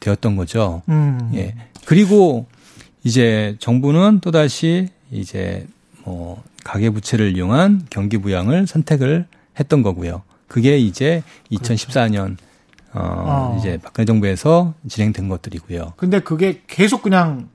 되었던 0.02 0.36
거죠. 0.36 0.84
음. 0.88 1.32
예. 1.34 1.56
그리고 1.86 2.46
이제 3.04 3.56
정부는 3.58 4.20
또다시 4.20 4.90
이제 5.10 5.66
뭐 6.04 6.44
가계 6.64 6.92
부채를 6.92 7.36
이용한 7.36 7.88
경기 7.90 8.20
부양을 8.20 8.68
선택을 8.68 9.26
했던 9.60 9.82
거고요. 9.82 10.22
그게 10.48 10.78
이제 10.78 11.24
2014년 11.52 12.38
어, 12.94 13.00
어, 13.00 13.56
이제 13.60 13.78
박근혜 13.84 14.06
정부에서 14.06 14.74
진행된 14.88 15.30
것들이고요. 15.30 15.94
근데 15.98 16.20
그게 16.20 16.62
계속 16.68 17.02
그냥 17.02 17.50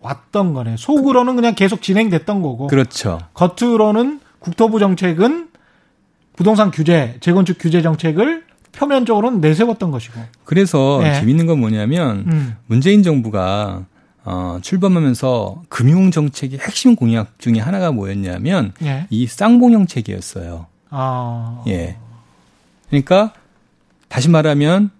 왔던 0.00 0.52
거네. 0.52 0.76
속으로는 0.78 1.36
그냥 1.36 1.54
계속 1.54 1.82
진행됐던 1.82 2.42
거고. 2.42 2.66
그렇죠. 2.66 3.20
겉으로는 3.34 4.20
국토부 4.38 4.78
정책은 4.78 5.48
부동산 6.36 6.70
규제, 6.70 7.16
재건축 7.20 7.58
규제 7.58 7.82
정책을 7.82 8.44
표면적으로는 8.72 9.40
내세웠던 9.40 9.90
것이고. 9.90 10.20
그래서 10.44 11.00
네. 11.02 11.14
재밌는 11.20 11.46
건 11.46 11.60
뭐냐면 11.60 12.24
음. 12.26 12.56
문재인 12.66 13.02
정부가 13.02 13.84
어, 14.24 14.58
출범하면서 14.62 15.64
금융 15.68 16.10
정책의 16.10 16.58
핵심 16.60 16.96
공약 16.96 17.38
중에 17.38 17.58
하나가 17.58 17.90
뭐였냐면 17.92 18.72
예. 18.82 19.06
이 19.10 19.26
쌍봉형 19.26 19.86
체계였어요. 19.86 20.66
아. 20.90 21.62
예. 21.66 21.96
그러니까 22.88 23.32
다시 24.12 24.28
말하면 24.28 24.90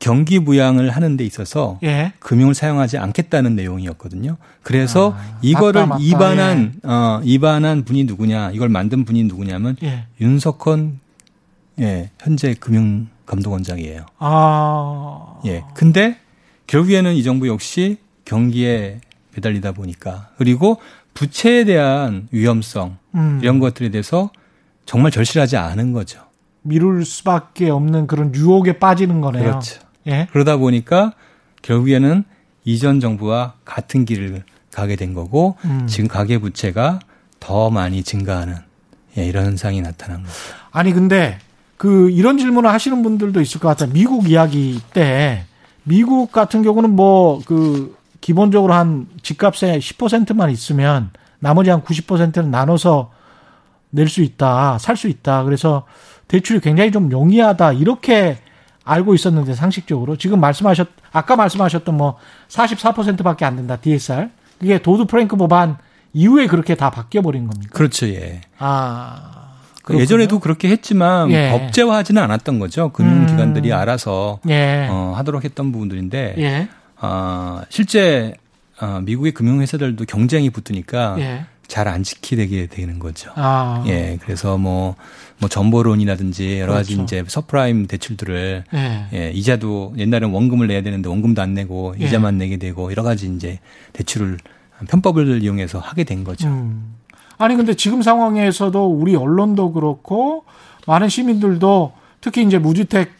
경기 0.00 0.38
부양을 0.38 0.90
하는 0.90 1.16
데 1.16 1.24
있어서 1.24 1.78
예. 1.82 2.12
금융을 2.18 2.52
사용하지 2.52 2.98
않겠다는 2.98 3.56
내용이었거든요. 3.56 4.36
그래서 4.62 5.14
아, 5.16 5.38
이거를 5.40 5.86
맞다, 5.86 5.94
맞다. 5.94 6.04
입안한 6.04 6.74
예. 6.84 6.86
어 6.86 7.20
입안한 7.24 7.84
분이 7.86 8.04
누구냐, 8.04 8.50
이걸 8.50 8.68
만든 8.68 9.06
분이 9.06 9.24
누구냐면 9.24 9.76
예. 9.82 10.04
윤석헌 10.20 11.00
예, 11.80 12.10
현재 12.20 12.52
금융 12.52 13.08
감독원장이에요. 13.24 14.04
아. 14.18 15.40
예. 15.46 15.64
근데 15.72 16.18
결국에는 16.66 17.14
이 17.14 17.22
정부 17.22 17.48
역시 17.48 17.96
경기에 18.26 19.00
매달리다 19.34 19.72
보니까 19.72 20.28
그리고 20.36 20.76
부채에 21.14 21.64
대한 21.64 22.28
위험성 22.30 22.98
음. 23.14 23.40
이런 23.42 23.58
것들에 23.58 23.88
대해서 23.88 24.30
정말 24.84 25.10
절실하지 25.10 25.56
않은 25.56 25.94
거죠. 25.94 26.29
미룰 26.62 27.04
수밖에 27.04 27.70
없는 27.70 28.06
그런 28.06 28.34
유혹에 28.34 28.78
빠지는 28.78 29.20
거네요. 29.20 29.44
그렇죠. 29.44 29.80
예? 30.06 30.28
그러다 30.32 30.56
보니까 30.56 31.12
결국에는 31.62 32.24
이전 32.64 33.00
정부와 33.00 33.54
같은 33.64 34.04
길을 34.04 34.42
가게 34.72 34.96
된 34.96 35.14
거고 35.14 35.56
음. 35.64 35.86
지금 35.86 36.08
가계 36.08 36.38
부채가 36.38 37.00
더 37.38 37.70
많이 37.70 38.02
증가하는 38.02 38.56
예, 39.18 39.26
이런 39.26 39.46
현상이 39.46 39.80
나타난 39.80 40.22
거죠. 40.22 40.34
아니 40.70 40.92
근데 40.92 41.38
그 41.76 42.10
이런 42.10 42.38
질문을 42.38 42.70
하시는 42.70 43.02
분들도 43.02 43.40
있을 43.40 43.60
것 43.60 43.68
같아요. 43.68 43.90
미국 43.92 44.28
이야기 44.30 44.80
때 44.92 45.44
미국 45.84 46.30
같은 46.30 46.62
경우는 46.62 46.90
뭐 46.90 47.40
그 47.46 47.98
기본적으로 48.20 48.74
한 48.74 49.06
집값의 49.22 49.80
10%만 49.80 50.50
있으면 50.50 51.10
나머지 51.38 51.70
한 51.70 51.82
90%는 51.82 52.50
나눠서 52.50 53.10
낼 53.92 54.08
수 54.08 54.20
있다, 54.22 54.78
살 54.78 54.94
수 54.96 55.08
있다. 55.08 55.42
그래서 55.44 55.84
대출이 56.30 56.60
굉장히 56.60 56.92
좀 56.92 57.10
용이하다 57.10 57.72
이렇게 57.72 58.38
알고 58.84 59.14
있었는데 59.14 59.54
상식적으로 59.54 60.16
지금 60.16 60.40
말씀하셨 60.40 60.88
아까 61.12 61.34
말씀하셨던 61.34 61.96
뭐 61.96 62.16
44%밖에 62.48 63.44
안 63.44 63.56
된다 63.56 63.76
DSR 63.76 64.28
이게 64.62 64.78
도드 64.78 65.06
프랭크 65.06 65.36
법안 65.36 65.76
이후에 66.12 66.46
그렇게 66.46 66.76
다 66.76 66.90
바뀌어 66.90 67.22
버린 67.22 67.48
겁니까? 67.48 67.70
그렇죠, 67.72 68.08
예. 68.08 68.40
아. 68.58 69.38
그렇군요. 69.82 70.02
예전에도 70.02 70.38
그렇게 70.38 70.68
했지만 70.68 71.30
예. 71.30 71.50
법제화하지는 71.50 72.22
않았던 72.22 72.58
거죠. 72.58 72.90
금융기관들이 72.90 73.70
음. 73.70 73.76
알아서 73.76 74.38
예. 74.48 74.86
어, 74.90 75.14
하도록 75.16 75.42
했던 75.44 75.72
부분들인데 75.72 76.34
예. 76.38 76.68
어, 77.00 77.62
실제 77.70 78.34
어, 78.80 79.00
미국의 79.02 79.32
금융회사들도 79.32 80.04
경쟁이 80.04 80.50
붙으니까 80.50 81.16
예. 81.18 81.46
잘 81.70 81.88
안 81.88 82.02
지키게 82.02 82.66
되는 82.66 82.98
거죠. 82.98 83.30
아. 83.36 83.82
예, 83.86 84.18
그래서 84.22 84.58
뭐, 84.58 84.96
뭐 85.38 85.48
jumbo 85.48 85.79
loan이라든지 85.79 86.58
여러 86.58 86.74
가지 86.74 86.94
그렇죠. 86.94 87.16
이제 87.16 87.24
서프라임 87.26 87.86
대출들을 87.86 88.64
예. 88.74 89.06
예, 89.12 89.30
이자도 89.30 89.94
옛날에는 89.96 90.34
원금을 90.34 90.66
내야 90.66 90.82
되는데 90.82 91.08
원금도 91.08 91.40
안 91.40 91.54
내고 91.54 91.94
예. 92.00 92.04
이자만 92.04 92.38
내게 92.38 92.56
되고 92.56 92.90
여러 92.90 93.02
가지 93.02 93.32
이제 93.32 93.60
대출을 93.92 94.38
편법을 94.88 95.42
이용해서 95.42 95.78
하게 95.78 96.04
된 96.04 96.24
거죠. 96.24 96.48
음. 96.48 96.96
아니 97.38 97.56
근데 97.56 97.74
지금 97.74 98.02
상황에서도 98.02 98.86
우리 98.86 99.14
언론도 99.16 99.72
그렇고 99.72 100.44
많은 100.86 101.08
시민들도 101.08 101.92
특히 102.20 102.42
이제 102.44 102.58
무주택 102.58 103.12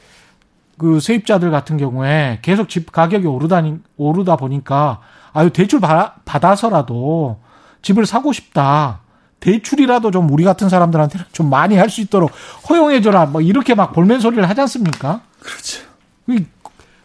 그 0.76 0.98
세입자들 0.98 1.50
같은 1.50 1.76
경우에 1.76 2.40
계속 2.42 2.68
집 2.68 2.90
가격이 2.90 3.26
오르다니 3.26 3.78
오르다 3.96 4.36
보니까 4.36 5.00
아유 5.32 5.50
대출 5.50 5.80
받아, 5.80 6.16
받아서라도 6.24 7.38
집을 7.82 8.06
사고 8.06 8.32
싶다. 8.32 9.00
대출이라도 9.40 10.10
좀 10.10 10.30
우리 10.30 10.44
같은 10.44 10.68
사람들한테는 10.68 11.26
좀 11.32 11.48
많이 11.48 11.76
할 11.76 11.88
수 11.88 12.00
있도록 12.02 12.30
허용해줘라. 12.68 13.26
뭐 13.26 13.40
이렇게 13.40 13.74
막 13.74 13.92
볼멘 13.92 14.20
소리를 14.20 14.48
하지 14.48 14.60
않습니까? 14.60 15.22
그렇죠. 15.40 15.82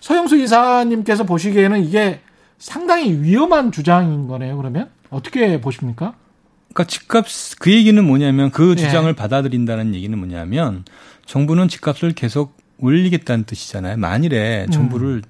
서영수 0.02 0.38
이사님께서 0.38 1.24
보시기에는 1.24 1.84
이게 1.84 2.20
상당히 2.60 3.12
위험한 3.12 3.72
주장인 3.72 4.28
거네요. 4.28 4.56
그러면 4.58 4.90
어떻게 5.10 5.60
보십니까? 5.60 6.14
그러니까 6.74 6.84
집값 6.84 7.26
그 7.60 7.72
얘기는 7.72 8.06
뭐냐면 8.06 8.52
그 8.52 8.72
예. 8.72 8.76
주장을 8.76 9.10
예. 9.10 9.16
받아들인다는 9.16 9.96
얘기는 9.96 10.16
뭐냐면 10.18 10.84
정부는 11.26 11.70
집값을 11.70 12.12
계속 12.12 12.58
올리겠다는 12.80 13.46
뜻이잖아요. 13.46 13.98
만일에 13.98 14.66
음. 14.68 14.72
정부를 14.72 15.22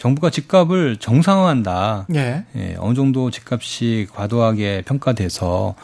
정부가 0.00 0.30
집값을 0.30 0.96
정상화한다. 0.96 2.06
예. 2.14 2.44
예. 2.56 2.74
어느 2.78 2.94
정도 2.94 3.30
집값이 3.30 4.08
과도하게 4.12 4.82
평가돼서 4.86 5.74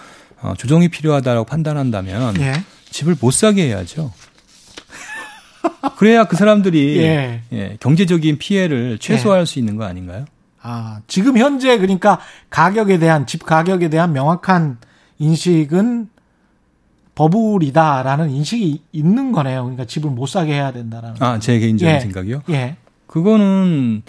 어, 0.41 0.55
조정이 0.57 0.89
필요하다고 0.89 1.45
판단한다면 1.45 2.41
예. 2.41 2.55
집을 2.91 3.17
못 3.21 3.31
사게 3.33 3.67
해야죠. 3.69 4.13
그래야 5.99 6.25
그 6.25 6.37
사람들이 6.37 6.97
예. 7.03 7.43
예, 7.53 7.77
경제적인 7.79 8.39
피해를 8.39 8.99
최소화할 8.99 9.43
예. 9.43 9.45
수 9.45 9.59
있는 9.59 9.77
거 9.77 9.85
아닌가요? 9.85 10.25
아, 10.63 11.01
지금 11.07 11.37
현재 11.37 11.77
그러니까 11.77 12.19
가격에 12.49 12.99
대한 12.99 13.27
집 13.27 13.45
가격에 13.45 13.91
대한 13.91 14.15
명확한 14.15 14.79
인식은 15.19 16.09
버블이다라는 17.15 18.31
인식이 18.31 18.83
있는 18.93 19.33
거네요. 19.33 19.63
그러니까 19.63 19.85
집을 19.85 20.11
못 20.11 20.27
사게 20.27 20.55
해야 20.55 20.73
된다라는. 20.73 21.17
아, 21.21 21.39
제 21.39 21.59
개인적인 21.59 21.95
예. 21.95 22.01
생각이요? 22.01 22.43
예. 22.49 22.77
그거는 23.07 24.03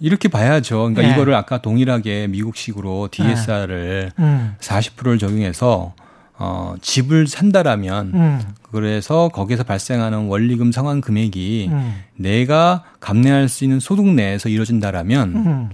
이렇게 0.00 0.28
봐야죠. 0.28 0.78
그러니까 0.78 1.04
예. 1.04 1.12
이거를 1.12 1.34
아까 1.34 1.60
동일하게 1.60 2.28
미국식으로 2.28 3.08
DSR을 3.10 4.12
예. 4.18 4.22
음. 4.22 4.54
40%를 4.60 5.18
적용해서 5.18 5.94
어, 6.40 6.76
집을 6.80 7.26
산다라면 7.26 8.12
음. 8.14 8.40
그래서 8.70 9.28
거기에서 9.28 9.64
발생하는 9.64 10.28
원리금 10.28 10.70
상환 10.70 11.00
금액이 11.00 11.68
음. 11.72 11.94
내가 12.16 12.84
감내할 13.00 13.48
수 13.48 13.64
있는 13.64 13.80
소득 13.80 14.06
내에서 14.06 14.48
이루어진다라면 14.48 15.36
음. 15.36 15.70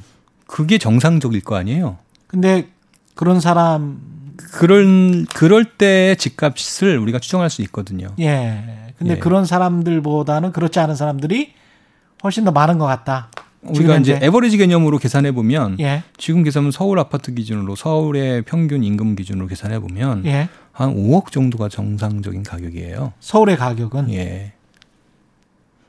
그게 0.47 0.79
정상적일 0.79 1.43
거 1.43 1.57
아니에요. 1.57 1.99
근데 2.27 2.69
그런 3.15 3.41
사람 3.41 4.01
그런 4.37 5.27
그럴 5.27 5.65
때의 5.65 6.17
집값을 6.17 6.99
우리가 6.99 7.19
추정할 7.19 7.51
수 7.51 7.61
있거든요. 7.63 8.09
예. 8.21 8.93
근데 8.99 9.15
예. 9.15 9.19
그런 9.19 9.45
사람들보다는 9.45 10.53
그렇지 10.53 10.79
않은 10.79 10.97
사람들이 10.97 11.53
훨씬 12.25 12.45
더 12.45 12.51
많은 12.51 12.79
것 12.79 12.87
같다. 12.87 13.29
우리가 13.63 13.97
이제 13.97 14.19
에버리지 14.21 14.59
개념으로 14.59 14.99
계산해 14.99 15.33
보면 15.33 15.79
예. 15.81 16.03
지금 16.19 16.43
계산은 16.43 16.71
서울 16.71 16.99
아파트 16.99 17.33
기준으로 17.33 17.77
서울의 17.77 18.43
평균 18.43 18.83
임금 18.83 19.17
기준으로 19.17 19.47
계산해 19.47 19.79
보면 19.81 20.27
예. 20.27 20.49
한 20.73 20.95
5억 20.95 21.31
정도가 21.31 21.69
정상적인 21.69 22.43
가격이에요. 22.43 23.13
서울의 23.21 23.57
가격은 23.57 24.13
예. 24.13 24.53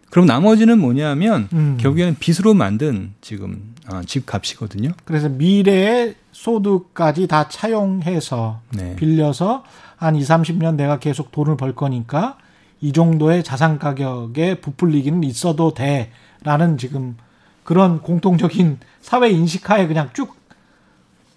그럼 0.09 0.25
나머지는 0.27 0.79
뭐냐면 0.79 1.49
음. 1.51 1.77
결국에는 1.77 2.15
빚으로 2.17 2.53
만든 2.53 3.13
지금 3.19 3.73
어, 3.91 4.01
집 4.05 4.25
값이거든요. 4.25 4.91
그래서 5.03 5.27
미래의 5.27 6.15
소득까지 6.31 7.27
다 7.27 7.49
차용해서 7.49 8.61
네. 8.71 8.95
빌려서 8.95 9.63
한 9.97 10.15
2, 10.15 10.21
30년 10.21 10.75
내가 10.75 10.99
계속 10.99 11.31
돈을 11.31 11.57
벌 11.57 11.75
거니까 11.75 12.37
이 12.79 12.93
정도의 12.93 13.43
자산 13.43 13.79
가격에 13.79 14.61
부풀리기는 14.61 15.23
있어도 15.23 15.73
돼 15.73 16.11
라는 16.45 16.77
지금 16.77 17.17
그런 17.63 17.99
공통적인 18.01 18.79
사회 19.01 19.29
인식하에 19.29 19.87
그냥 19.87 20.09
쭉 20.13 20.33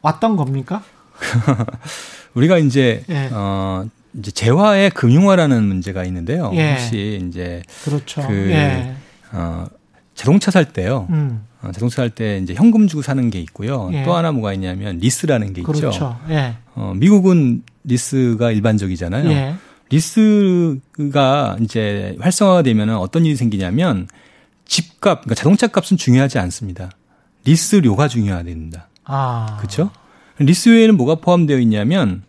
왔던 0.03 0.37
겁니까? 0.37 0.83
우리가 2.35 2.59
이제 2.59 3.03
예. 3.09 3.29
어 3.33 3.85
이제 4.15 4.31
재화의 4.31 4.91
금융화라는 4.91 5.65
문제가 5.65 6.05
있는데요. 6.05 6.51
예. 6.55 6.73
혹시 6.73 7.25
이제 7.29 7.63
그렇죠. 7.85 8.23
그 8.27 8.51
예. 8.51 8.95
어, 9.33 9.67
자동차 10.15 10.51
살 10.51 10.67
때요. 10.73 11.07
음. 11.11 11.45
어, 11.63 11.73
자동차 11.73 11.97
살 12.03 12.11
때 12.11 12.39
이제 12.39 12.55
현금 12.55 12.87
주고 12.87 13.03
사는 13.03 13.31
게 13.31 13.41
있고요. 13.41 13.91
예. 13.93 14.05
또 14.05 14.15
하나 14.15 14.31
뭐가 14.31 14.53
있냐면 14.53 14.99
리스라는 14.99 15.53
게 15.53 15.63
그렇죠. 15.63 15.89
있죠. 15.91 16.17
예. 16.31 16.55
어, 16.75 16.93
미국은 16.97 17.63
리스가 17.85 18.53
일반적이잖아요. 18.53 19.31
예. 19.31 19.55
리스가 19.91 21.57
이제 21.63 22.17
활성화가 22.21 22.63
되면 22.63 22.91
어떤 22.91 23.25
일이 23.25 23.37
생기냐면 23.37 24.07
집값, 24.69 25.23
그러니까 25.23 25.35
자동차 25.35 25.67
값은 25.67 25.97
중요하지 25.97 26.39
않습니다. 26.39 26.91
리스료가 27.45 28.07
중요합니다. 28.07 28.89
아. 29.05 29.57
그렇죠? 29.59 29.91
리스료에는 30.39 30.97
뭐가 30.97 31.17
포함되어 31.17 31.59
있냐면 31.59 32.23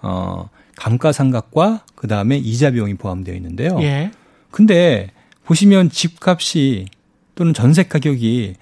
어 0.00 0.48
감가상각과 0.76 1.84
그 1.94 2.08
다음에 2.08 2.36
이자 2.36 2.70
비용이 2.70 2.94
포함되어 2.94 3.34
있는데요. 3.36 3.78
예. 3.82 4.10
근데 4.50 5.10
보시면 5.44 5.90
집값이 5.90 6.86
또는 7.34 7.54
전세 7.54 7.84
가격이 7.84 8.54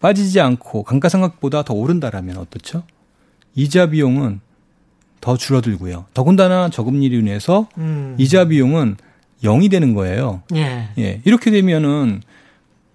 빠지지 0.00 0.40
않고 0.40 0.84
감가상각보다 0.84 1.62
더 1.62 1.74
오른다라면 1.74 2.36
어떻죠? 2.36 2.84
이자 3.54 3.86
비용은 3.86 4.40
더 5.20 5.36
줄어들고요. 5.36 6.06
더군다나 6.14 6.68
저금리로 6.68 7.16
인해서 7.16 7.68
음. 7.78 8.16
이자 8.18 8.46
비용은 8.46 8.96
0이 9.42 9.70
되는 9.70 9.94
거예요. 9.94 10.42
예. 10.54 10.90
예. 10.98 11.20
이렇게 11.24 11.50
되면은 11.50 12.22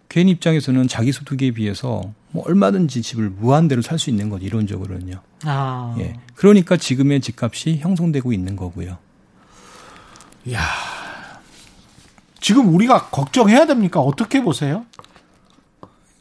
개인 0.09 0.29
입장에서는 0.29 0.87
자기 0.87 1.11
소득에 1.11 1.51
비해서 1.51 2.01
뭐 2.31 2.43
얼마든지 2.47 3.01
집을 3.01 3.29
무한대로 3.29 3.81
살 3.81 3.99
수 3.99 4.09
있는 4.09 4.29
것 4.29 4.41
이론적으로는요. 4.41 5.19
아. 5.43 5.95
예. 5.99 6.15
그러니까 6.35 6.77
지금의 6.77 7.21
집값이 7.21 7.77
형성되고 7.79 8.31
있는 8.31 8.55
거고요. 8.55 8.97
야. 10.51 10.61
지금 12.39 12.73
우리가 12.73 13.09
걱정해야 13.09 13.65
됩니까? 13.65 13.99
어떻게 13.99 14.41
보세요? 14.41 14.85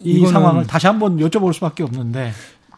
이 0.01 0.27
상황을 0.27 0.67
다시 0.67 0.87
한번 0.87 1.19
여쭤볼 1.19 1.53
수밖에 1.53 1.83
없는데. 1.83 2.33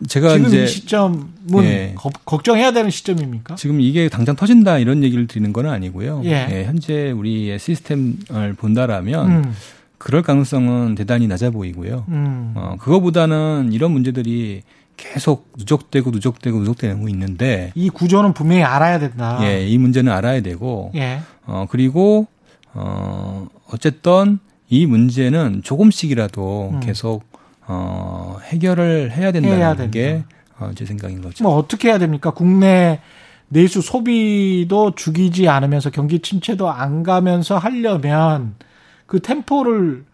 제가 0.09 0.28
지금 0.34 0.46
이제 0.46 0.62
이 0.62 0.66
시점은 0.68 1.24
예. 1.62 1.94
거, 1.96 2.11
걱정해야 2.24 2.72
되는 2.72 2.88
시점입니까? 2.90 3.56
지금 3.56 3.80
이게 3.80 4.09
당장 4.09 4.36
터진다 4.36 4.78
이런 4.78 5.02
얘기를 5.02 5.26
드리는 5.26 5.52
건 5.52 5.66
아니고요. 5.66 6.22
예. 6.24 6.46
예, 6.50 6.64
현재 6.66 7.11
우리의 7.11 7.59
시스템을 7.59 8.54
본다라면 8.56 9.30
음. 9.30 9.54
그럴 9.99 10.22
가능성은 10.22 10.94
대단히 10.94 11.26
낮아 11.26 11.51
보이고요. 11.51 12.05
음. 12.09 12.53
어, 12.55 12.76
그거보다는 12.78 13.70
이런 13.72 13.92
문제들이 13.92 14.62
계속 14.96 15.53
누적되고 15.57 16.11
누적되고 16.11 16.59
누적되고 16.59 17.09
있는데 17.09 17.72
이 17.74 17.88
구조는 17.88 18.34
분명히 18.34 18.64
알아야 18.64 18.99
된다. 18.99 19.38
예, 19.42 19.64
이 19.66 19.78
문제는 19.78 20.12
알아야 20.12 20.42
되고 20.42 20.90
예. 20.96 21.20
어 21.46 21.66
그리고 21.70 22.26
어 22.74 23.46
어쨌든 23.70 24.40
이 24.68 24.86
문제는 24.86 25.62
조금씩이라도 25.62 26.70
음. 26.74 26.80
계속 26.80 27.22
어 27.66 28.38
해결을 28.44 29.12
해야 29.12 29.30
된다는 29.30 29.57
해야 29.57 29.90
게 29.90 30.24
어, 30.59 30.72
제 30.74 30.84
생각인 30.84 31.22
거죠. 31.22 31.44
뭐 31.44 31.55
어떻게 31.55 31.88
해야 31.88 31.99
됩니까? 31.99 32.32
국내 32.32 33.01
내수 33.49 33.80
소비도 33.80 34.94
죽이지 34.96 35.49
않으면서 35.49 35.90
경기 35.90 36.18
침체도 36.18 36.68
안 36.68 37.03
가면서 37.03 37.57
하려면 37.57 38.57
그 39.09 39.20
템포를 39.20 40.04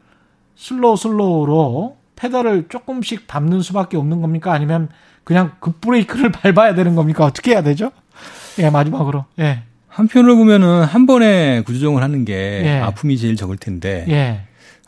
slow 0.55 0.97
slow로 0.97 1.97
페달을 2.17 2.67
조금씩 2.69 3.27
밟는 3.27 3.61
수밖에 3.61 3.97
없는 3.97 4.23
겁니까? 4.23 4.53
아니면 4.53 4.89
그냥 5.25 5.53
급브레이크를 5.59 6.31
밟아야 6.33 6.75
되는 6.75 6.95
겁니까? 6.95 7.25
어떻게 7.25 7.51
해야 7.51 7.63
되죠? 7.63 7.91
예, 8.61 8.71
마지막으로. 8.71 9.25
예. 9.41 9.65
한편으로 9.89 10.37
보면은 10.37 10.85
한 10.85 11.07
번에 11.07 11.63
구조조정을 11.63 12.03
하는 12.03 12.25
게 12.25 12.63
예. 12.65 12.79
아픔이 12.79 13.19
제일 13.19 13.35
적을 13.35 13.57
텐데. 13.57 14.07
예. 14.09 14.43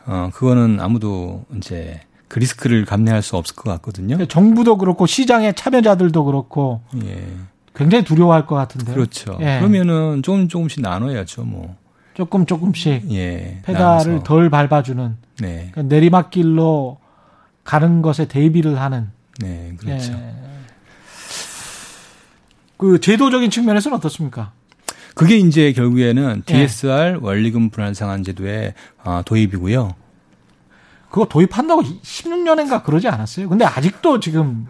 어, 0.05 0.29
그거는 0.33 0.79
아무도 0.79 1.43
이제 1.57 1.99
그 2.29 2.39
리스크를 2.39 2.85
감내할 2.85 3.21
수 3.21 3.35
없을 3.35 3.57
것 3.57 3.69
같거든요. 3.71 4.25
정부도 4.25 4.77
그렇고 4.77 5.05
시장의 5.05 5.53
참여자들도 5.55 6.23
그렇고. 6.23 6.81
예. 7.03 7.27
굉장히 7.75 8.05
두려워할 8.05 8.45
것 8.47 8.55
같은데. 8.55 8.93
그렇죠. 8.93 9.37
예. 9.41 9.57
그러면은 9.59 10.23
조금 10.23 10.47
조금씩 10.47 10.81
나눠야죠, 10.81 11.43
뭐. 11.43 11.75
조금 12.17 12.47
조금씩 12.47 13.11
예, 13.11 13.59
페달을 13.63 14.13
나눠서. 14.13 14.23
덜 14.23 14.49
밟아주는 14.49 15.17
네. 15.39 15.69
그러니까 15.71 15.83
내리막길로 15.83 16.97
가는 17.63 18.01
것에 18.01 18.27
대비를 18.27 18.81
하는. 18.81 19.11
네, 19.39 19.75
그렇죠. 19.77 20.13
예. 20.13 20.33
그 22.75 22.99
제도적인 22.99 23.51
측면에서는 23.51 23.95
어떻습니까? 23.99 24.51
그게 25.13 25.37
이제 25.37 25.71
결국에는 25.73 26.41
DSR 26.47 27.17
예. 27.17 27.17
원리금 27.21 27.69
분할 27.69 27.93
상환 27.93 28.23
제도의 28.23 28.73
아, 29.03 29.21
도입이고요. 29.23 29.93
그거 31.11 31.25
도입한다고 31.25 31.83
16년인가 31.83 32.83
그러지 32.83 33.07
않았어요? 33.07 33.47
근데 33.47 33.63
아직도 33.63 34.19
지금 34.19 34.65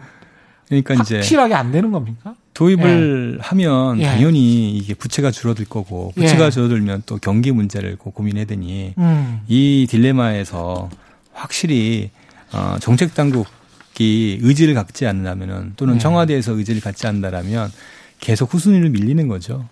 그러니까 0.66 0.96
확실하게 0.96 1.02
이제 1.02 1.16
확실하게 1.16 1.54
안 1.54 1.72
되는 1.72 1.92
겁니까? 1.92 2.34
도입을 2.58 3.38
예. 3.38 3.42
하면 3.42 4.00
예. 4.00 4.04
당연히 4.04 4.76
이게 4.76 4.92
부채가 4.92 5.30
줄어들 5.30 5.64
거고 5.64 6.10
부채가 6.16 6.46
예. 6.46 6.50
줄어들면 6.50 7.04
또 7.06 7.16
경기 7.18 7.52
문제를 7.52 7.94
고민해야 7.94 8.46
되니 8.46 8.94
음. 8.98 9.42
이 9.46 9.86
딜레마에서 9.88 10.90
확실히 11.32 12.10
어, 12.52 12.76
정책 12.80 13.14
당국이 13.14 14.40
의지를 14.42 14.74
갖지 14.74 15.06
않는다면은 15.06 15.74
또는 15.76 15.94
예. 15.94 15.98
청와대에서 16.00 16.54
의지를 16.54 16.80
갖지 16.80 17.06
않는다라면 17.06 17.70
계속 18.18 18.52
후순위를 18.52 18.90
밀리는 18.90 19.28
거죠. 19.28 19.64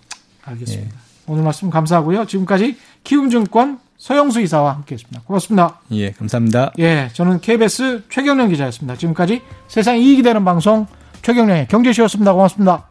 알겠습니다. 0.45 0.87
예. 0.87 0.99
오늘 1.26 1.43
말씀 1.43 1.70
감사하고요. 1.70 2.26
지금까지 2.26 2.76
키움증권 3.03 3.80
서영수 3.99 4.41
이사와 4.43 4.74
함께했습니다. 4.74 5.22
고맙습니다. 5.22 5.80
예, 5.91 6.12
감사합니다. 6.12 6.70
예, 6.78 7.11
저는 7.14 7.41
KBS 7.41 8.05
최경련 8.11 8.51
기자였습니다. 8.51 8.97
지금까지 8.97 9.43
세상 9.66 9.99
이익이 9.99 10.22
되는 10.22 10.45
방송 10.45 10.87
최경련의 11.26 11.66
경제쇼였습니다. 11.66 12.32
고맙습니다. 12.32 12.86